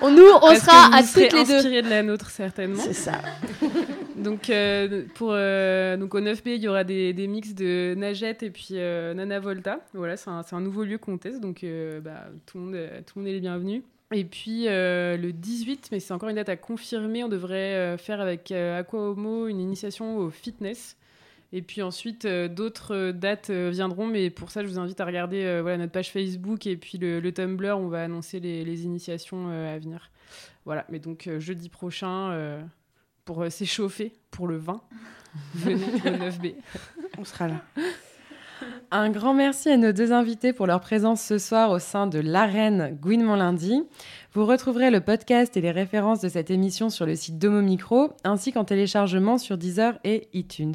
On- 0.01 0.09
nous, 0.15 0.23
on 0.41 0.55
sera 0.55 0.87
que 0.87 0.91
vous 0.91 0.97
à 0.97 1.03
serez 1.03 1.27
toutes 1.27 1.39
les 1.39 1.45
deux. 1.45 1.55
inspirés 1.57 1.81
de 1.83 1.89
la 1.89 2.03
nôtre 2.03 2.29
certainement. 2.31 2.81
C'est 2.81 2.93
ça. 2.93 3.21
donc 4.17 4.49
euh, 4.49 5.03
pour 5.15 5.29
euh, 5.33 5.97
donc 5.97 6.15
au 6.15 6.19
9B, 6.19 6.41
il 6.55 6.61
y 6.63 6.67
aura 6.67 6.83
des, 6.83 7.13
des 7.13 7.27
mix 7.27 7.53
de 7.53 7.93
Nagette 7.95 8.41
et 8.43 8.49
puis 8.49 8.69
euh, 8.71 9.13
Nana 9.13 9.39
Volta. 9.39 9.79
Voilà, 9.93 10.17
c'est 10.17 10.29
un, 10.29 10.41
c'est 10.43 10.55
un 10.55 10.61
nouveau 10.61 10.83
lieu 10.83 10.97
qu'on 10.97 11.17
teste, 11.17 11.41
donc 11.41 11.63
euh, 11.63 11.99
bah, 12.01 12.25
tout 12.47 12.57
le 12.57 12.63
monde 12.63 12.75
euh, 12.75 13.01
tout 13.05 13.13
le 13.19 13.21
monde 13.21 13.29
est 13.29 13.33
les 13.33 13.39
bienvenus. 13.41 13.83
Et 14.13 14.25
puis 14.25 14.65
euh, 14.67 15.15
le 15.17 15.31
18, 15.31 15.89
mais 15.91 15.99
c'est 15.99 16.13
encore 16.13 16.29
une 16.29 16.35
date 16.35 16.49
à 16.49 16.57
confirmer, 16.57 17.23
on 17.23 17.29
devrait 17.29 17.75
euh, 17.75 17.97
faire 17.97 18.19
avec 18.19 18.51
euh, 18.51 18.79
Aqua 18.79 18.99
Homo 19.11 19.47
une 19.47 19.59
initiation 19.61 20.17
au 20.17 20.29
fitness. 20.31 20.97
Et 21.53 21.61
puis 21.61 21.81
ensuite, 21.81 22.25
euh, 22.25 22.47
d'autres 22.47 22.95
euh, 22.95 23.11
dates 23.11 23.49
euh, 23.49 23.69
viendront, 23.71 24.07
mais 24.07 24.29
pour 24.29 24.51
ça, 24.51 24.63
je 24.63 24.67
vous 24.67 24.79
invite 24.79 25.01
à 25.01 25.05
regarder 25.05 25.43
euh, 25.43 25.61
voilà, 25.61 25.77
notre 25.77 25.91
page 25.91 26.11
Facebook 26.11 26.65
et 26.65 26.77
puis 26.77 26.97
le, 26.97 27.19
le 27.19 27.31
Tumblr, 27.33 27.77
on 27.77 27.87
va 27.87 28.03
annoncer 28.03 28.39
les, 28.39 28.63
les 28.63 28.85
initiations 28.85 29.49
euh, 29.49 29.75
à 29.75 29.77
venir. 29.77 30.09
Voilà, 30.63 30.85
mais 30.89 30.99
donc 30.99 31.27
euh, 31.27 31.39
jeudi 31.39 31.67
prochain, 31.67 32.31
euh, 32.31 32.61
pour 33.25 33.43
euh, 33.43 33.49
s'échauffer, 33.49 34.13
pour 34.29 34.47
le 34.47 34.57
20, 34.57 34.81
venez 35.55 35.83
au 35.83 36.09
9B. 36.09 36.55
On 37.17 37.25
sera 37.25 37.49
là. 37.49 37.61
Un 38.91 39.09
grand 39.09 39.33
merci 39.33 39.69
à 39.69 39.77
nos 39.77 39.91
deux 39.91 40.11
invités 40.13 40.53
pour 40.53 40.67
leur 40.67 40.81
présence 40.81 41.21
ce 41.21 41.37
soir 41.37 41.71
au 41.71 41.79
sein 41.79 42.07
de 42.07 42.19
l'arène 42.19 42.97
Gouinement 43.01 43.35
lundi. 43.35 43.81
Vous 44.33 44.45
retrouverez 44.45 44.91
le 44.91 45.01
podcast 45.01 45.57
et 45.57 45.61
les 45.61 45.71
références 45.71 46.21
de 46.21 46.29
cette 46.29 46.51
émission 46.51 46.89
sur 46.89 47.05
le 47.05 47.17
site 47.17 47.37
Domo 47.37 47.61
Micro, 47.61 48.13
ainsi 48.23 48.53
qu'en 48.53 48.63
téléchargement 48.63 49.37
sur 49.37 49.57
Deezer 49.57 49.99
et 50.05 50.29
iTunes. 50.31 50.73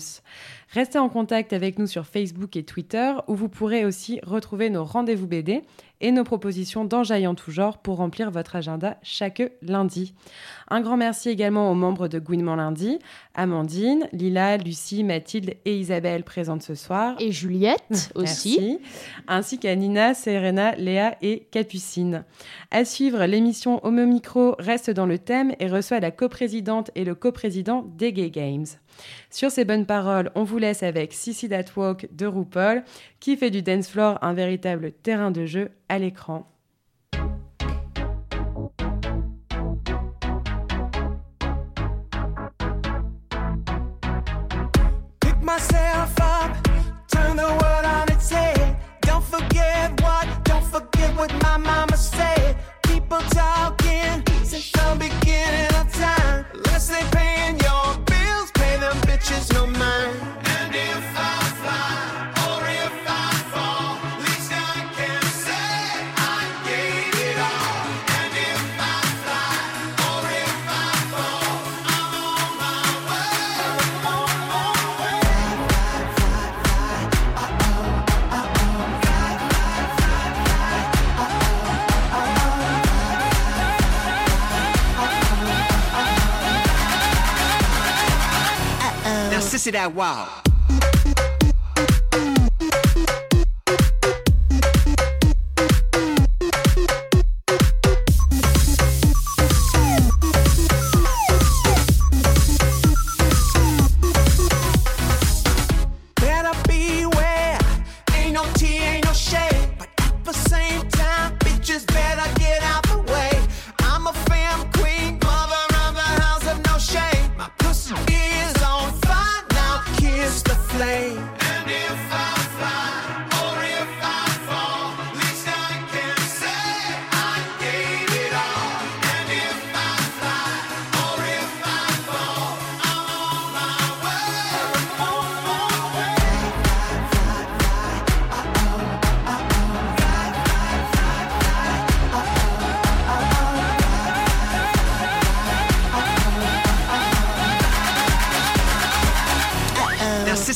Restez 0.72 0.98
en 0.98 1.08
contact 1.08 1.54
avec 1.54 1.78
nous 1.78 1.86
sur 1.86 2.04
Facebook 2.04 2.54
et 2.56 2.64
Twitter, 2.64 3.14
où 3.28 3.34
vous 3.34 3.48
pourrez 3.48 3.86
aussi 3.86 4.20
retrouver 4.24 4.68
nos 4.68 4.84
rendez-vous 4.84 5.26
BD 5.26 5.62
et 6.02 6.12
nos 6.12 6.24
propositions 6.24 6.84
d'enjaillant 6.84 7.34
tout 7.34 7.50
genre 7.50 7.78
pour 7.78 7.96
remplir 7.96 8.30
votre 8.30 8.56
agenda 8.56 8.98
chaque 9.02 9.42
lundi. 9.62 10.12
Un 10.68 10.82
grand 10.82 10.98
merci 10.98 11.30
également 11.30 11.70
aux 11.70 11.74
membres 11.74 12.08
de 12.08 12.18
Gouinement 12.18 12.56
lundi, 12.56 12.98
Amandine, 13.34 14.06
Lila, 14.12 14.58
Lucie, 14.58 15.04
Mathilde 15.04 15.54
et 15.64 15.78
Isabelle 15.78 16.24
présentes 16.24 16.62
ce 16.62 16.74
soir. 16.74 17.16
Et 17.18 17.32
Juliette 17.32 18.12
aussi. 18.14 18.58
Merci. 18.60 18.78
Ainsi 19.26 19.58
qu'à 19.58 19.74
Nina, 19.74 20.12
Serena, 20.12 20.74
Léa 20.74 21.16
et 21.22 21.46
Capucine. 21.50 22.24
À 22.70 22.84
suivre, 22.84 23.24
l'émission 23.24 23.45
Homo 23.82 24.06
Micro 24.06 24.56
reste 24.58 24.90
dans 24.90 25.06
le 25.06 25.18
thème 25.18 25.54
et 25.60 25.68
reçoit 25.68 26.00
la 26.00 26.10
coprésidente 26.10 26.90
et 26.94 27.04
le 27.04 27.14
coprésident 27.14 27.84
des 27.96 28.12
Gay 28.12 28.30
Games. 28.30 28.66
Sur 29.30 29.50
ces 29.50 29.64
bonnes 29.64 29.86
paroles, 29.86 30.30
on 30.34 30.44
vous 30.44 30.58
laisse 30.58 30.82
avec 30.82 31.12
Sissy 31.12 31.48
That 31.48 31.66
Walk 31.76 32.08
de 32.12 32.26
RuPaul, 32.26 32.82
qui 33.20 33.36
fait 33.36 33.50
du 33.50 33.62
dance 33.62 33.88
floor 33.88 34.18
un 34.22 34.32
véritable 34.32 34.92
terrain 34.92 35.30
de 35.30 35.46
jeu 35.46 35.70
à 35.88 35.98
l'écran. 35.98 36.55
since 54.60 54.74
I 54.82 54.96
began. 54.96 55.25
Now, 89.66 89.72
sissy 89.72 89.72
that 89.72 90.45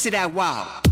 Now, 0.01 0.07
sissy 0.07 0.13
that 0.13 0.33
wow. 0.33 0.90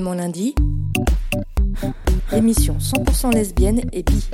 Lundi, 0.00 0.54
émission 2.32 2.78
100% 2.78 3.34
lesbienne 3.34 3.82
et 3.92 4.02
bi. 4.02 4.30